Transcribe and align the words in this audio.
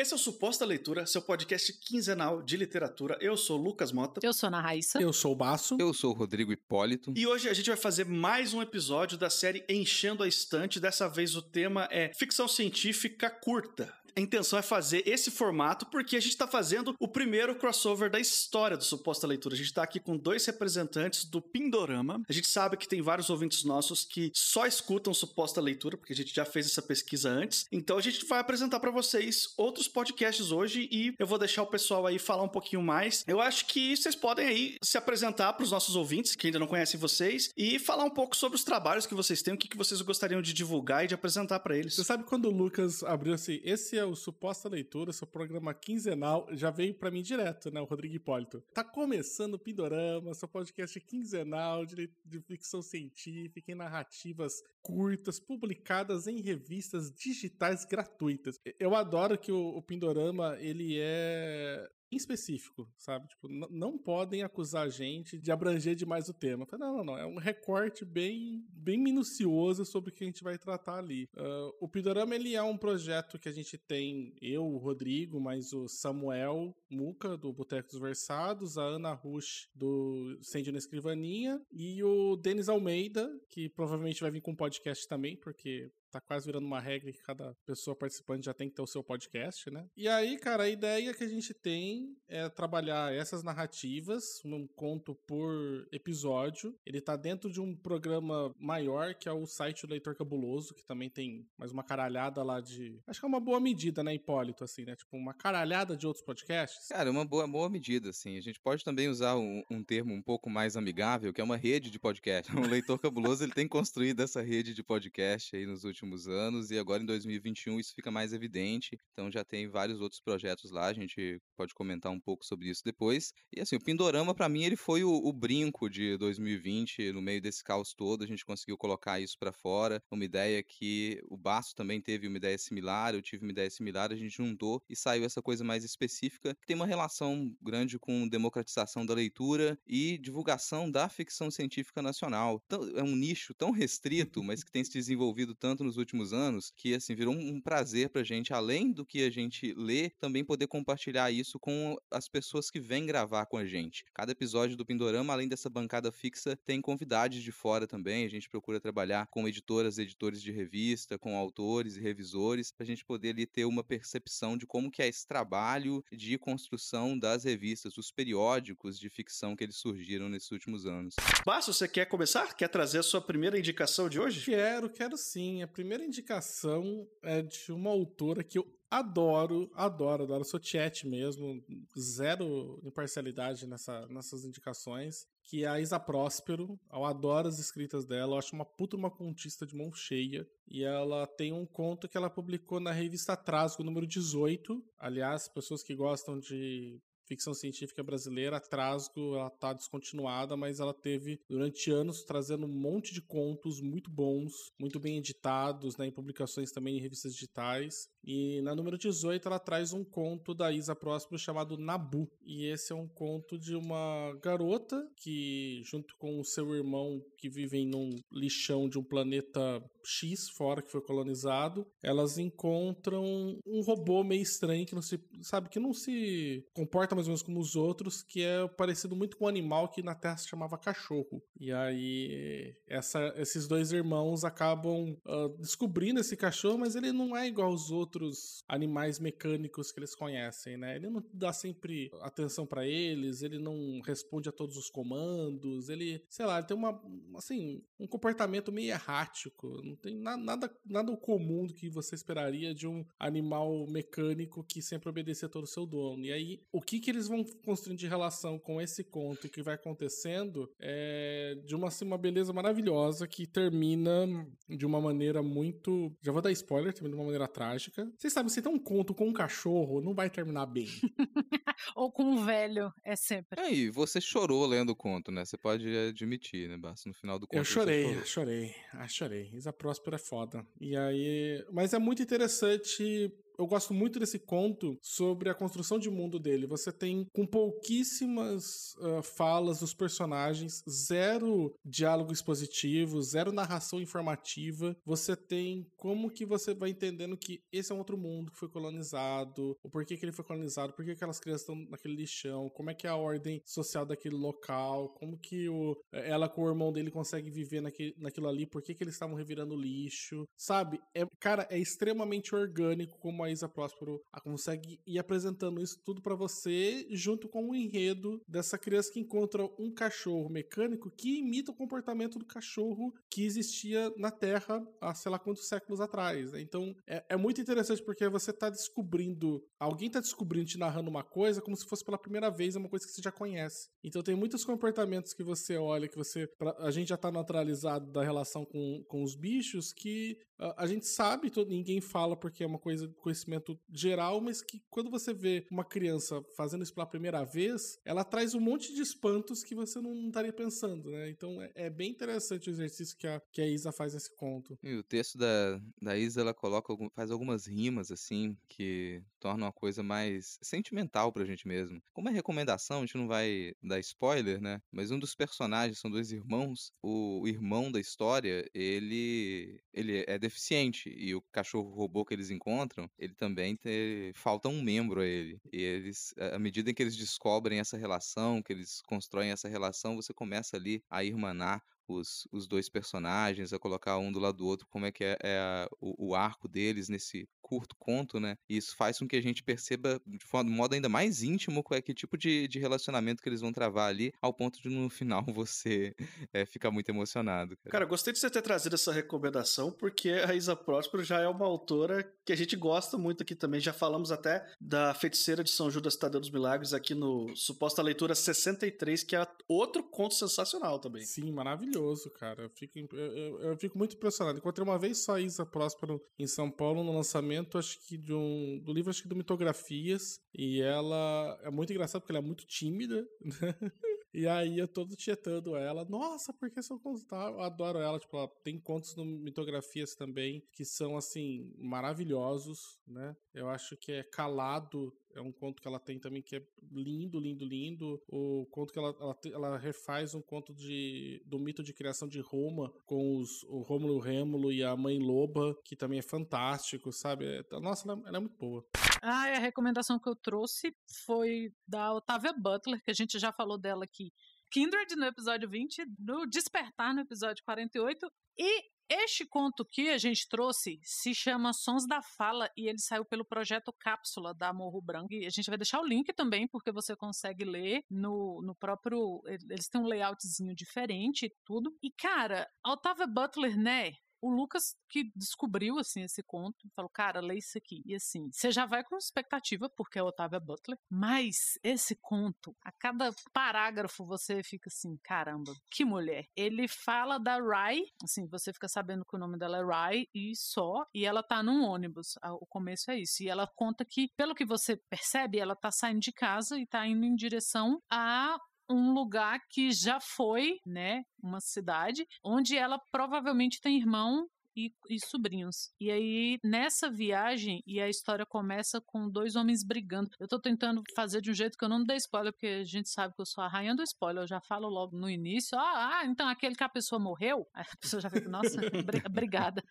Esse 0.00 0.14
é 0.14 0.16
o 0.16 0.18
Suposta 0.18 0.64
Leitura, 0.64 1.04
seu 1.04 1.20
podcast 1.20 1.74
quinzenal 1.74 2.40
de 2.40 2.56
literatura. 2.56 3.18
Eu 3.20 3.36
sou 3.36 3.60
o 3.60 3.62
Lucas 3.62 3.92
Mota. 3.92 4.18
Eu 4.22 4.32
sou 4.32 4.46
a 4.46 4.48
Ana 4.48 4.58
Raíssa. 4.58 4.98
Eu 4.98 5.12
sou 5.12 5.32
o 5.32 5.36
Baço. 5.36 5.76
Eu 5.78 5.92
sou 5.92 6.14
o 6.14 6.14
Rodrigo 6.14 6.50
Hipólito. 6.50 7.12
E 7.14 7.26
hoje 7.26 7.50
a 7.50 7.52
gente 7.52 7.68
vai 7.68 7.76
fazer 7.76 8.06
mais 8.06 8.54
um 8.54 8.62
episódio 8.62 9.18
da 9.18 9.28
série 9.28 9.62
Enchendo 9.68 10.22
a 10.22 10.26
Estante. 10.26 10.80
Dessa 10.80 11.06
vez 11.06 11.36
o 11.36 11.42
tema 11.42 11.86
é 11.90 12.10
ficção 12.14 12.48
científica 12.48 13.28
curta. 13.28 13.92
A 14.16 14.20
intenção 14.20 14.58
é 14.58 14.62
fazer 14.62 15.02
esse 15.06 15.30
formato 15.30 15.86
porque 15.86 16.16
a 16.16 16.20
gente 16.20 16.32
está 16.32 16.46
fazendo 16.46 16.94
o 16.98 17.08
primeiro 17.08 17.54
crossover 17.54 18.10
da 18.10 18.20
história 18.20 18.76
do 18.76 18.84
Suposta 18.84 19.26
Leitura. 19.26 19.54
A 19.54 19.58
gente 19.58 19.66
está 19.66 19.82
aqui 19.82 20.00
com 20.00 20.16
dois 20.16 20.44
representantes 20.46 21.24
do 21.24 21.40
Pindorama. 21.40 22.22
A 22.28 22.32
gente 22.32 22.48
sabe 22.48 22.76
que 22.76 22.88
tem 22.88 23.02
vários 23.02 23.30
ouvintes 23.30 23.64
nossos 23.64 24.04
que 24.04 24.30
só 24.34 24.66
escutam 24.66 25.14
Suposta 25.14 25.60
Leitura, 25.60 25.96
porque 25.96 26.12
a 26.12 26.16
gente 26.16 26.34
já 26.34 26.44
fez 26.44 26.66
essa 26.66 26.82
pesquisa 26.82 27.30
antes. 27.30 27.66
Então 27.70 27.98
a 27.98 28.02
gente 28.02 28.24
vai 28.26 28.40
apresentar 28.40 28.80
para 28.80 28.90
vocês 28.90 29.52
outros 29.56 29.88
podcasts 29.88 30.50
hoje 30.50 30.88
e 30.90 31.14
eu 31.18 31.26
vou 31.26 31.38
deixar 31.38 31.62
o 31.62 31.66
pessoal 31.66 32.06
aí 32.06 32.18
falar 32.18 32.42
um 32.42 32.48
pouquinho 32.48 32.82
mais. 32.82 33.24
Eu 33.26 33.40
acho 33.40 33.66
que 33.66 33.96
vocês 33.96 34.14
podem 34.14 34.46
aí 34.46 34.76
se 34.82 34.98
apresentar 34.98 35.52
para 35.52 35.64
os 35.64 35.70
nossos 35.70 35.96
ouvintes 35.96 36.34
que 36.34 36.46
ainda 36.46 36.58
não 36.58 36.66
conhecem 36.66 36.98
vocês 36.98 37.50
e 37.56 37.78
falar 37.78 38.04
um 38.04 38.10
pouco 38.10 38.36
sobre 38.36 38.56
os 38.56 38.64
trabalhos 38.64 39.06
que 39.06 39.14
vocês 39.14 39.42
têm, 39.42 39.54
o 39.54 39.58
que, 39.58 39.68
que 39.68 39.76
vocês 39.76 40.00
gostariam 40.00 40.42
de 40.42 40.52
divulgar 40.52 41.04
e 41.04 41.08
de 41.08 41.14
apresentar 41.14 41.60
para 41.60 41.76
eles. 41.76 41.94
Você 41.94 42.04
sabe 42.04 42.24
quando 42.24 42.46
o 42.46 42.50
Lucas 42.50 43.02
abriu 43.02 43.34
assim, 43.34 43.60
esse 43.64 43.96
o 44.04 44.14
Suposta 44.14 44.68
Leitura, 44.68 45.12
seu 45.12 45.26
programa 45.26 45.74
quinzenal, 45.74 46.46
já 46.52 46.70
veio 46.70 46.94
para 46.94 47.10
mim 47.10 47.22
direto, 47.22 47.70
né, 47.70 47.80
o 47.80 47.84
Rodrigo 47.84 48.14
Hipólito. 48.14 48.62
Tá 48.74 48.84
começando 48.84 49.54
o 49.54 49.58
Pindorama, 49.58 50.34
seu 50.34 50.48
podcast 50.48 50.98
quinzenal 51.00 51.84
de, 51.86 52.10
de 52.24 52.40
ficção 52.40 52.82
científica 52.82 53.72
e 53.72 53.74
narrativas 53.74 54.62
curtas, 54.82 55.38
publicadas 55.38 56.26
em 56.26 56.40
revistas 56.40 57.12
digitais 57.12 57.84
gratuitas. 57.84 58.58
Eu 58.78 58.94
adoro 58.94 59.38
que 59.38 59.52
o, 59.52 59.76
o 59.76 59.82
Pindorama, 59.82 60.56
ele 60.58 60.96
é 60.98 61.88
em 62.10 62.16
específico, 62.16 62.88
sabe? 62.96 63.28
Tipo, 63.28 63.48
não 63.48 63.96
podem 63.96 64.42
acusar 64.42 64.86
a 64.86 64.90
gente 64.90 65.38
de 65.38 65.52
abranger 65.52 65.94
demais 65.94 66.28
o 66.28 66.34
tema. 66.34 66.66
Não, 66.72 66.96
não, 66.96 67.04
não. 67.04 67.18
É 67.18 67.26
um 67.26 67.36
recorte 67.36 68.04
bem, 68.04 68.64
bem 68.70 68.98
minucioso 68.98 69.84
sobre 69.84 70.10
o 70.10 70.12
que 70.12 70.24
a 70.24 70.26
gente 70.26 70.42
vai 70.42 70.58
tratar 70.58 70.98
ali. 70.98 71.28
Uh, 71.36 71.74
o 71.80 71.88
Pindorama, 71.88 72.34
ele 72.34 72.54
é 72.54 72.62
um 72.62 72.76
projeto 72.76 73.38
que 73.38 73.48
a 73.48 73.52
gente 73.52 73.78
tem, 73.78 74.34
eu, 74.40 74.64
o 74.64 74.78
Rodrigo, 74.78 75.40
mas 75.40 75.72
o 75.72 75.88
Samuel 75.88 76.74
Muca, 76.90 77.36
do 77.36 77.52
Boteco 77.52 77.90
dos 77.90 78.00
Versados, 78.00 78.76
a 78.76 78.82
Ana 78.82 79.12
Rush, 79.12 79.68
do 79.74 80.38
Sende 80.42 80.72
na 80.72 80.78
Escrivaninha, 80.78 81.60
e 81.70 82.02
o 82.02 82.36
Denis 82.36 82.68
Almeida, 82.68 83.30
que 83.48 83.68
provavelmente 83.68 84.20
vai 84.20 84.30
vir 84.30 84.40
com 84.40 84.50
um 84.50 84.56
podcast 84.56 85.06
também, 85.06 85.36
porque 85.36 85.90
tá 86.10 86.20
quase 86.20 86.46
virando 86.46 86.66
uma 86.66 86.80
regra 86.80 87.12
que 87.12 87.22
cada 87.22 87.54
pessoa 87.64 87.96
participante 87.96 88.46
já 88.46 88.54
tem 88.54 88.68
que 88.68 88.74
ter 88.74 88.82
o 88.82 88.86
seu 88.86 89.02
podcast, 89.02 89.70
né? 89.70 89.86
E 89.96 90.08
aí, 90.08 90.38
cara, 90.38 90.64
a 90.64 90.68
ideia 90.68 91.14
que 91.14 91.24
a 91.24 91.28
gente 91.28 91.54
tem 91.54 92.16
é 92.28 92.48
trabalhar 92.48 93.14
essas 93.14 93.42
narrativas, 93.42 94.40
um 94.44 94.66
conto 94.66 95.14
por 95.26 95.88
episódio. 95.92 96.76
Ele 96.84 97.00
tá 97.00 97.16
dentro 97.16 97.50
de 97.50 97.60
um 97.60 97.74
programa 97.74 98.54
maior, 98.58 99.14
que 99.14 99.28
é 99.28 99.32
o 99.32 99.46
site 99.46 99.86
do 99.86 99.90
Leitor 99.90 100.16
Cabuloso, 100.16 100.74
que 100.74 100.84
também 100.84 101.08
tem 101.08 101.46
mais 101.56 101.72
uma 101.72 101.84
caralhada 101.84 102.42
lá 102.42 102.60
de. 102.60 103.00
Acho 103.06 103.20
que 103.20 103.26
é 103.26 103.28
uma 103.28 103.40
boa 103.40 103.60
medida, 103.60 104.02
né, 104.02 104.14
Hipólito, 104.14 104.64
assim, 104.64 104.84
né? 104.84 104.96
Tipo, 104.96 105.16
uma 105.16 105.32
caralhada 105.32 105.96
de 105.96 106.06
outros 106.06 106.24
podcasts. 106.24 106.88
Cara, 106.88 107.10
uma 107.10 107.24
boa, 107.24 107.46
boa 107.46 107.70
medida, 107.70 108.10
assim. 108.10 108.36
A 108.36 108.40
gente 108.40 108.60
pode 108.60 108.84
também 108.84 109.08
usar 109.08 109.36
um, 109.36 109.62
um 109.70 109.82
termo 109.84 110.12
um 110.12 110.22
pouco 110.22 110.50
mais 110.50 110.76
amigável, 110.76 111.32
que 111.32 111.40
é 111.40 111.44
uma 111.44 111.56
rede 111.56 111.90
de 111.90 111.98
podcast. 111.98 112.50
O 112.60 112.66
Leitor 112.66 112.98
Cabuloso, 112.98 113.42
ele 113.42 113.52
tem 113.52 113.66
construído 113.66 114.20
essa 114.20 114.42
rede 114.42 114.74
de 114.74 114.82
podcast 114.82 115.56
aí 115.56 115.64
nos 115.64 115.82
últimos 115.82 115.99
últimos 116.00 116.26
anos 116.28 116.70
e 116.70 116.78
agora 116.78 117.02
em 117.02 117.06
2021 117.06 117.78
isso 117.78 117.94
fica 117.94 118.10
mais 118.10 118.32
evidente. 118.32 118.98
Então 119.12 119.30
já 119.30 119.44
tem 119.44 119.68
vários 119.68 120.00
outros 120.00 120.20
projetos 120.20 120.70
lá, 120.70 120.86
a 120.86 120.92
gente 120.92 121.40
pode 121.56 121.74
comentar 121.74 122.10
um 122.10 122.20
pouco 122.20 122.44
sobre 122.44 122.68
isso 122.70 122.82
depois. 122.84 123.32
E 123.54 123.60
assim, 123.60 123.76
o 123.76 123.80
Pindorama 123.80 124.34
para 124.34 124.48
mim 124.48 124.64
ele 124.64 124.76
foi 124.76 125.04
o, 125.04 125.10
o, 125.10 125.32
brinco 125.32 125.88
de 125.88 126.16
2020, 126.16 127.12
no 127.12 127.22
meio 127.22 127.40
desse 127.40 127.62
caos 127.62 127.92
todo, 127.94 128.24
a 128.24 128.26
gente 128.26 128.44
conseguiu 128.44 128.76
colocar 128.76 129.20
isso 129.20 129.36
para 129.38 129.52
fora. 129.52 130.02
Uma 130.10 130.24
ideia 130.24 130.62
que 130.62 131.20
o 131.28 131.36
Baço 131.36 131.74
também 131.74 132.00
teve 132.00 132.26
uma 132.26 132.36
ideia 132.36 132.56
similar, 132.56 133.14
eu 133.14 133.22
tive 133.22 133.44
uma 133.44 133.52
ideia 133.52 133.70
similar, 133.70 134.12
a 134.12 134.16
gente 134.16 134.36
juntou 134.36 134.82
e 134.88 134.96
saiu 134.96 135.24
essa 135.24 135.42
coisa 135.42 135.62
mais 135.64 135.84
específica 135.84 136.54
que 136.54 136.66
tem 136.66 136.76
uma 136.76 136.86
relação 136.86 137.54
grande 137.60 137.98
com 137.98 138.28
democratização 138.28 139.04
da 139.04 139.14
leitura 139.14 139.78
e 139.86 140.18
divulgação 140.18 140.90
da 140.90 141.08
ficção 141.08 141.50
científica 141.50 142.00
nacional. 142.00 142.62
Então, 142.66 142.80
é 142.96 143.02
um 143.02 143.16
nicho 143.16 143.54
tão 143.54 143.70
restrito, 143.70 144.42
mas 144.42 144.62
que 144.62 144.70
tem 144.70 144.84
se 144.84 144.92
desenvolvido 144.92 145.54
tanto 145.54 145.84
nos 145.90 145.96
últimos 145.96 146.32
anos, 146.32 146.72
que 146.76 146.94
assim 146.94 147.16
virou 147.16 147.34
um 147.34 147.60
prazer 147.60 148.10
pra 148.10 148.22
gente, 148.22 148.52
além 148.52 148.92
do 148.92 149.04
que 149.04 149.24
a 149.24 149.30
gente 149.30 149.74
lê, 149.76 150.10
também 150.10 150.44
poder 150.44 150.68
compartilhar 150.68 151.32
isso 151.32 151.58
com 151.58 151.98
as 152.10 152.28
pessoas 152.28 152.70
que 152.70 152.78
vêm 152.78 153.04
gravar 153.04 153.46
com 153.46 153.56
a 153.56 153.66
gente. 153.66 154.04
Cada 154.14 154.30
episódio 154.30 154.76
do 154.76 154.86
Pindorama, 154.86 155.32
além 155.32 155.48
dessa 155.48 155.68
bancada 155.68 156.12
fixa, 156.12 156.56
tem 156.64 156.80
convidados 156.80 157.42
de 157.42 157.50
fora 157.50 157.88
também. 157.88 158.24
A 158.24 158.28
gente 158.28 158.48
procura 158.48 158.78
trabalhar 158.78 159.26
com 159.26 159.48
editoras, 159.48 159.98
editores 159.98 160.40
de 160.40 160.52
revista, 160.52 161.18
com 161.18 161.36
autores 161.36 161.96
e 161.96 162.00
revisores, 162.00 162.70
pra 162.70 162.86
gente 162.86 163.04
poder 163.04 163.30
ali 163.30 163.46
ter 163.46 163.64
uma 163.64 163.82
percepção 163.82 164.56
de 164.56 164.66
como 164.66 164.92
que 164.92 165.02
é 165.02 165.08
esse 165.08 165.26
trabalho 165.26 166.04
de 166.12 166.38
construção 166.38 167.18
das 167.18 167.42
revistas, 167.42 167.98
os 167.98 168.12
periódicos 168.12 168.96
de 168.96 169.10
ficção 169.10 169.56
que 169.56 169.64
eles 169.64 169.76
surgiram 169.76 170.28
nesses 170.28 170.52
últimos 170.52 170.86
anos. 170.86 171.16
Basso, 171.44 171.72
você 171.72 171.88
quer 171.88 172.06
começar? 172.06 172.54
Quer 172.54 172.68
trazer 172.68 172.98
a 172.98 173.02
sua 173.02 173.20
primeira 173.20 173.58
indicação 173.58 174.08
de 174.08 174.20
hoje? 174.20 174.44
Quero, 174.44 174.88
quero 174.88 175.16
sim. 175.16 175.62
A 175.64 175.68
primeira 175.80 176.04
indicação 176.04 177.08
é 177.22 177.40
de 177.40 177.72
uma 177.72 177.88
autora 177.88 178.44
que 178.44 178.58
eu 178.58 178.66
adoro, 178.90 179.70
adoro, 179.72 180.24
adoro. 180.24 180.40
Eu 180.42 180.44
sou 180.44 180.62
chat 180.62 181.08
mesmo, 181.08 181.64
zero 181.98 182.78
imparcialidade 182.84 183.66
nessa, 183.66 184.06
nessas 184.08 184.44
indicações. 184.44 185.26
Que 185.42 185.64
é 185.64 185.68
a 185.68 185.80
Isa 185.80 185.98
Próspero. 185.98 186.78
Eu 186.92 187.06
adoro 187.06 187.48
as 187.48 187.58
escritas 187.58 188.04
dela. 188.04 188.34
Eu 188.34 188.38
acho 188.38 188.54
uma 188.54 188.66
puta 188.66 188.94
uma 188.94 189.10
contista 189.10 189.64
de 189.64 189.74
mão 189.74 189.90
cheia. 189.90 190.46
E 190.68 190.84
ela 190.84 191.26
tem 191.26 191.50
um 191.50 191.64
conto 191.64 192.06
que 192.06 192.16
ela 192.18 192.28
publicou 192.28 192.78
na 192.78 192.92
revista 192.92 193.34
Trasgo, 193.34 193.82
número 193.82 194.06
18. 194.06 194.84
Aliás, 194.98 195.48
pessoas 195.48 195.82
que 195.82 195.94
gostam 195.94 196.38
de 196.38 197.00
ficção 197.30 197.54
científica 197.54 198.02
brasileira, 198.02 198.58
Trasgo, 198.60 199.36
ela 199.36 199.50
tá 199.50 199.72
descontinuada, 199.72 200.56
mas 200.56 200.80
ela 200.80 200.92
teve 200.92 201.40
durante 201.48 201.88
anos 201.88 202.24
trazendo 202.24 202.66
um 202.66 202.68
monte 202.68 203.14
de 203.14 203.22
contos 203.22 203.80
muito 203.80 204.10
bons, 204.10 204.72
muito 204.76 204.98
bem 204.98 205.18
editados, 205.18 205.96
né, 205.96 206.06
em 206.06 206.10
publicações 206.10 206.72
também 206.72 206.98
em 206.98 207.00
revistas 207.00 207.32
digitais. 207.32 208.08
E 208.24 208.60
na 208.62 208.74
número 208.74 208.98
18 208.98 209.46
ela 209.46 209.60
traz 209.60 209.92
um 209.92 210.04
conto 210.04 210.52
da 210.52 210.72
Isa 210.72 210.94
Próximo 210.94 211.38
chamado 211.38 211.78
Nabu. 211.78 212.28
E 212.44 212.66
esse 212.66 212.92
é 212.92 212.96
um 212.96 213.06
conto 213.06 213.56
de 213.56 213.76
uma 213.76 214.36
garota 214.42 215.08
que, 215.16 215.82
junto 215.84 216.16
com 216.16 216.40
o 216.40 216.44
seu 216.44 216.74
irmão, 216.74 217.24
que 217.38 217.48
vivem 217.48 217.86
num 217.86 218.10
lixão 218.30 218.88
de 218.88 218.98
um 218.98 219.04
planeta 219.04 219.82
X 220.04 220.48
fora 220.50 220.82
que 220.82 220.90
foi 220.90 221.00
colonizado, 221.00 221.86
elas 222.02 222.38
encontram 222.38 223.24
um 223.64 223.82
robô 223.82 224.24
meio 224.24 224.42
estranho 224.42 224.84
que 224.84 224.94
não 224.94 225.02
se 225.02 225.20
sabe 225.42 225.68
que 225.68 225.78
não 225.78 225.92
se 225.92 226.64
comporta 226.74 227.14
mais 227.20 227.26
ou 227.26 227.30
menos 227.30 227.42
como 227.42 227.60
os 227.60 227.76
outros, 227.76 228.22
que 228.22 228.42
é 228.42 228.66
parecido 228.68 229.14
muito 229.14 229.36
com 229.36 229.44
um 229.44 229.48
animal 229.48 229.88
que 229.88 230.02
na 230.02 230.14
Terra 230.14 230.38
se 230.38 230.48
chamava 230.48 230.78
cachorro. 230.78 231.42
E 231.58 231.72
aí 231.72 232.74
essa, 232.86 233.32
esses 233.36 233.68
dois 233.68 233.92
irmãos 233.92 234.44
acabam 234.44 235.16
uh, 235.26 235.48
descobrindo 235.58 236.20
esse 236.20 236.36
cachorro, 236.36 236.78
mas 236.78 236.96
ele 236.96 237.12
não 237.12 237.36
é 237.36 237.46
igual 237.46 237.70
aos 237.70 237.90
outros 237.90 238.62
animais 238.66 239.18
mecânicos 239.18 239.92
que 239.92 240.00
eles 240.00 240.14
conhecem, 240.14 240.76
né? 240.76 240.96
Ele 240.96 241.10
não 241.10 241.22
dá 241.32 241.52
sempre 241.52 242.10
atenção 242.22 242.66
para 242.66 242.86
eles, 242.86 243.42
ele 243.42 243.58
não 243.58 244.00
responde 244.00 244.48
a 244.48 244.52
todos 244.52 244.76
os 244.76 244.88
comandos, 244.88 245.88
ele, 245.88 246.24
sei 246.28 246.46
lá, 246.46 246.58
ele 246.58 246.66
tem 246.66 246.76
uma 246.76 247.00
assim, 247.36 247.82
um 247.98 248.06
comportamento 248.06 248.72
meio 248.72 248.90
errático, 248.90 249.80
não 249.84 249.94
tem 249.96 250.16
na, 250.16 250.36
nada 250.36 250.70
nada 250.86 251.14
comum 251.16 251.66
do 251.66 251.74
que 251.74 251.88
você 251.88 252.14
esperaria 252.14 252.74
de 252.74 252.86
um 252.86 253.04
animal 253.18 253.86
mecânico 253.88 254.64
que 254.64 254.80
sempre 254.80 255.08
obedecia 255.08 255.46
a 255.46 255.50
todo 255.50 255.64
o 255.64 255.66
seu 255.66 255.84
dono. 255.84 256.24
E 256.24 256.32
aí, 256.32 256.62
o 256.72 256.80
que 256.80 256.98
que 256.98 257.09
que 257.10 257.16
eles 257.16 257.26
vão 257.26 257.44
construindo 257.64 257.98
de 257.98 258.06
relação 258.06 258.56
com 258.56 258.80
esse 258.80 259.02
conto 259.02 259.46
e 259.46 259.50
que 259.50 259.62
vai 259.62 259.74
acontecendo 259.74 260.70
é 260.78 261.58
de 261.64 261.74
uma, 261.74 261.88
assim, 261.88 262.04
uma 262.04 262.16
beleza 262.16 262.52
maravilhosa 262.52 263.26
que 263.26 263.46
termina 263.46 264.46
de 264.68 264.86
uma 264.86 265.00
maneira 265.00 265.42
muito. 265.42 266.16
Já 266.22 266.30
vou 266.30 266.40
dar 266.40 266.52
spoiler, 266.52 266.92
termina 266.92 267.16
de 267.16 267.20
uma 267.20 267.24
maneira 267.24 267.48
trágica. 267.48 268.08
Vocês 268.16 268.32
sabem, 268.32 268.48
se 268.48 268.62
tem 268.62 268.72
um 268.72 268.78
conto 268.78 269.12
com 269.12 269.28
um 269.28 269.32
cachorro, 269.32 270.00
não 270.00 270.14
vai 270.14 270.30
terminar 270.30 270.66
bem. 270.66 270.86
Ou 271.96 272.12
com 272.12 272.22
um 272.22 272.44
velho, 272.44 272.92
é 273.04 273.16
sempre. 273.16 273.60
É, 273.60 273.72
e 273.72 273.90
você 273.90 274.20
chorou 274.20 274.64
lendo 274.66 274.90
o 274.90 274.96
conto, 274.96 275.32
né? 275.32 275.44
Você 275.44 275.58
pode 275.58 275.88
admitir, 275.96 276.68
né, 276.68 276.76
Basta? 276.76 277.08
No 277.08 277.14
final 277.14 277.38
do 277.38 277.46
conto. 277.46 277.58
Eu 277.58 277.64
chorei, 277.64 278.24
chorei. 278.24 278.74
Ah, 278.92 279.08
chorei. 279.08 279.50
Isa 279.52 279.72
Próspera 279.72 280.16
é 280.16 280.18
foda. 280.18 280.64
E 280.80 280.96
aí. 280.96 281.64
Mas 281.72 281.92
é 281.92 281.98
muito 281.98 282.22
interessante 282.22 283.32
eu 283.60 283.66
gosto 283.66 283.92
muito 283.92 284.18
desse 284.18 284.38
conto 284.38 284.98
sobre 285.02 285.50
a 285.50 285.54
construção 285.54 285.98
de 285.98 286.08
mundo 286.08 286.38
dele. 286.38 286.66
Você 286.66 286.90
tem 286.90 287.26
com 287.30 287.46
pouquíssimas 287.46 288.94
uh, 288.96 289.22
falas 289.22 289.80
dos 289.80 289.92
personagens, 289.92 290.82
zero 290.88 291.74
diálogo 291.84 292.32
expositivo, 292.32 293.20
zero 293.20 293.52
narração 293.52 294.00
informativa. 294.00 294.96
Você 295.04 295.36
tem 295.36 295.86
como 295.98 296.30
que 296.30 296.46
você 296.46 296.72
vai 296.72 296.88
entendendo 296.88 297.36
que 297.36 297.62
esse 297.70 297.92
é 297.92 297.94
um 297.94 297.98
outro 297.98 298.16
mundo 298.16 298.50
que 298.50 298.58
foi 298.58 298.68
colonizado, 298.70 299.76
o 299.82 299.90
porquê 299.90 300.16
que 300.16 300.24
ele 300.24 300.32
foi 300.32 300.44
colonizado, 300.44 300.94
por 300.94 301.04
que 301.04 301.10
aquelas 301.10 301.38
crianças 301.38 301.60
estão 301.60 301.76
naquele 301.90 302.16
lixão, 302.16 302.70
como 302.70 302.88
é 302.88 302.94
que 302.94 303.06
é 303.06 303.10
a 303.10 303.16
ordem 303.16 303.60
social 303.66 304.06
daquele 304.06 304.36
local, 304.36 305.10
como 305.10 305.36
que 305.36 305.68
o, 305.68 306.00
ela 306.12 306.48
com 306.48 306.62
o 306.62 306.68
irmão 306.68 306.90
dele 306.90 307.10
consegue 307.10 307.50
viver 307.50 307.82
naquele, 307.82 308.14
naquilo 308.16 308.48
ali, 308.48 308.64
por 308.64 308.80
que, 308.80 308.94
que 308.94 309.04
eles 309.04 309.14
estavam 309.14 309.36
revirando 309.36 309.76
lixo, 309.76 310.48
sabe? 310.56 310.98
É, 311.14 311.26
cara, 311.38 311.66
é 311.68 311.78
extremamente 311.78 312.54
orgânico 312.54 313.18
como 313.18 313.44
a 313.44 313.49
Isa 313.50 313.68
Próspero 313.68 314.22
consegue 314.42 315.00
ir 315.06 315.18
apresentando 315.18 315.80
isso 315.80 315.98
tudo 316.04 316.20
para 316.20 316.34
você, 316.34 317.06
junto 317.10 317.48
com 317.48 317.68
o 317.68 317.74
enredo 317.74 318.40
dessa 318.46 318.78
criança 318.78 319.12
que 319.12 319.20
encontra 319.20 319.68
um 319.78 319.90
cachorro 319.92 320.48
mecânico 320.48 321.10
que 321.10 321.38
imita 321.38 321.70
o 321.70 321.74
comportamento 321.74 322.38
do 322.38 322.44
cachorro 322.44 323.14
que 323.30 323.44
existia 323.44 324.12
na 324.16 324.30
Terra 324.30 324.86
há 325.00 325.14
sei 325.14 325.30
lá 325.30 325.38
quantos 325.38 325.66
séculos 325.66 326.00
atrás. 326.00 326.52
Né? 326.52 326.60
Então 326.60 326.94
é, 327.06 327.24
é, 327.28 327.36
muito 327.36 327.60
interessante 327.60 328.02
porque 328.02 328.28
você 328.28 328.52
tá 328.52 328.70
descobrindo, 328.70 329.62
alguém 329.78 330.10
tá 330.10 330.20
descobrindo, 330.20 330.66
te 330.66 330.78
narrando 330.78 331.10
uma 331.10 331.22
coisa 331.22 331.60
como 331.60 331.76
se 331.76 331.86
fosse 331.86 332.04
pela 332.04 332.18
primeira 332.18 332.50
vez, 332.50 332.76
é 332.76 332.78
uma 332.78 332.88
coisa 332.88 333.06
que 333.06 333.12
você 333.12 333.22
já 333.22 333.32
conhece. 333.32 333.88
Então 334.02 334.22
tem 334.22 334.34
muitos 334.34 334.64
comportamentos 334.64 335.32
que 335.32 335.42
você 335.42 335.76
olha, 335.76 336.08
que 336.08 336.16
você. 336.16 336.46
Pra, 336.46 336.74
a 336.78 336.90
gente 336.90 337.08
já 337.08 337.16
tá 337.16 337.30
naturalizado 337.30 338.10
da 338.10 338.22
relação 338.22 338.64
com, 338.64 339.04
com 339.08 339.22
os 339.22 339.34
bichos, 339.34 339.92
que 339.92 340.38
a, 340.58 340.84
a 340.84 340.86
gente 340.86 341.06
sabe, 341.06 341.50
todo, 341.50 341.70
ninguém 341.70 342.00
fala 342.00 342.36
porque 342.36 342.64
é 342.64 342.66
uma 342.66 342.78
coisa 342.78 343.08
conhecimento 343.40 343.78
geral, 343.92 344.40
mas 344.40 344.62
que 344.62 344.82
quando 344.90 345.10
você 345.10 345.32
vê 345.32 345.66
uma 345.70 345.84
criança 345.84 346.42
fazendo 346.56 346.82
isso 346.82 346.94
pela 346.94 347.06
primeira 347.06 347.44
vez, 347.44 347.98
ela 348.04 348.24
traz 348.24 348.54
um 348.54 348.60
monte 348.60 348.94
de 348.94 349.00
espantos 349.00 349.64
que 349.64 349.74
você 349.74 350.00
não 350.00 350.28
estaria 350.28 350.52
pensando, 350.52 351.10
né? 351.10 351.30
Então 351.30 351.60
é, 351.62 351.70
é 351.74 351.90
bem 351.90 352.10
interessante 352.10 352.68
o 352.68 352.72
exercício 352.72 353.16
que 353.16 353.26
a, 353.26 353.40
que 353.52 353.60
a 353.60 353.66
Isa 353.66 353.92
faz 353.92 354.14
nesse 354.14 354.34
conto. 354.36 354.78
E 354.82 354.94
o 354.94 355.02
texto 355.02 355.38
da, 355.38 355.80
da 356.00 356.16
Isa, 356.16 356.40
ela 356.40 356.54
coloca, 356.54 356.94
faz 357.14 357.30
algumas 357.30 357.66
rimas, 357.66 358.10
assim, 358.10 358.56
que 358.68 359.22
tornam 359.38 359.66
a 359.66 359.72
coisa 359.72 360.02
mais 360.02 360.58
sentimental 360.62 361.32
pra 361.32 361.44
gente 361.44 361.66
mesmo. 361.66 362.02
Como 362.12 362.28
é 362.28 362.32
recomendação, 362.32 362.98
a 362.98 363.00
gente 363.00 363.16
não 363.16 363.26
vai 363.26 363.72
dar 363.82 363.98
spoiler, 364.00 364.60
né? 364.60 364.80
Mas 364.92 365.10
um 365.10 365.18
dos 365.18 365.34
personagens 365.34 365.98
são 365.98 366.10
dois 366.10 366.30
irmãos. 366.30 366.92
O, 367.02 367.40
o 367.42 367.48
irmão 367.48 367.90
da 367.90 367.98
história, 367.98 368.68
ele, 368.74 369.80
ele 369.92 370.24
é 370.26 370.38
deficiente. 370.38 371.08
E 371.08 371.34
o 371.34 371.42
cachorro 371.52 371.90
robô 371.90 372.24
que 372.24 372.34
eles 372.34 372.50
encontram, 372.50 373.10
ele 373.18 373.29
também 373.36 373.76
te... 373.76 374.32
falta 374.34 374.68
um 374.68 374.82
membro 374.82 375.20
a 375.20 375.26
ele. 375.26 375.60
E 375.72 375.82
eles, 375.82 376.34
à 376.38 376.58
medida 376.58 376.90
em 376.90 376.94
que 376.94 377.02
eles 377.02 377.16
descobrem 377.16 377.78
essa 377.78 377.96
relação, 377.96 378.62
que 378.62 378.72
eles 378.72 379.02
constroem 379.06 379.50
essa 379.50 379.68
relação, 379.68 380.16
você 380.16 380.32
começa 380.32 380.76
ali 380.76 381.02
a 381.10 381.24
irmanar 381.24 381.82
os, 382.10 382.46
os 382.50 382.66
dois 382.66 382.88
personagens, 382.88 383.72
a 383.72 383.78
colocar 383.78 384.18
um 384.18 384.32
do 384.32 384.40
lado 384.40 384.58
do 384.58 384.66
outro, 384.66 384.86
como 384.88 385.06
é 385.06 385.12
que 385.12 385.24
é, 385.24 385.36
é 385.42 385.58
a, 385.58 385.88
o, 386.00 386.30
o, 386.30 386.34
arco 386.34 386.68
deles 386.68 387.08
nesse 387.08 387.48
curto 387.70 387.94
conto, 387.96 388.40
né? 388.40 388.58
E 388.68 388.76
isso 388.76 388.96
faz 388.96 389.16
com 389.16 389.28
que 389.28 389.36
a 389.36 389.40
gente 389.40 389.62
perceba 389.62 390.20
de, 390.26 390.44
modo 390.64 390.92
ainda 390.92 391.08
mais 391.08 391.40
íntimo 391.40 391.84
qual 391.84 391.96
é 391.96 392.02
que 392.02 392.12
tipo 392.12 392.36
de, 392.36 392.66
de 392.66 392.80
relacionamento 392.80 393.40
que 393.40 393.48
eles 393.48 393.60
vão 393.60 393.72
travar 393.72 394.08
ali, 394.08 394.32
ao 394.42 394.52
ponto 394.52 394.82
de 394.82 394.88
no 394.88 395.08
final 395.08 395.44
você 395.54 396.12
é, 396.52 396.66
ficar 396.66 396.90
muito 396.90 397.08
emocionado. 397.08 397.76
Cara. 397.76 397.92
cara, 397.92 398.04
gostei 398.06 398.32
de 398.32 398.40
você 398.40 398.50
ter 398.50 398.60
trazido 398.60 398.96
essa 398.96 399.12
recomendação, 399.12 399.92
porque 399.92 400.30
a 400.30 400.52
Isa 400.52 400.74
Próspero 400.74 401.22
já 401.22 401.38
é 401.38 401.46
uma 401.46 401.64
autora 401.64 402.28
que 402.44 402.52
a 402.52 402.56
gente 402.56 402.74
gosta 402.74 403.16
muito 403.16 403.44
aqui 403.44 403.54
também. 403.54 403.78
Já 403.78 403.92
falamos 403.92 404.32
até 404.32 404.66
da 404.80 405.14
Feiticeira 405.14 405.62
de 405.62 405.70
São 405.70 405.88
Judas 405.88 406.16
Tadeu 406.16 406.40
dos 406.40 406.50
Milagres 406.50 406.92
aqui 406.92 407.14
no 407.14 407.54
Suposta 407.54 408.02
Leitura 408.02 408.34
63, 408.34 409.22
que 409.22 409.36
é 409.36 409.46
outro 409.68 410.02
conto 410.02 410.34
sensacional 410.34 410.98
também. 410.98 411.22
Sim, 411.22 411.52
maravilhoso, 411.52 412.30
cara. 412.30 412.64
Eu 412.64 412.70
fico, 412.70 412.98
eu, 412.98 413.36
eu, 413.36 413.60
eu 413.60 413.76
fico 413.76 413.96
muito 413.96 414.16
impressionado. 414.16 414.58
Encontrei 414.58 414.84
uma 414.84 414.98
vez 414.98 415.18
só 415.18 415.36
a 415.36 415.40
Isa 415.40 415.64
Próspero 415.64 416.20
em 416.36 416.48
São 416.48 416.68
Paulo 416.70 417.04
no 417.04 417.14
lançamento, 417.14 417.59
acho 417.74 417.98
que 418.06 418.16
de 418.16 418.32
um 418.34 418.78
do 418.78 418.92
livro 418.92 419.10
acho 419.10 419.22
que 419.22 419.28
do 419.28 419.36
Mitografias, 419.36 420.40
e 420.54 420.80
ela 420.80 421.58
é 421.62 421.70
muito 421.70 421.92
engraçada 421.92 422.20
porque 422.20 422.32
ela 422.32 422.44
é 422.44 422.46
muito 422.46 422.66
tímida, 422.66 423.26
né? 423.42 423.74
E 424.32 424.46
aí 424.46 424.78
eu 424.78 424.86
todo 424.86 425.16
tietando 425.16 425.74
ela. 425.74 426.04
Nossa, 426.04 426.52
por 426.52 426.70
que 426.70 426.80
seu 426.82 427.00
conto 427.00 427.24
tá? 427.26 427.48
Eu 427.48 427.60
adoro 427.60 427.98
ela. 427.98 428.18
Tipo, 428.18 428.36
ela 428.36 428.48
tem 428.62 428.78
contos 428.78 429.16
no 429.16 429.24
Mitografias 429.24 430.14
também 430.14 430.62
que 430.70 430.84
são, 430.84 431.16
assim, 431.16 431.74
maravilhosos, 431.76 432.96
né? 433.06 433.36
Eu 433.52 433.68
acho 433.68 433.96
que 433.96 434.12
é 434.12 434.22
Calado 434.22 435.12
é 435.34 435.40
um 435.40 435.52
conto 435.52 435.80
que 435.80 435.88
ela 435.88 435.98
tem 435.98 436.18
também 436.18 436.42
que 436.42 436.56
é 436.56 436.62
lindo, 436.90 437.38
lindo, 437.38 437.64
lindo. 437.64 438.22
O 438.28 438.66
conto 438.70 438.92
que 438.92 438.98
ela, 438.98 439.14
ela, 439.20 439.36
ela 439.52 439.78
refaz 439.78 440.34
um 440.34 440.42
conto 440.42 440.74
de, 440.74 441.42
do 441.46 441.58
mito 441.58 441.82
de 441.82 441.92
criação 441.92 442.28
de 442.28 442.40
Roma 442.40 442.92
com 443.06 443.36
os, 443.38 443.62
o 443.64 443.80
Rômulo 443.80 444.18
Rêmulo 444.18 444.72
e 444.72 444.82
a 444.82 444.96
Mãe 444.96 445.18
Loba, 445.18 445.76
que 445.84 445.96
também 445.96 446.18
é 446.18 446.22
fantástico, 446.22 447.12
sabe? 447.12 447.46
É, 447.46 447.80
nossa, 447.80 448.10
ela, 448.10 448.20
ela 448.26 448.36
é 448.36 448.40
muito 448.40 448.56
boa. 448.56 448.84
Ah, 449.22 449.44
a 449.44 449.58
recomendação 449.58 450.18
que 450.18 450.28
eu 450.28 450.36
trouxe 450.36 450.94
foi 451.24 451.72
da 451.86 452.12
Otávia 452.12 452.52
Butler, 452.52 453.02
que 453.04 453.10
a 453.10 453.14
gente 453.14 453.38
já 453.38 453.52
falou 453.52 453.78
dela 453.78 454.04
aqui. 454.04 454.32
Kindred 454.70 455.16
no 455.16 455.26
episódio 455.26 455.68
20, 455.68 456.04
no 456.18 456.46
Despertar 456.46 457.12
no 457.12 457.20
episódio 457.20 457.64
48 457.64 458.30
e 458.56 458.84
este 459.10 459.44
conto 459.44 459.84
que 459.84 460.08
a 460.08 460.18
gente 460.18 460.48
trouxe 460.48 461.00
se 461.02 461.34
chama 461.34 461.72
Sons 461.72 462.06
da 462.06 462.22
Fala 462.22 462.70
e 462.76 462.88
ele 462.88 462.98
saiu 462.98 463.24
pelo 463.24 463.44
projeto 463.44 463.92
Cápsula 463.92 464.54
da 464.54 464.72
Morro 464.72 465.02
Branco. 465.02 465.32
E 465.34 465.44
a 465.44 465.50
gente 465.50 465.68
vai 465.68 465.76
deixar 465.76 466.00
o 466.00 466.06
link 466.06 466.32
também, 466.32 466.68
porque 466.68 466.92
você 466.92 467.16
consegue 467.16 467.64
ler 467.64 468.04
no, 468.08 468.62
no 468.62 468.74
próprio. 468.74 469.42
Eles 469.46 469.88
têm 469.88 470.00
um 470.00 470.06
layoutzinho 470.06 470.74
diferente 470.74 471.46
e 471.46 471.54
tudo. 471.64 471.92
E, 472.02 472.10
cara, 472.10 472.68
a 472.84 473.26
Butler, 473.26 473.76
né? 473.76 474.12
O 474.40 474.50
Lucas 474.50 474.94
que 475.08 475.30
descobriu 475.34 475.98
assim 475.98 476.22
esse 476.22 476.42
conto, 476.42 476.88
falou: 476.94 477.10
"Cara, 477.10 477.40
lê 477.40 477.56
isso 477.58 477.76
aqui". 477.78 478.02
E 478.04 478.14
assim, 478.14 478.50
você 478.52 478.70
já 478.70 478.86
vai 478.86 479.04
com 479.04 479.16
expectativa 479.16 479.88
porque 479.96 480.18
é 480.18 480.22
Otávia 480.22 480.60
Butler, 480.60 480.98
mas 481.10 481.78
esse 481.82 482.16
conto, 482.16 482.74
a 482.82 482.92
cada 482.92 483.30
parágrafo 483.52 484.24
você 484.24 484.62
fica 484.62 484.88
assim: 484.88 485.16
"Caramba, 485.22 485.72
que 485.90 486.04
mulher". 486.04 486.46
Ele 486.56 486.88
fala 486.88 487.38
da 487.38 487.58
Rai, 487.60 488.02
assim, 488.22 488.46
você 488.48 488.72
fica 488.72 488.88
sabendo 488.88 489.24
que 489.24 489.36
o 489.36 489.38
nome 489.38 489.58
dela 489.58 489.78
é 489.78 489.84
Rai 489.84 490.26
e 490.34 490.54
só, 490.56 491.06
e 491.14 491.24
ela 491.24 491.42
tá 491.42 491.62
num 491.62 491.84
ônibus. 491.84 492.34
O 492.60 492.66
começo 492.66 493.10
é 493.10 493.18
isso. 493.18 493.42
E 493.42 493.48
ela 493.48 493.66
conta 493.76 494.04
que, 494.04 494.28
pelo 494.36 494.54
que 494.54 494.64
você 494.64 494.96
percebe, 494.96 495.58
ela 495.58 495.76
tá 495.76 495.90
saindo 495.90 496.20
de 496.20 496.32
casa 496.32 496.78
e 496.78 496.86
tá 496.86 497.06
indo 497.06 497.24
em 497.24 497.34
direção 497.34 498.02
a 498.10 498.58
um 498.90 499.12
lugar 499.12 499.60
que 499.70 499.92
já 499.92 500.18
foi, 500.20 500.78
né, 500.84 501.22
uma 501.42 501.60
cidade, 501.60 502.26
onde 502.44 502.76
ela 502.76 502.98
provavelmente 503.12 503.80
tem 503.80 503.96
irmão 503.96 504.46
e, 504.86 505.14
e, 505.14 505.18
sobrinhos. 505.26 505.90
E 506.00 506.10
aí, 506.10 506.58
nessa 506.64 507.10
viagem, 507.10 507.82
e 507.86 508.00
a 508.00 508.08
história 508.08 508.46
começa 508.46 509.00
com 509.00 509.28
dois 509.28 509.56
homens 509.56 509.84
brigando. 509.84 510.30
Eu 510.38 510.48
tô 510.48 510.58
tentando 510.58 511.02
fazer 511.14 511.40
de 511.40 511.50
um 511.50 511.54
jeito 511.54 511.76
que 511.76 511.84
eu 511.84 511.88
não 511.88 512.04
dei 512.04 512.16
spoiler, 512.16 512.52
porque 512.52 512.66
a 512.66 512.84
gente 512.84 513.08
sabe 513.08 513.34
que 513.34 513.40
eu 513.40 513.46
sou 513.46 513.62
a 513.62 513.68
rainha 513.68 513.94
do 513.94 514.02
spoiler. 514.02 514.44
Eu 514.44 514.48
já 514.48 514.60
falo 514.60 514.88
logo 514.88 515.16
no 515.16 515.28
início, 515.28 515.78
ah, 515.78 516.20
ah 516.20 516.26
então 516.26 516.48
aquele 516.48 516.74
que 516.74 516.84
a 516.84 516.88
pessoa 516.88 517.18
morreu, 517.18 517.66
a 517.74 517.84
pessoa 518.00 518.20
já 518.20 518.30
fica, 518.30 518.48
nossa, 518.48 518.76
obrigada. 519.26 519.82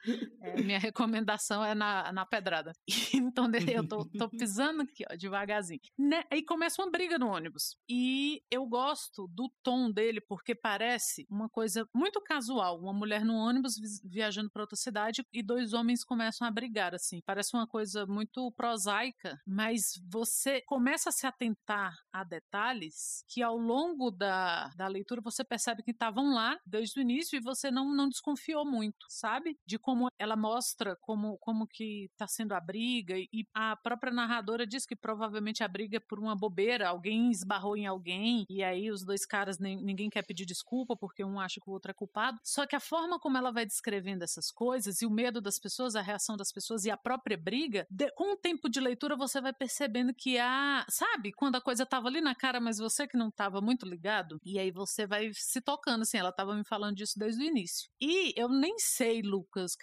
É, 0.42 0.62
minha 0.62 0.80
recomendação 0.80 1.64
é 1.64 1.76
na, 1.76 2.12
na 2.12 2.26
pedrada. 2.26 2.74
Então, 3.30 3.50
eu 3.54 3.88
tô, 3.88 4.06
tô, 4.18 4.30
pisando 4.30 4.82
aqui, 4.84 5.04
ó, 5.12 5.16
devagarzinho. 5.16 5.80
Né? 5.98 6.24
Aí 6.32 6.44
começa 6.44 6.82
uma 6.82 6.92
briga 6.92 7.18
no 7.18 7.28
ônibus. 7.28 7.76
E 7.88 8.42
eu 8.50 8.66
gosto 8.66 9.28
do 9.28 9.52
tom 9.62 9.92
dele, 9.92 10.22
porque 10.22 10.56
parece 10.56 11.26
uma 11.30 11.50
coisa 11.50 11.88
muito 11.94 12.22
casual. 12.22 12.80
Uma 12.80 12.94
mulher 12.94 13.26
no 13.26 13.36
ônibus 13.36 13.74
viajando 14.04 14.50
para 14.50 14.64
outra 14.64 14.76
cidade 14.80 15.24
e 15.32 15.44
dois 15.44 15.74
homens 15.74 16.04
começam 16.04 16.48
a 16.48 16.52
brigar, 16.52 16.94
assim. 16.96 17.22
Parece 17.26 17.56
uma 17.56 17.68
coisa 17.68 18.06
muito 18.06 18.52
prosaica, 18.54 19.40
mas 19.46 20.02
você 20.10 20.62
começa 20.66 21.10
a 21.10 21.12
se 21.12 21.28
atentar 21.28 21.96
a 22.12 22.24
detalhes 22.24 23.24
que 23.28 23.42
ao 23.42 23.58
longo 23.58 24.12
da, 24.12 24.70
da 24.76 24.88
leitura 24.88 25.22
você 25.22 25.44
percebe 25.44 25.84
que 25.84 25.92
estavam 25.92 26.34
lá 26.34 26.58
desde 26.66 27.00
o 27.00 27.02
início 27.02 27.38
e 27.38 27.42
você 27.42 27.70
não, 27.70 27.94
não 27.94 28.10
desconfiou 28.10 28.66
muito, 28.66 29.06
sabe? 29.10 29.58
De 29.66 29.78
como 29.78 30.08
ela 30.18 30.36
mostra 30.36 30.96
como, 31.02 31.38
como 31.38 31.68
que 31.68 32.10
tá 32.18 32.28
sendo 32.28 32.54
a 32.54 32.60
briga 32.60 33.18
e 33.18 33.46
a 33.54 33.76
própria 33.76 34.14
narradora 34.14 34.66
diz 34.66 34.86
que 34.86 34.96
provavelmente 34.96 35.64
a 35.64 35.68
briga 35.68 35.98
é 35.98 36.00
por 36.00 36.20
uma 36.20 36.36
bobeira, 36.36 36.90
alguém 36.90 37.32
esbarrou 37.32 37.76
em 37.76 37.86
alguém 37.86 38.46
e 38.50 38.64
aí 38.64 38.92
os 38.92 39.04
dois 39.04 39.26
caras 39.26 39.60
ninguém 39.60 40.10
quer 40.10 40.24
pedir 40.26 40.46
desculpa 40.46 40.96
porque 40.96 41.24
um 41.24 41.40
acha 41.40 41.60
que 41.60 41.70
o 41.70 41.74
outro 41.74 41.92
é 41.92 41.94
culpado. 41.94 42.40
Só 42.44 42.66
que 42.66 42.76
a 42.76 42.80
forma 42.80 43.20
como 43.20 43.38
ela 43.38 43.52
vai 43.52 43.66
descrevendo 43.66 44.24
essas 44.24 44.52
coisas 44.60 45.02
e 45.02 45.06
o 45.06 45.10
medo 45.10 45.40
das 45.40 45.58
pessoas, 45.58 45.96
a 45.96 46.02
reação 46.02 46.36
das 46.36 46.52
pessoas 46.52 46.84
e 46.84 46.92
a 46.92 46.98
própria 46.98 47.38
briga, 47.38 47.88
de, 47.90 48.12
com 48.12 48.34
o 48.34 48.36
tempo 48.36 48.70
de 48.70 48.82
leitura 48.82 49.16
você 49.16 49.40
vai 49.40 49.54
percebendo 49.54 50.14
que 50.14 50.38
há, 50.38 50.86
sabe, 50.90 51.32
quando 51.32 51.56
a 51.56 51.62
coisa 51.62 51.86
tava 51.86 52.10
ali 52.10 52.20
na 52.20 52.36
cara, 52.36 52.60
mas 52.60 52.78
você 52.78 53.08
que 53.08 53.16
não 53.16 53.32
tava 53.32 53.62
muito 53.62 53.86
ligado, 53.86 54.38
e 54.44 54.60
aí 54.60 54.70
você 54.70 55.08
vai 55.08 55.32
se 55.34 55.62
tocando, 55.62 56.02
assim, 56.02 56.18
ela 56.18 56.34
tava 56.34 56.54
me 56.54 56.66
falando 56.66 56.98
disso 56.98 57.18
desde 57.18 57.42
o 57.42 57.46
início. 57.46 57.90
E 58.02 58.34
eu 58.36 58.50
nem 58.50 58.78
sei, 58.80 59.22
Lucas, 59.22 59.78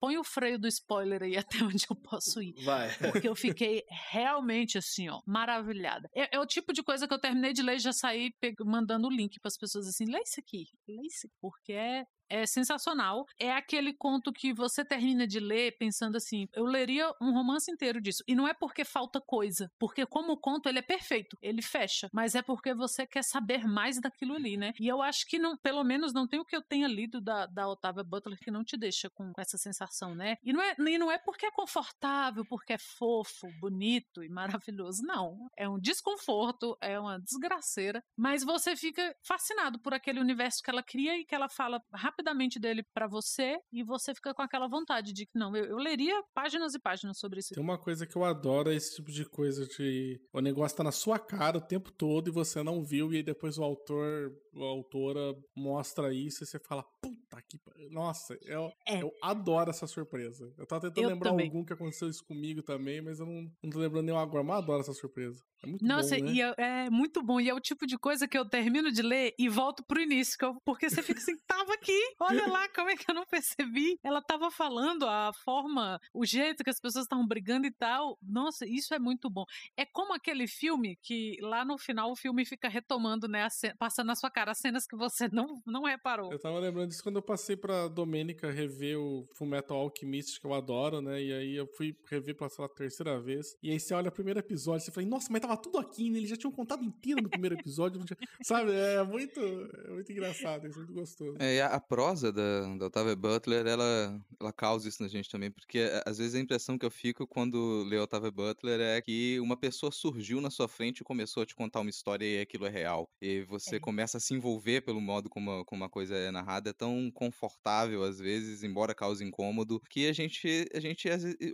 põe 0.00 0.16
o 0.16 0.24
freio 0.24 0.58
do 0.58 0.66
spoiler 0.66 1.22
aí 1.22 1.36
até 1.36 1.62
onde 1.62 1.84
eu 1.90 1.94
posso 1.94 2.40
ir. 2.40 2.54
Vai. 2.64 2.88
Porque 3.12 3.28
eu 3.28 3.36
fiquei 3.36 3.84
realmente 4.10 4.78
assim, 4.78 5.10
ó, 5.10 5.20
maravilhada. 5.26 6.08
É, 6.16 6.36
é 6.36 6.40
o 6.40 6.46
tipo 6.46 6.72
de 6.72 6.82
coisa 6.82 7.06
que 7.06 7.12
eu 7.12 7.20
terminei 7.20 7.52
de 7.52 7.62
ler 7.62 7.76
e 7.76 7.80
já 7.80 7.92
saí 7.92 8.32
mandando 8.64 9.08
o 9.08 9.10
link 9.10 9.38
para 9.40 9.48
as 9.48 9.58
pessoas 9.58 9.86
assim, 9.86 10.06
lê 10.06 10.22
isso 10.22 10.40
aqui, 10.40 10.68
lê 10.88 11.06
isso 11.06 11.26
aqui, 11.26 11.36
porque 11.38 11.74
é 11.74 12.06
é 12.32 12.46
sensacional. 12.46 13.26
É 13.38 13.52
aquele 13.52 13.92
conto 13.92 14.32
que 14.32 14.54
você 14.54 14.82
termina 14.82 15.26
de 15.26 15.38
ler 15.38 15.76
pensando 15.78 16.16
assim, 16.16 16.48
eu 16.54 16.64
leria 16.64 17.12
um 17.20 17.32
romance 17.32 17.70
inteiro 17.70 18.00
disso. 18.00 18.24
E 18.26 18.34
não 18.34 18.48
é 18.48 18.54
porque 18.54 18.84
falta 18.84 19.20
coisa, 19.20 19.70
porque 19.78 20.06
como 20.06 20.38
conto 20.38 20.68
ele 20.68 20.78
é 20.78 20.82
perfeito, 20.82 21.36
ele 21.42 21.60
fecha, 21.60 22.08
mas 22.12 22.34
é 22.34 22.40
porque 22.40 22.74
você 22.74 23.06
quer 23.06 23.22
saber 23.22 23.66
mais 23.66 24.00
daquilo 24.00 24.34
ali, 24.34 24.56
né? 24.56 24.72
E 24.80 24.88
eu 24.88 25.02
acho 25.02 25.26
que 25.26 25.38
não, 25.38 25.56
pelo 25.58 25.84
menos 25.84 26.14
não 26.14 26.26
tem 26.26 26.40
o 26.40 26.44
que 26.44 26.56
eu 26.56 26.62
tenha 26.62 26.88
lido 26.88 27.20
da, 27.20 27.44
da 27.44 27.68
Otávia 27.68 28.02
Butler 28.02 28.38
que 28.38 28.50
não 28.50 28.64
te 28.64 28.78
deixa 28.78 29.10
com, 29.10 29.30
com 29.32 29.40
essa 29.40 29.58
sensação, 29.58 30.14
né? 30.14 30.36
E 30.42 30.52
não, 30.52 30.62
é, 30.62 30.74
e 30.78 30.98
não 30.98 31.12
é 31.12 31.18
porque 31.18 31.44
é 31.44 31.50
confortável, 31.50 32.46
porque 32.46 32.72
é 32.72 32.78
fofo, 32.78 33.46
bonito 33.60 34.24
e 34.24 34.28
maravilhoso, 34.30 35.02
não. 35.04 35.50
É 35.54 35.68
um 35.68 35.78
desconforto, 35.78 36.78
é 36.80 36.98
uma 36.98 37.20
desgraceira, 37.20 38.02
mas 38.16 38.42
você 38.42 38.74
fica 38.74 39.14
fascinado 39.22 39.78
por 39.78 39.92
aquele 39.92 40.18
universo 40.18 40.62
que 40.62 40.70
ela 40.70 40.82
cria 40.82 41.18
e 41.18 41.26
que 41.26 41.34
ela 41.34 41.48
fala 41.48 41.82
rapidamente 41.92 42.21
rapidamente 42.22 42.58
dele 42.58 42.82
para 42.94 43.06
você 43.06 43.58
e 43.72 43.82
você 43.82 44.14
fica 44.14 44.32
com 44.32 44.42
aquela 44.42 44.68
vontade 44.68 45.12
de 45.12 45.26
que 45.26 45.38
não, 45.38 45.54
eu, 45.56 45.64
eu, 45.64 45.76
leria 45.76 46.22
páginas 46.32 46.74
e 46.74 46.78
páginas 46.78 47.18
sobre 47.18 47.40
isso. 47.40 47.54
Tem 47.54 47.62
uma 47.62 47.78
coisa 47.78 48.06
que 48.06 48.16
eu 48.16 48.24
adoro, 48.24 48.70
é 48.70 48.74
esse 48.74 48.96
tipo 48.96 49.10
de 49.10 49.24
coisa 49.24 49.66
de 49.66 50.20
o 50.32 50.40
negócio 50.40 50.76
tá 50.76 50.84
na 50.84 50.92
sua 50.92 51.18
cara 51.18 51.58
o 51.58 51.60
tempo 51.60 51.90
todo 51.90 52.28
e 52.28 52.32
você 52.32 52.62
não 52.62 52.82
viu 52.82 53.12
e 53.12 53.16
aí 53.16 53.22
depois 53.22 53.58
o 53.58 53.64
autor, 53.64 54.32
a 54.56 54.64
autora 54.64 55.36
mostra 55.56 56.14
isso 56.14 56.44
e 56.44 56.46
você 56.46 56.58
fala, 56.58 56.84
puta 57.00 57.42
que 57.42 57.58
nossa, 57.90 58.38
eu, 58.42 58.72
é. 58.86 59.02
eu 59.02 59.12
adoro 59.22 59.70
essa 59.70 59.86
surpresa. 59.86 60.52
Eu 60.56 60.66
tava 60.66 60.82
tentando 60.82 61.04
eu 61.04 61.10
lembrar 61.10 61.30
também. 61.30 61.46
algum 61.46 61.64
que 61.64 61.72
aconteceu 61.72 62.08
isso 62.08 62.24
comigo 62.24 62.62
também, 62.62 63.02
mas 63.02 63.20
eu 63.20 63.26
não, 63.26 63.50
não 63.62 63.70
tô 63.70 63.78
lembrando 63.78 64.06
nenhum 64.06 64.18
agora, 64.18 64.42
mas 64.42 64.56
eu 64.56 64.62
adoro 64.62 64.80
essa 64.80 64.94
surpresa. 64.94 65.42
É 65.62 65.66
muito 65.66 65.84
Nossa, 65.84 66.16
bom, 66.16 66.24
né? 66.24 66.32
e 66.32 66.42
é, 66.42 66.54
é, 66.58 66.90
muito 66.90 67.22
bom. 67.22 67.40
E 67.40 67.48
é 67.48 67.54
o 67.54 67.60
tipo 67.60 67.86
de 67.86 67.98
coisa 67.98 68.26
que 68.26 68.36
eu 68.36 68.48
termino 68.48 68.90
de 68.90 69.02
ler 69.02 69.34
e 69.38 69.48
volto 69.48 69.84
pro 69.84 70.00
início, 70.00 70.36
eu, 70.40 70.56
porque 70.64 70.88
você 70.88 71.02
fica 71.02 71.20
assim, 71.20 71.36
tava 71.46 71.74
aqui, 71.74 71.98
olha 72.18 72.46
lá 72.58 72.68
como 72.68 72.90
é 72.90 72.96
que 72.96 73.10
eu 73.10 73.14
não 73.14 73.26
percebi. 73.26 73.98
Ela 74.02 74.22
tava 74.22 74.50
falando 74.50 75.06
a 75.06 75.32
forma, 75.32 76.00
o 76.12 76.24
jeito 76.24 76.64
que 76.64 76.70
as 76.70 76.80
pessoas 76.80 77.04
estavam 77.04 77.26
brigando 77.26 77.66
e 77.66 77.70
tal. 77.70 78.18
Nossa, 78.22 78.66
isso 78.66 78.94
é 78.94 78.98
muito 78.98 79.28
bom. 79.30 79.44
É 79.76 79.84
como 79.84 80.14
aquele 80.14 80.46
filme 80.46 80.96
que 81.02 81.36
lá 81.40 81.64
no 81.64 81.78
final 81.78 82.10
o 82.10 82.16
filme 82.16 82.44
fica 82.44 82.68
retomando, 82.68 83.28
né, 83.28 83.48
cena, 83.50 83.74
passando 83.78 84.06
na 84.08 84.14
sua 84.14 84.30
cara 84.30 84.52
as 84.52 84.58
cenas 84.58 84.86
que 84.86 84.96
você 84.96 85.28
não, 85.32 85.62
não 85.66 85.84
reparou. 85.84 86.32
Eu 86.32 86.38
tava 86.38 86.58
lembrando 86.58 86.88
disso 86.88 87.02
quando 87.02 87.16
eu 87.16 87.22
passei 87.22 87.56
pra 87.56 87.88
Domênica 87.88 88.50
rever 88.50 88.98
o 88.98 89.26
Fullmetal 89.34 89.78
Alchemist, 89.78 90.40
que 90.40 90.46
eu 90.46 90.54
adoro, 90.54 91.00
né? 91.00 91.22
E 91.22 91.32
aí 91.32 91.56
eu 91.56 91.66
fui 91.66 91.96
rever 92.08 92.36
pela 92.36 92.68
terceira 92.68 93.20
vez. 93.20 93.56
E 93.62 93.70
aí 93.70 93.78
você 93.78 93.94
olha 93.94 94.08
o 94.08 94.12
primeiro 94.12 94.40
episódio 94.40 94.82
e 94.82 94.84
você 94.86 94.92
fala, 94.92 95.06
nossa, 95.06 95.28
mas 95.30 95.40
tava 95.40 95.56
tudo 95.56 95.78
aqui, 95.78 96.10
né? 96.10 96.18
Eles 96.18 96.30
já 96.30 96.36
tinham 96.36 96.52
contado 96.52 96.84
inteiro 96.84 97.22
no 97.22 97.28
primeiro 97.28 97.56
episódio. 97.56 98.02
Tinha... 98.04 98.16
Sabe? 98.42 98.72
É 98.72 99.02
muito, 99.02 99.40
é 99.40 99.90
muito 99.90 100.12
engraçado, 100.12 100.66
é 100.66 100.70
muito 100.70 100.92
gostoso. 100.92 101.36
É, 101.38 101.60
a, 101.60 101.76
a, 101.76 101.80
prosa 101.92 102.32
da, 102.32 102.74
da 102.78 102.86
Octavia 102.86 103.14
Butler, 103.14 103.66
ela, 103.66 104.18
ela 104.40 104.50
causa 104.50 104.88
isso 104.88 105.02
na 105.02 105.10
gente 105.10 105.28
também, 105.28 105.50
porque 105.50 105.78
é, 105.78 106.02
às 106.06 106.16
vezes 106.16 106.34
a 106.34 106.40
impressão 106.40 106.78
que 106.78 106.86
eu 106.86 106.90
fico 106.90 107.26
quando 107.26 107.84
leio 107.86 108.02
Octavia 108.02 108.30
Butler 108.30 108.80
é 108.80 109.02
que 109.02 109.38
uma 109.40 109.58
pessoa 109.58 109.92
surgiu 109.92 110.40
na 110.40 110.48
sua 110.48 110.66
frente 110.66 111.00
e 111.00 111.04
começou 111.04 111.42
a 111.42 111.46
te 111.46 111.54
contar 111.54 111.80
uma 111.80 111.90
história 111.90 112.24
e 112.24 112.40
aquilo 112.40 112.64
é 112.64 112.70
real. 112.70 113.06
E 113.20 113.42
você 113.42 113.76
é. 113.76 113.78
começa 113.78 114.16
a 114.16 114.20
se 114.22 114.32
envolver 114.32 114.80
pelo 114.80 115.02
modo 115.02 115.28
como, 115.28 115.66
como 115.66 115.84
a 115.84 115.90
coisa 115.90 116.16
é 116.16 116.30
narrada. 116.30 116.70
É 116.70 116.72
tão 116.72 117.10
confortável, 117.12 118.02
às 118.04 118.18
vezes, 118.18 118.62
embora 118.62 118.94
cause 118.94 119.22
incômodo, 119.22 119.78
que 119.90 120.08
a 120.08 120.14
gente, 120.14 120.66
a 120.72 120.80
gente 120.80 121.06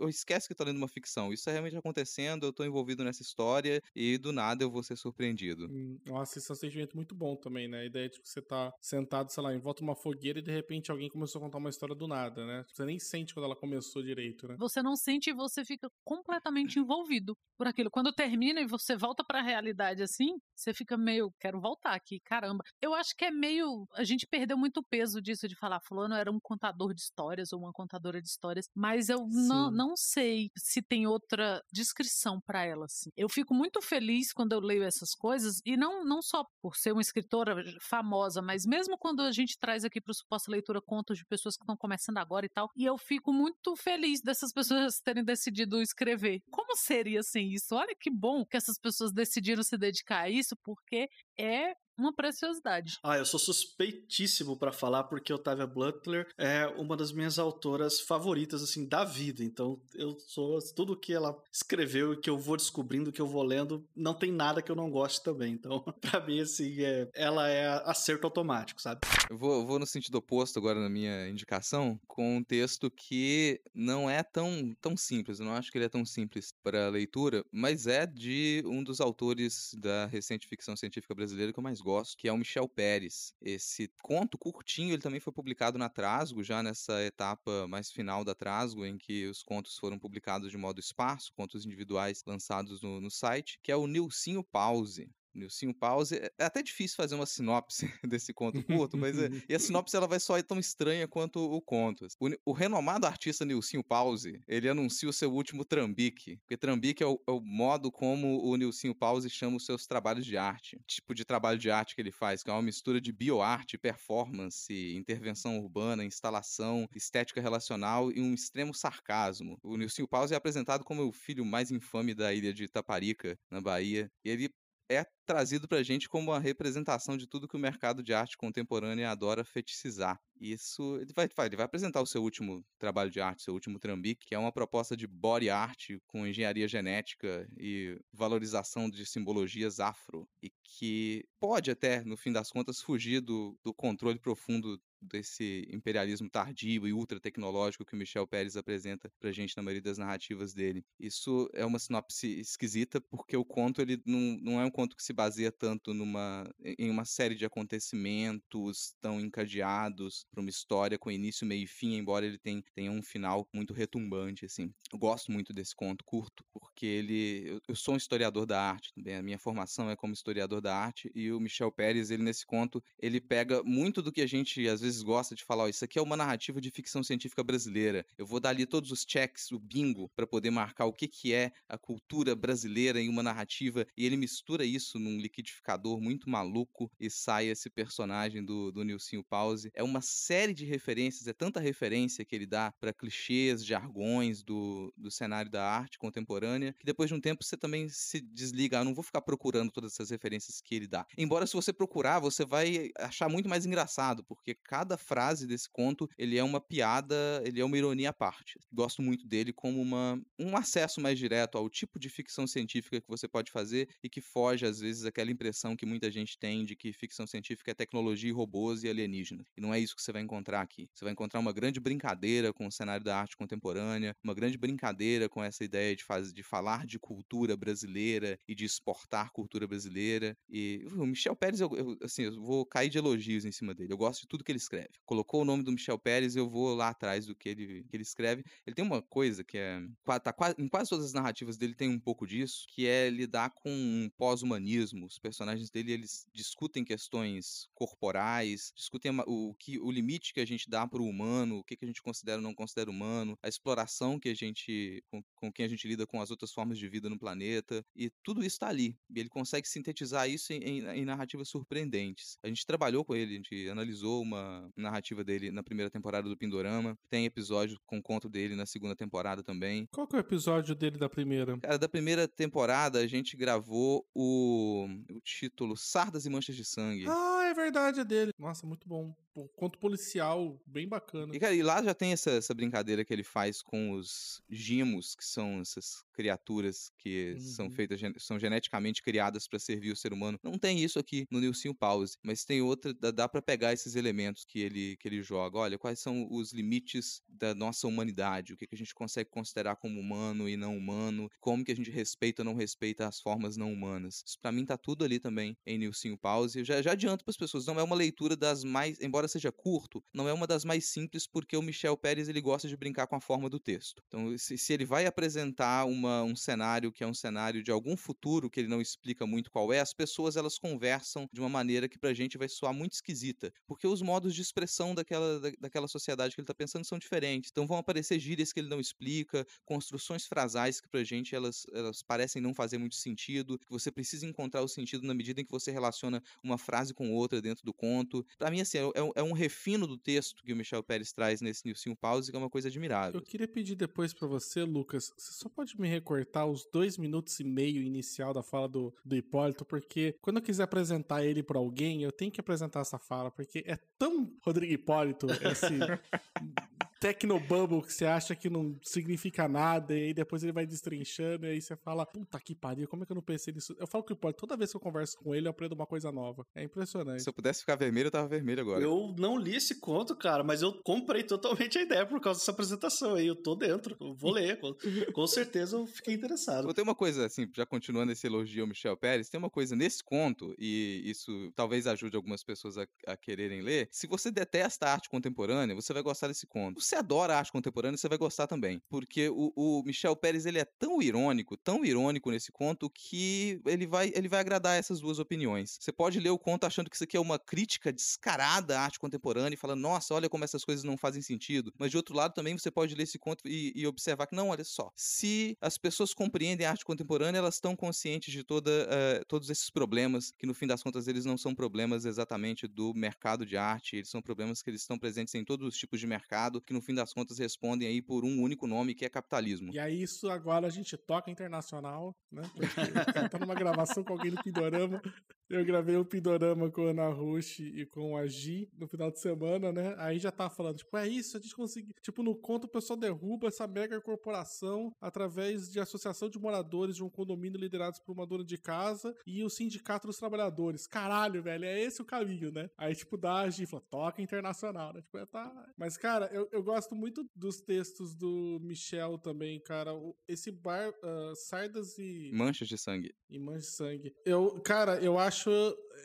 esquece 0.07 0.47
que 0.47 0.55
tá 0.55 0.63
lendo 0.63 0.77
uma 0.77 0.87
ficção. 0.87 1.33
Isso 1.33 1.49
é 1.49 1.51
realmente 1.51 1.75
acontecendo, 1.75 2.45
eu 2.45 2.53
tô 2.53 2.63
envolvido 2.63 3.03
nessa 3.03 3.21
história 3.21 3.81
e 3.93 4.17
do 4.17 4.31
nada 4.31 4.63
eu 4.63 4.71
vou 4.71 4.83
ser 4.83 4.95
surpreendido. 4.95 5.67
Hum, 5.69 5.99
nossa, 6.05 6.39
isso 6.39 6.49
é 6.49 6.53
um 6.53 6.57
sentimento 6.57 6.95
muito 6.95 7.13
bom 7.13 7.35
também, 7.35 7.67
né? 7.67 7.81
A 7.81 7.85
ideia 7.85 8.07
de 8.07 8.21
que 8.21 8.29
você 8.29 8.41
tá 8.41 8.71
sentado, 8.79 9.29
sei 9.31 9.43
lá, 9.43 9.53
em 9.53 9.59
volta 9.59 9.81
de 9.81 9.83
uma 9.83 9.95
fogueira 9.95 10.28
e 10.37 10.41
de 10.41 10.51
repente 10.51 10.91
alguém 10.91 11.09
começou 11.09 11.39
a 11.39 11.45
contar 11.45 11.57
uma 11.57 11.69
história 11.69 11.95
do 11.95 12.07
nada, 12.07 12.45
né? 12.45 12.63
Você 12.71 12.85
nem 12.85 12.99
sente 12.99 13.33
quando 13.33 13.45
ela 13.45 13.55
começou 13.55 14.03
direito, 14.03 14.47
né? 14.47 14.55
Você 14.59 14.83
não 14.83 14.95
sente 14.95 15.31
e 15.31 15.33
você 15.33 15.65
fica 15.65 15.89
completamente 16.03 16.77
envolvido 16.77 17.35
por 17.57 17.67
aquilo. 17.67 17.89
Quando 17.89 18.13
termina 18.13 18.61
e 18.61 18.67
você 18.67 18.95
volta 18.95 19.23
para 19.23 19.39
a 19.39 19.43
realidade 19.43 20.03
assim, 20.03 20.37
você 20.55 20.73
fica 20.73 20.97
meio, 20.97 21.31
quero 21.39 21.59
voltar 21.59 21.93
aqui, 21.93 22.19
caramba. 22.23 22.63
Eu 22.81 22.93
acho 22.93 23.15
que 23.15 23.25
é 23.25 23.31
meio, 23.31 23.87
a 23.93 24.03
gente 24.03 24.27
perdeu 24.27 24.57
muito 24.57 24.83
peso 24.83 25.21
disso 25.21 25.47
de 25.47 25.55
falar 25.55 25.79
fulano 25.81 26.15
era 26.15 26.31
um 26.31 26.39
contador 26.39 26.93
de 26.93 27.01
histórias 27.01 27.51
ou 27.53 27.59
uma 27.59 27.71
contadora 27.73 28.21
de 28.21 28.27
histórias, 28.27 28.67
mas 28.75 29.09
eu 29.09 29.27
não, 29.29 29.71
não 29.71 29.95
sei 29.95 30.49
se 30.57 30.81
tem 30.81 31.07
outra 31.07 31.61
descrição 31.71 32.39
para 32.45 32.63
ela 32.63 32.85
assim. 32.85 33.09
Eu 33.15 33.29
fico 33.29 33.53
muito 33.53 33.81
feliz 33.81 34.31
quando 34.33 34.53
eu 34.53 34.59
leio 34.59 34.83
essas 34.83 35.13
coisas, 35.13 35.61
e 35.65 35.75
não, 35.75 36.03
não 36.03 36.21
só 36.21 36.45
por 36.61 36.75
ser 36.75 36.91
uma 36.91 37.01
escritora 37.01 37.63
famosa, 37.81 38.41
mas 38.41 38.65
mesmo 38.65 38.97
quando 38.97 39.21
a 39.21 39.31
gente 39.31 39.57
traz 39.59 39.83
aqui 39.83 40.01
para 40.01 40.11
Suposta 40.19 40.51
Leitura 40.51 40.81
contos 40.81 41.17
de 41.17 41.25
pessoas 41.25 41.55
que 41.55 41.63
estão 41.63 41.75
começando 41.75 42.17
agora 42.17 42.45
e 42.45 42.49
tal, 42.49 42.69
e 42.75 42.85
eu 42.85 42.97
fico 42.97 43.33
muito 43.33 43.75
feliz 43.75 44.21
dessas 44.21 44.51
pessoas 44.53 44.99
terem 44.99 45.23
decidido 45.23 45.81
escrever. 45.81 46.41
Como 46.49 46.75
seria 46.75 47.23
sem 47.23 47.51
isso? 47.53 47.75
Olha 47.75 47.95
que 47.99 48.09
bom 48.09 48.45
que 48.45 48.57
essas 48.57 48.77
pessoas 48.79 49.11
decidiram 49.11 49.63
se 49.63 49.77
dedicar 49.77 50.21
a 50.21 50.29
isso, 50.29 50.55
porque 50.63 51.09
é 51.37 51.73
uma 51.99 52.13
preciosidade. 52.13 52.97
Ah, 53.03 53.17
eu 53.17 53.25
sou 53.25 53.39
suspeitíssimo 53.39 54.57
para 54.57 54.71
falar 54.71 55.03
porque 55.03 55.33
Octavia 55.33 55.67
Butler 55.67 56.27
é 56.37 56.65
uma 56.77 56.95
das 56.95 57.11
minhas 57.11 57.37
autoras 57.37 57.99
favoritas 57.99 58.63
assim 58.63 58.87
da 58.87 59.03
vida. 59.03 59.43
Então, 59.43 59.79
eu 59.93 60.17
sou 60.19 60.59
tudo 60.73 60.95
que 60.95 61.13
ela 61.13 61.37
escreveu 61.51 62.13
e 62.13 62.17
que 62.17 62.29
eu 62.29 62.37
vou 62.37 62.55
descobrindo, 62.55 63.11
que 63.11 63.21
eu 63.21 63.27
vou 63.27 63.43
lendo, 63.43 63.85
não 63.95 64.13
tem 64.13 64.31
nada 64.31 64.61
que 64.61 64.71
eu 64.71 64.75
não 64.75 64.89
goste 64.89 65.21
também. 65.21 65.53
Então, 65.53 65.83
para 65.99 66.25
mim 66.25 66.39
assim, 66.39 66.81
é, 66.81 67.09
ela 67.13 67.49
é 67.49 67.67
acerto 67.85 68.25
automático, 68.25 68.81
sabe? 68.81 69.01
Eu 69.29 69.37
vou, 69.37 69.65
vou 69.65 69.77
no 69.77 69.85
sentido 69.85 70.15
oposto 70.15 70.57
agora 70.57 70.79
na 70.79 70.89
minha 70.89 71.27
indicação, 71.27 71.99
com 72.07 72.37
um 72.37 72.43
texto 72.43 72.89
que 72.89 73.61
não 73.73 74.09
é 74.09 74.23
tão 74.23 74.73
tão 74.81 74.95
simples, 74.95 75.39
eu 75.39 75.45
não 75.45 75.53
acho 75.53 75.71
que 75.71 75.77
ele 75.77 75.85
é 75.85 75.89
tão 75.89 76.05
simples 76.05 76.53
para 76.63 76.89
leitura, 76.89 77.43
mas 77.51 77.87
é 77.87 78.05
de 78.05 78.63
um 78.65 78.83
dos 78.83 79.01
autores 79.01 79.75
da 79.77 80.05
recente 80.05 80.47
ficção 80.47 80.75
científica 80.75 81.13
brasileira 81.13 81.51
que 81.51 81.59
eu 81.59 81.63
mais 81.63 81.81
gosto 81.81 81.88
que 82.17 82.27
é 82.27 82.33
o 82.33 82.37
Michel 82.37 82.67
Pérez. 82.67 83.33
Esse 83.41 83.91
conto 84.01 84.37
curtinho, 84.37 84.93
ele 84.93 85.01
também 85.01 85.19
foi 85.19 85.33
publicado 85.33 85.77
na 85.77 85.89
Trasgo, 85.89 86.43
já 86.43 86.61
nessa 86.63 87.03
etapa 87.03 87.67
mais 87.67 87.91
final 87.91 88.23
da 88.23 88.35
Trasgo, 88.35 88.85
em 88.85 88.97
que 88.97 89.27
os 89.27 89.43
contos 89.43 89.77
foram 89.77 89.97
publicados 89.97 90.51
de 90.51 90.57
modo 90.57 90.79
esparso, 90.79 91.33
contos 91.33 91.65
individuais 91.65 92.23
lançados 92.25 92.81
no, 92.81 92.99
no 93.01 93.09
site, 93.09 93.59
que 93.61 93.71
é 93.71 93.75
o 93.75 93.87
Nilcinho 93.87 94.43
Pause. 94.43 95.09
Nilcinho 95.33 95.73
Pause. 95.73 96.17
É, 96.17 96.31
é 96.39 96.45
até 96.45 96.61
difícil 96.61 96.97
fazer 96.97 97.15
uma 97.15 97.25
sinopse 97.25 97.91
desse 98.03 98.33
conto 98.33 98.63
curto, 98.63 98.97
mas 98.97 99.17
é, 99.17 99.29
e 99.49 99.55
a 99.55 99.59
sinopse 99.59 99.95
ela 99.95 100.07
vai 100.07 100.19
soar 100.19 100.43
tão 100.43 100.59
estranha 100.59 101.07
quanto 101.07 101.39
o 101.39 101.61
conto. 101.61 102.07
O, 102.19 102.29
o 102.45 102.51
renomado 102.51 103.05
artista 103.05 103.45
Nilcinho 103.45 103.83
Pause, 103.83 104.41
ele 104.47 104.69
anuncia 104.69 105.09
o 105.09 105.13
seu 105.13 105.31
último 105.31 105.63
trambique, 105.65 106.37
porque 106.37 106.57
trambique 106.57 107.03
é 107.03 107.07
o, 107.07 107.21
é 107.27 107.31
o, 107.31 107.41
modo 107.41 107.91
como 107.91 108.43
o 108.43 108.55
Nilcinho 108.55 108.95
Pause 108.95 109.29
chama 109.29 109.57
os 109.57 109.65
seus 109.65 109.85
trabalhos 109.85 110.25
de 110.25 110.37
arte, 110.37 110.79
tipo 110.85 111.13
de 111.13 111.25
trabalho 111.25 111.57
de 111.57 111.69
arte 111.69 111.95
que 111.95 112.01
ele 112.01 112.11
faz, 112.11 112.43
que 112.43 112.49
é 112.49 112.53
uma 112.53 112.61
mistura 112.61 113.01
de 113.01 113.11
bioarte, 113.11 113.77
performance, 113.77 114.73
intervenção 114.95 115.59
urbana, 115.59 116.03
instalação, 116.03 116.87
estética 116.95 117.41
relacional 117.41 118.11
e 118.11 118.21
um 118.21 118.33
extremo 118.33 118.73
sarcasmo. 118.73 119.57
O 119.63 119.77
Nilcinho 119.77 120.07
Pause 120.07 120.33
é 120.33 120.37
apresentado 120.37 120.83
como 120.83 121.07
o 121.07 121.11
filho 121.11 121.45
mais 121.45 121.71
infame 121.71 122.13
da 122.13 122.33
ilha 122.33 122.53
de 122.53 122.63
Itaparica, 122.63 123.37
na 123.49 123.61
Bahia, 123.61 124.11
e 124.23 124.29
ele 124.29 124.49
é 124.89 125.05
trazido 125.25 125.67
para 125.67 125.77
a 125.77 125.83
gente 125.83 126.09
como 126.09 126.31
uma 126.31 126.39
representação 126.39 127.15
de 127.15 127.27
tudo 127.27 127.47
que 127.47 127.55
o 127.55 127.59
mercado 127.59 128.01
de 128.01 128.13
arte 128.13 128.35
contemporânea 128.37 129.11
adora 129.11 129.45
feticizar. 129.45 130.19
Isso, 130.39 130.97
ele 130.97 131.13
vai, 131.13 131.27
ele 131.45 131.55
vai 131.55 131.65
apresentar 131.65 132.01
o 132.01 132.05
seu 132.05 132.23
último 132.23 132.65
trabalho 132.79 133.11
de 133.11 133.21
arte, 133.21 133.43
seu 133.43 133.53
último 133.53 133.77
trambique, 133.77 134.25
que 134.25 134.33
é 134.33 134.39
uma 134.39 134.51
proposta 134.51 134.97
de 134.97 135.05
body 135.05 135.49
art 135.49 135.91
com 136.07 136.25
engenharia 136.25 136.67
genética 136.67 137.47
e 137.57 137.99
valorização 138.11 138.89
de 138.89 139.05
simbologias 139.05 139.79
afro, 139.79 140.27
e 140.41 140.49
que 140.63 141.25
pode 141.39 141.69
até, 141.69 142.03
no 142.03 142.17
fim 142.17 142.31
das 142.31 142.49
contas, 142.49 142.81
fugir 142.81 143.21
do, 143.21 143.57
do 143.63 143.73
controle 143.73 144.17
profundo 144.19 144.81
desse 145.01 145.67
imperialismo 145.71 146.29
tardio 146.29 146.87
e 146.87 146.93
ultra 146.93 147.19
tecnológico 147.19 147.85
que 147.85 147.93
o 147.93 147.97
Michel 147.97 148.27
Pérez 148.27 148.55
apresenta 148.55 149.11
pra 149.19 149.31
gente 149.31 149.55
na 149.55 149.63
maioria 149.63 149.81
das 149.81 149.97
narrativas 149.97 150.53
dele. 150.53 150.83
Isso 150.99 151.49
é 151.53 151.65
uma 151.65 151.79
sinopse 151.79 152.39
esquisita 152.39 153.01
porque 153.01 153.35
o 153.35 153.45
conto 153.45 153.81
ele 153.81 154.01
não, 154.05 154.37
não 154.41 154.61
é 154.61 154.65
um 154.65 154.71
conto 154.71 154.95
que 154.95 155.03
se 155.03 155.13
baseia 155.13 155.51
tanto 155.51 155.93
numa 155.93 156.49
em 156.77 156.89
uma 156.89 157.05
série 157.05 157.35
de 157.35 157.45
acontecimentos 157.45 158.93
tão 159.01 159.19
encadeados 159.19 160.25
para 160.31 160.41
uma 160.41 160.49
história 160.49 160.97
com 160.97 161.11
início, 161.11 161.45
meio 161.45 161.63
e 161.63 161.67
fim, 161.67 161.95
embora 161.95 162.25
ele 162.25 162.37
tenha, 162.37 162.61
tenha 162.73 162.91
um 162.91 163.01
final 163.01 163.47
muito 163.53 163.73
retumbante 163.73 164.45
assim. 164.45 164.73
Eu 164.91 164.99
gosto 164.99 165.31
muito 165.31 165.53
desse 165.53 165.75
conto 165.75 166.03
curto 166.03 166.43
porque 166.53 166.85
ele 166.85 167.43
eu, 167.47 167.61
eu 167.69 167.75
sou 167.75 167.93
um 167.93 167.97
historiador 167.97 168.45
da 168.45 168.61
arte 168.61 168.91
também, 168.93 169.15
a 169.15 169.23
minha 169.23 169.39
formação 169.39 169.89
é 169.89 169.95
como 169.95 170.13
historiador 170.13 170.61
da 170.61 170.75
arte 170.75 171.11
e 171.13 171.31
o 171.31 171.39
Michel 171.39 171.71
Pérez, 171.71 172.11
ele 172.11 172.23
nesse 172.23 172.45
conto, 172.45 172.83
ele 172.97 173.21
pega 173.21 173.63
muito 173.63 174.01
do 174.01 174.11
que 174.11 174.21
a 174.21 174.27
gente 174.27 174.67
às 174.67 174.81
vezes 174.81 174.88
gosta 175.01 175.35
de 175.35 175.43
falar, 175.43 175.65
oh, 175.65 175.67
isso 175.67 175.85
aqui 175.85 175.99
é 175.99 176.01
uma 176.01 176.17
narrativa 176.17 176.59
de 176.59 176.71
ficção 176.71 177.03
científica 177.03 177.43
brasileira. 177.43 178.05
Eu 178.17 178.25
vou 178.25 178.39
dar 178.39 178.49
ali 178.49 178.65
todos 178.65 178.91
os 178.91 179.05
checks, 179.07 179.51
o 179.51 179.59
bingo 179.59 180.09
para 180.15 180.27
poder 180.27 180.49
marcar 180.49 180.85
o 180.85 180.93
que 180.93 181.07
que 181.07 181.33
é 181.33 181.51
a 181.67 181.77
cultura 181.77 182.35
brasileira 182.35 183.01
em 183.01 183.09
uma 183.09 183.23
narrativa 183.23 183.85
e 183.95 184.05
ele 184.05 184.17
mistura 184.17 184.65
isso 184.65 184.99
num 184.99 185.17
liquidificador 185.17 186.01
muito 186.01 186.29
maluco 186.29 186.91
e 186.99 187.09
sai 187.09 187.47
esse 187.47 187.69
personagem 187.69 188.43
do, 188.43 188.71
do 188.71 188.83
Nilcinho 188.83 189.23
Pause. 189.23 189.71
É 189.73 189.83
uma 189.83 190.01
série 190.01 190.53
de 190.53 190.65
referências, 190.65 191.27
é 191.27 191.33
tanta 191.33 191.59
referência 191.59 192.25
que 192.25 192.35
ele 192.35 192.45
dá 192.45 192.73
para 192.79 192.93
clichês, 192.93 193.65
jargões 193.65 194.43
do, 194.43 194.93
do 194.97 195.11
cenário 195.11 195.51
da 195.51 195.63
arte 195.63 195.97
contemporânea, 195.97 196.75
que 196.79 196.85
depois 196.85 197.09
de 197.09 197.15
um 197.15 197.21
tempo 197.21 197.43
você 197.43 197.57
também 197.57 197.87
se 197.89 198.21
desliga. 198.21 198.77
Eu 198.77 198.85
não 198.85 198.93
vou 198.93 199.03
ficar 199.03 199.21
procurando 199.21 199.71
todas 199.71 199.93
essas 199.93 200.09
referências 200.09 200.61
que 200.61 200.75
ele 200.75 200.87
dá. 200.87 201.05
Embora 201.17 201.45
se 201.45 201.53
você 201.53 201.73
procurar, 201.73 202.19
você 202.19 202.45
vai 202.45 202.91
achar 202.97 203.29
muito 203.29 203.49
mais 203.49 203.65
engraçado, 203.65 204.23
porque 204.23 204.55
cada 204.79 204.97
frase 204.97 205.45
desse 205.45 205.69
conto, 205.69 206.09
ele 206.17 206.37
é 206.37 206.43
uma 206.43 206.61
piada, 206.61 207.43
ele 207.45 207.59
é 207.59 207.65
uma 207.65 207.77
ironia 207.77 208.11
à 208.11 208.13
parte. 208.13 208.57
Gosto 208.71 209.01
muito 209.01 209.27
dele 209.27 209.51
como 209.51 209.81
uma, 209.81 210.21
um 210.39 210.55
acesso 210.55 211.01
mais 211.01 211.19
direto 211.19 211.57
ao 211.57 211.69
tipo 211.69 211.99
de 211.99 212.07
ficção 212.07 212.47
científica 212.47 213.01
que 213.01 213.07
você 213.07 213.27
pode 213.27 213.51
fazer 213.51 213.89
e 214.01 214.09
que 214.09 214.21
foge, 214.21 214.65
às 214.65 214.79
vezes, 214.79 215.03
aquela 215.03 215.29
impressão 215.29 215.75
que 215.75 215.85
muita 215.85 216.09
gente 216.09 216.39
tem 216.39 216.63
de 216.63 216.77
que 216.77 216.93
ficção 216.93 217.27
científica 217.27 217.71
é 217.71 217.73
tecnologia, 217.73 218.33
robôs 218.33 218.83
e 218.83 218.87
alienígenas. 218.87 219.47
E 219.57 219.59
não 219.59 219.73
é 219.73 219.79
isso 219.81 219.93
que 219.97 220.01
você 220.01 220.13
vai 220.13 220.21
encontrar 220.21 220.61
aqui. 220.61 220.89
Você 220.93 221.03
vai 221.03 221.11
encontrar 221.11 221.41
uma 221.41 221.51
grande 221.51 221.81
brincadeira 221.81 222.53
com 222.53 222.65
o 222.65 222.71
cenário 222.71 223.03
da 223.03 223.17
arte 223.17 223.35
contemporânea, 223.35 224.15
uma 224.23 224.33
grande 224.33 224.57
brincadeira 224.57 225.27
com 225.27 225.43
essa 225.43 225.61
ideia 225.61 225.93
de, 225.93 226.05
faz, 226.05 226.31
de 226.31 226.41
falar 226.41 226.85
de 226.85 226.97
cultura 226.97 227.57
brasileira 227.57 228.39
e 228.47 228.55
de 228.55 228.63
exportar 228.63 229.33
cultura 229.33 229.67
brasileira. 229.67 230.37
E 230.49 230.85
o 230.93 231.05
Michel 231.05 231.35
Pérez, 231.35 231.59
eu, 231.59 231.69
eu, 231.75 231.97
assim, 232.01 232.23
eu 232.23 232.41
vou 232.41 232.65
cair 232.65 232.89
de 232.89 232.97
elogios 232.97 233.43
em 233.43 233.51
cima 233.51 233.73
dele. 233.75 233.91
Eu 233.91 233.97
gosto 233.97 234.21
de 234.21 234.27
tudo 234.27 234.41
que 234.41 234.51
ele 234.53 234.59
escreve. 234.69 234.89
Colocou 235.05 235.41
o 235.41 235.45
nome 235.45 235.63
do 235.63 235.71
Michel 235.71 235.97
Pérez, 235.97 236.35
eu 236.35 236.47
vou 236.47 236.75
lá 236.75 236.89
atrás 236.89 237.25
do 237.25 237.35
que 237.35 237.49
ele, 237.49 237.83
que 237.89 237.95
ele 237.95 238.03
escreve. 238.03 238.43
Ele 238.65 238.75
tem 238.75 238.85
uma 238.85 239.01
coisa 239.01 239.43
que 239.43 239.57
é. 239.57 239.81
Tá, 240.05 240.33
em 240.57 240.67
quase 240.67 240.89
todas 240.89 241.05
as 241.05 241.13
narrativas 241.13 241.57
dele 241.57 241.73
tem 241.73 241.89
um 241.89 241.99
pouco 241.99 242.27
disso, 242.27 242.65
que 242.69 242.85
é 242.85 243.09
lidar 243.09 243.49
com 243.49 243.69
um 243.71 244.09
pós-humanismo. 244.17 245.07
Os 245.07 245.17
personagens 245.17 245.71
dele, 245.71 245.91
eles 245.91 246.27
discutem 246.33 246.85
questões 246.85 247.67
corporais, 247.73 248.71
discutem 248.75 249.11
o, 249.25 249.55
que, 249.55 249.79
o 249.79 249.91
limite 249.91 250.33
que 250.33 250.39
a 250.39 250.45
gente 250.45 250.69
dá 250.69 250.87
para 250.87 251.01
o 251.01 251.07
humano, 251.07 251.57
o 251.57 251.63
que, 251.63 251.75
que 251.75 251.85
a 251.85 251.87
gente 251.87 252.01
considera 252.01 252.37
ou 252.37 252.43
não 252.43 252.53
considera 252.53 252.89
humano, 252.89 253.37
a 253.41 253.49
exploração 253.49 254.19
que 254.19 254.29
a 254.29 254.35
gente. 254.35 255.03
Com, 255.09 255.23
com 255.35 255.51
quem 255.51 255.65
a 255.65 255.69
gente 255.69 255.87
lida 255.87 256.05
com 256.05 256.21
as 256.21 256.29
outras 256.29 256.51
formas 256.51 256.77
de 256.77 256.87
vida 256.87 257.09
no 257.09 257.17
planeta. 257.17 257.83
E 257.95 258.11
tudo 258.23 258.41
isso 258.41 258.55
está 258.55 258.67
ali. 258.67 258.95
E 259.09 259.19
ele 259.19 259.29
consegue 259.29 259.67
sintetizar 259.67 260.29
isso 260.29 260.53
em, 260.53 260.61
em, 260.61 260.85
em 260.99 261.05
narrativas 261.05 261.49
surpreendentes. 261.49 262.37
A 262.43 262.47
gente 262.47 262.65
trabalhou 262.65 263.03
com 263.03 263.15
ele, 263.15 263.33
a 263.33 263.35
gente 263.37 263.69
analisou 263.69 264.21
uma 264.21 264.58
narrativa 264.75 265.23
dele 265.23 265.51
na 265.51 265.63
primeira 265.63 265.89
temporada 265.89 266.27
do 266.27 266.37
Pindorama. 266.37 266.97
Tem 267.09 267.25
episódio 267.25 267.77
com 267.85 268.01
conto 268.01 268.29
dele 268.29 268.55
na 268.55 268.65
segunda 268.65 268.95
temporada 268.95 269.43
também. 269.43 269.87
Qual 269.91 270.07
que 270.07 270.15
é 270.15 270.19
o 270.19 270.21
episódio 270.21 270.75
dele 270.75 270.97
da 270.97 271.09
primeira? 271.09 271.57
Cara, 271.59 271.77
da 271.77 271.89
primeira 271.89 272.27
temporada 272.27 272.99
a 272.99 273.07
gente 273.07 273.35
gravou 273.35 274.05
o, 274.13 274.87
o 275.11 275.19
título 275.21 275.75
Sardas 275.77 276.25
e 276.25 276.29
Manchas 276.29 276.55
de 276.55 276.65
Sangue. 276.65 277.05
Ah, 277.07 277.43
é 277.45 277.53
verdade, 277.53 277.99
é 277.99 278.05
dele. 278.05 278.31
Nossa, 278.37 278.65
muito 278.65 278.87
bom. 278.87 279.15
Conto 279.55 279.79
policial 279.79 280.59
bem 280.65 280.87
bacana. 280.87 281.35
E, 281.35 281.39
cara, 281.39 281.55
e 281.55 281.63
lá 281.63 281.81
já 281.83 281.93
tem 281.93 282.11
essa, 282.11 282.31
essa 282.31 282.53
brincadeira 282.53 283.05
que 283.05 283.13
ele 283.13 283.23
faz 283.23 283.61
com 283.61 283.91
os 283.91 284.41
gimos, 284.49 285.15
que 285.15 285.23
são 285.23 285.61
essas 285.61 286.03
criaturas 286.13 286.91
que 286.97 287.33
uhum. 287.33 287.39
são 287.39 287.71
feitas, 287.71 288.01
são 288.17 288.37
geneticamente 288.37 289.01
criadas 289.01 289.47
para 289.47 289.59
servir 289.59 289.91
o 289.91 289.95
ser 289.95 290.11
humano. 290.11 290.37
Não 290.43 290.57
tem 290.57 290.83
isso 290.83 290.99
aqui 290.99 291.25
no 291.31 291.39
Nilcinho 291.39 291.73
Pause, 291.73 292.17
mas 292.21 292.43
tem 292.43 292.61
outra, 292.61 292.93
dá, 292.93 293.11
dá 293.11 293.29
para 293.29 293.41
pegar 293.41 293.71
esses 293.71 293.95
elementos 293.95 294.43
que 294.43 294.59
ele, 294.59 294.97
que 294.97 295.07
ele 295.07 295.21
joga. 295.21 295.57
Olha, 295.57 295.77
quais 295.77 295.99
são 295.99 296.27
os 296.29 296.51
limites 296.51 297.21
da 297.27 297.55
nossa 297.55 297.87
humanidade, 297.87 298.53
o 298.53 298.57
que, 298.57 298.67
que 298.67 298.75
a 298.75 298.77
gente 298.77 298.93
consegue 298.93 299.29
considerar 299.29 299.77
como 299.77 299.99
humano 299.99 300.49
e 300.49 300.57
não 300.57 300.75
humano, 300.75 301.29
como 301.39 301.63
que 301.63 301.71
a 301.71 301.75
gente 301.75 301.89
respeita 301.89 302.41
ou 302.41 302.45
não 302.45 302.55
respeita 302.55 303.07
as 303.07 303.19
formas 303.21 303.55
não 303.55 303.71
humanas. 303.71 304.23
Isso 304.25 304.37
para 304.41 304.51
mim 304.51 304.65
tá 304.65 304.77
tudo 304.77 305.05
ali 305.05 305.19
também 305.19 305.57
em 305.65 305.77
Nilcinho 305.77 306.17
Pause. 306.17 306.59
Eu 306.59 306.65
já, 306.65 306.81
já 306.81 306.91
adianto 306.91 307.23
para 307.23 307.31
as 307.31 307.37
pessoas, 307.37 307.65
não 307.65 307.79
é 307.79 307.83
uma 307.83 307.95
leitura 307.95 308.35
das 308.35 308.63
mais, 308.63 308.99
embora 308.99 309.18
seja 309.27 309.51
curto, 309.51 310.03
não 310.13 310.27
é 310.27 310.33
uma 310.33 310.47
das 310.47 310.63
mais 310.65 310.85
simples 310.85 311.27
porque 311.27 311.55
o 311.57 311.61
Michel 311.61 311.97
Pérez 311.97 312.29
ele 312.29 312.41
gosta 312.41 312.67
de 312.67 312.77
brincar 312.77 313.07
com 313.07 313.15
a 313.15 313.21
forma 313.21 313.49
do 313.49 313.59
texto. 313.59 314.03
Então, 314.07 314.37
se, 314.37 314.57
se 314.57 314.73
ele 314.73 314.85
vai 314.85 315.05
apresentar 315.05 315.85
uma, 315.85 316.23
um 316.23 316.35
cenário 316.35 316.91
que 316.91 317.03
é 317.03 317.07
um 317.07 317.13
cenário 317.13 317.63
de 317.63 317.71
algum 317.71 317.97
futuro 317.97 318.49
que 318.49 318.59
ele 318.59 318.67
não 318.67 318.81
explica 318.81 319.25
muito 319.25 319.51
qual 319.51 319.71
é, 319.73 319.79
as 319.79 319.93
pessoas 319.93 320.35
elas 320.35 320.57
conversam 320.57 321.27
de 321.31 321.39
uma 321.39 321.49
maneira 321.49 321.87
que 321.87 321.99
pra 321.99 322.13
gente 322.13 322.37
vai 322.37 322.47
soar 322.47 322.73
muito 322.73 322.93
esquisita, 322.93 323.51
porque 323.67 323.87
os 323.87 324.01
modos 324.01 324.33
de 324.35 324.41
expressão 324.41 324.95
daquela, 324.95 325.39
da, 325.39 325.51
daquela 325.59 325.87
sociedade 325.87 326.35
que 326.35 326.41
ele 326.41 326.47
tá 326.47 326.53
pensando 326.53 326.85
são 326.85 326.97
diferentes. 326.97 327.49
Então 327.51 327.67
vão 327.67 327.77
aparecer 327.77 328.19
gírias 328.19 328.53
que 328.53 328.59
ele 328.59 328.69
não 328.69 328.79
explica, 328.79 329.45
construções 329.65 330.25
frasais 330.25 330.79
que 330.79 330.89
pra 330.89 331.03
gente 331.03 331.35
elas, 331.35 331.65
elas 331.73 332.01
parecem 332.01 332.41
não 332.41 332.53
fazer 332.53 332.77
muito 332.77 332.95
sentido, 332.95 333.57
que 333.57 333.69
você 333.69 333.91
precisa 333.91 334.25
encontrar 334.25 334.61
o 334.61 334.67
sentido 334.67 335.05
na 335.05 335.13
medida 335.13 335.41
em 335.41 335.45
que 335.45 335.51
você 335.51 335.71
relaciona 335.71 336.21
uma 336.43 336.57
frase 336.57 336.93
com 336.93 337.11
outra 337.11 337.41
dentro 337.41 337.63
do 337.65 337.73
conto. 337.73 338.25
Para 338.37 338.51
mim, 338.51 338.61
assim, 338.61 338.77
é, 338.77 338.81
é, 338.81 339.08
é, 339.15 339.23
um 339.23 339.33
refino 339.33 339.87
do 339.87 339.97
texto 339.97 340.43
que 340.43 340.53
o 340.53 340.55
Michel 340.55 340.83
Pérez 340.83 341.11
traz 341.11 341.41
nesse 341.41 341.65
Nilcinho 341.65 341.95
Pause, 341.95 342.31
que 342.31 342.35
é 342.35 342.39
uma 342.39 342.49
coisa 342.49 342.67
admirável. 342.67 343.19
Eu 343.19 343.25
queria 343.25 343.47
pedir 343.47 343.75
depois 343.75 344.13
para 344.13 344.27
você, 344.27 344.63
Lucas, 344.63 345.11
você 345.17 345.33
só 345.33 345.49
pode 345.49 345.79
me 345.79 345.87
recortar 345.87 346.47
os 346.47 346.65
dois 346.71 346.97
minutos 346.97 347.39
e 347.39 347.43
meio 347.43 347.81
inicial 347.81 348.33
da 348.33 348.43
fala 348.43 348.67
do, 348.67 348.93
do 349.03 349.15
Hipólito, 349.15 349.65
porque 349.65 350.15
quando 350.21 350.37
eu 350.37 350.43
quiser 350.43 350.63
apresentar 350.63 351.23
ele 351.23 351.43
para 351.43 351.59
alguém, 351.59 352.03
eu 352.03 352.11
tenho 352.11 352.31
que 352.31 352.39
apresentar 352.39 352.81
essa 352.81 352.97
fala, 352.97 353.31
porque 353.31 353.63
é 353.65 353.77
tão 353.97 354.31
Rodrigo 354.43 354.73
Hipólito, 354.73 355.27
esse 355.27 355.67
Tecnobubble 356.99 357.81
que 357.81 357.93
você 357.93 358.05
acha 358.05 358.35
que 358.35 358.49
não 358.49 358.77
significa 358.83 359.47
nada, 359.47 359.97
e 359.97 360.07
aí 360.07 360.13
depois 360.13 360.43
ele 360.43 360.51
vai 360.51 360.65
destrinchando, 360.65 361.45
e 361.45 361.51
aí 361.51 361.61
você 361.61 361.75
fala, 361.77 362.05
puta 362.05 362.37
que 362.39 362.53
pariu, 362.53 362.89
como 362.89 363.03
é 363.03 363.05
que 363.05 363.11
eu 363.13 363.15
não 363.15 363.21
pensei 363.21 363.53
nisso? 363.53 363.73
Eu 363.79 363.87
falo 363.87 364.03
que 364.03 364.13
pode, 364.13 364.35
toda 364.35 364.57
vez 364.57 364.71
que 364.71 364.75
eu 364.75 364.81
converso 364.81 365.17
com 365.17 365.33
ele, 365.33 365.47
eu 365.47 365.51
aprendo 365.51 365.73
uma 365.73 365.85
coisa 365.85 366.11
nova. 366.11 366.45
É 366.53 366.61
impressionante. 366.61 367.23
Se 367.23 367.29
eu 367.29 367.33
pudesse 367.33 367.61
ficar 367.61 367.77
vermelho, 367.77 368.07
eu 368.07 368.11
tava 368.11 368.27
vermelho 368.27 368.61
agora. 368.61 368.83
Eu 368.83 369.15
não 369.17 369.37
li 369.37 369.55
esse 369.55 369.75
conto, 369.75 370.13
cara, 370.13 370.43
mas 370.43 370.61
eu 370.61 370.73
comprei 370.83 371.23
totalmente 371.23 371.77
a 371.77 371.81
ideia 371.81 372.05
por 372.05 372.19
causa 372.19 372.39
dessa 372.39 372.51
apresentação 372.51 373.15
aí. 373.15 373.27
Eu 373.27 373.35
tô 373.35 373.55
dentro, 373.55 373.95
eu 374.01 374.13
vou 374.13 374.31
ler. 374.31 374.59
com, 374.59 374.75
com 375.13 375.27
certeza 375.27 375.77
eu 375.77 375.87
fiquei 375.87 376.13
interessado. 376.13 376.65
Vou 376.65 376.73
ter 376.73 376.81
uma 376.81 376.95
coisa, 376.95 377.25
assim, 377.25 377.49
já 377.55 377.65
continuando 377.65 378.11
esse 378.11 378.27
elogio 378.27 378.63
ao 378.63 378.67
Michel 378.67 378.97
Pérez, 378.97 379.29
tem 379.29 379.37
uma 379.37 379.49
coisa 379.49 379.73
nesse 379.73 380.03
conto, 380.03 380.53
e 380.59 381.01
isso 381.05 381.49
talvez 381.55 381.87
ajude 381.87 382.17
algumas 382.17 382.43
pessoas 382.43 382.77
a, 382.77 382.85
a 383.07 383.15
quererem 383.15 383.61
ler. 383.61 383.87
Se 383.89 384.05
você 384.05 384.29
detesta 384.29 384.87
a 384.87 384.91
arte 384.91 385.09
contemporânea, 385.09 385.73
você 385.73 385.93
vai 385.93 386.03
gostar 386.03 386.27
desse 386.27 386.45
conto 386.45 386.88
você 386.89 386.95
adora 386.95 387.37
arte 387.37 387.51
contemporânea, 387.51 387.97
você 387.97 388.09
vai 388.09 388.17
gostar 388.17 388.47
também. 388.47 388.81
Porque 388.89 389.29
o, 389.29 389.53
o, 389.55 389.83
Michel 389.83 390.15
Pérez, 390.15 390.45
ele 390.45 390.59
é 390.59 390.65
tão 390.65 391.01
irônico, 391.01 391.55
tão 391.55 391.85
irônico 391.85 392.31
nesse 392.31 392.51
conto, 392.51 392.89
que 392.89 393.61
ele 393.65 393.85
vai, 393.85 394.11
ele 394.15 394.27
vai 394.27 394.39
agradar 394.39 394.77
essas 394.77 394.99
duas 394.99 395.19
opiniões. 395.19 395.77
Você 395.79 395.91
pode 395.91 396.19
ler 396.19 396.31
o 396.31 396.39
conto 396.39 396.65
achando 396.65 396.89
que 396.89 396.95
isso 396.95 397.03
aqui 397.03 397.15
é 397.15 397.19
uma 397.19 397.37
crítica 397.37 397.93
descarada 397.93 398.79
à 398.79 398.83
arte 398.83 398.99
contemporânea 398.99 399.53
e 399.53 399.57
falando, 399.57 399.81
nossa, 399.81 400.13
olha 400.13 400.29
como 400.29 400.43
essas 400.43 400.65
coisas 400.65 400.83
não 400.83 400.97
fazem 400.97 401.21
sentido. 401.21 401.71
Mas 401.77 401.91
de 401.91 401.97
outro 401.97 402.15
lado, 402.15 402.33
também 402.33 402.57
você 402.57 402.71
pode 402.71 402.95
ler 402.95 403.03
esse 403.03 403.19
conto 403.19 403.47
e, 403.47 403.71
e 403.75 403.85
observar 403.85 404.25
que, 404.25 404.35
não, 404.35 404.49
olha 404.49 404.63
só, 404.63 404.91
se 404.95 405.55
as 405.61 405.77
pessoas 405.77 406.13
compreendem 406.13 406.65
a 406.65 406.71
arte 406.71 406.83
contemporânea, 406.83 407.39
elas 407.39 407.55
estão 407.55 407.75
conscientes 407.75 408.33
de 408.33 408.43
toda, 408.43 408.71
uh, 408.71 409.25
todos 409.27 409.49
esses 409.49 409.69
problemas, 409.69 410.31
que 410.37 410.47
no 410.47 410.53
fim 410.53 410.65
das 410.65 410.81
contas 410.81 411.07
eles 411.07 411.25
não 411.25 411.37
são 411.37 411.53
problemas 411.53 412.05
exatamente 412.05 412.67
do 412.67 412.93
mercado 412.95 413.45
de 413.45 413.57
arte, 413.57 413.97
eles 413.97 414.09
são 414.09 414.21
problemas 414.21 414.61
que 414.61 414.69
eles 414.69 414.81
estão 414.81 414.97
presentes 414.97 415.35
em 415.35 415.43
todos 415.43 415.67
os 415.67 415.77
tipos 415.77 415.99
de 415.99 416.07
mercado, 416.07 416.61
que 416.61 416.73
no 416.73 416.78
fim 416.81 416.93
das 416.93 417.13
contas 417.13 417.37
respondem 417.37 417.87
aí 417.87 418.01
por 418.01 418.23
um 418.23 418.41
único 418.41 418.67
nome 418.67 418.93
que 418.93 419.05
é 419.05 419.09
capitalismo. 419.09 419.73
E 419.73 419.79
aí 419.79 420.01
isso 420.01 420.29
agora 420.29 420.67
a 420.67 420.69
gente 420.69 420.97
toca 420.97 421.31
internacional, 421.31 422.15
né? 422.31 422.43
Porque 422.53 422.67
tá 423.29 423.39
numa 423.39 423.55
gravação 423.55 424.03
com 424.03 424.13
alguém 424.13 424.31
do 424.31 424.43
Pindorama. 424.43 425.01
Eu 425.49 425.65
gravei 425.65 425.97
um 425.97 426.03
Pindorama 426.03 426.69
com 426.69 426.85
a 426.85 426.89
Ana 426.91 427.09
Rush 427.09 427.59
e 427.59 427.83
com 427.87 428.15
a 428.15 428.27
Gi 428.27 428.69
no 428.77 428.87
final 428.87 429.09
de 429.09 429.19
semana, 429.19 429.71
né? 429.71 429.95
Aí 429.97 430.19
já 430.19 430.31
tava 430.31 430.51
falando, 430.51 430.77
tipo, 430.77 430.95
é 430.95 431.07
isso, 431.07 431.37
a 431.37 431.39
gente 431.39 431.55
conseguiu. 431.55 431.93
Tipo, 432.03 432.21
no 432.21 432.35
conto 432.35 432.65
o 432.65 432.69
pessoal 432.69 432.97
derruba 432.97 433.47
essa 433.47 433.65
mega 433.65 433.99
corporação 433.99 434.93
através 435.01 435.71
de 435.71 435.79
associação 435.79 436.29
de 436.29 436.37
moradores 436.37 436.97
de 436.97 437.03
um 437.03 437.09
condomínio 437.09 437.59
liderados 437.59 437.99
por 437.99 438.11
uma 438.11 438.27
dona 438.27 438.43
de 438.43 438.59
casa 438.59 439.15
e 439.25 439.43
o 439.43 439.49
sindicato 439.49 440.05
dos 440.05 440.17
trabalhadores. 440.17 440.85
Caralho, 440.85 441.41
velho, 441.41 441.65
é 441.65 441.81
esse 441.81 441.99
o 441.99 442.05
caminho, 442.05 442.51
né? 442.51 442.69
Aí, 442.77 442.93
tipo, 442.93 443.17
dá 443.17 443.39
a 443.39 443.49
Gi 443.49 443.65
fala, 443.65 443.83
toca 443.89 444.21
internacional, 444.21 444.93
né? 444.93 445.01
Tipo, 445.01 445.17
é, 445.17 445.25
tá. 445.25 445.51
Mas, 445.75 445.97
cara, 445.97 446.29
eu, 446.31 446.47
eu 446.51 446.61
gosto 446.61 446.93
muito 446.93 447.27
dos 447.35 447.59
textos 447.59 448.13
do 448.13 448.59
Michel 448.61 449.17
também, 449.17 449.59
cara. 449.59 449.91
Esse 450.27 450.51
bar, 450.51 450.89
uh, 450.89 451.35
Sardas 451.35 451.97
e. 451.97 452.29
Manchas 452.33 452.67
de 452.67 452.77
sangue. 452.77 453.15
E 453.27 453.39
manchas 453.39 453.65
de 453.65 453.71
sangue. 453.71 454.15
Eu, 454.23 454.59
cara, 454.61 454.99
eu 455.01 455.17
acho. 455.17 455.38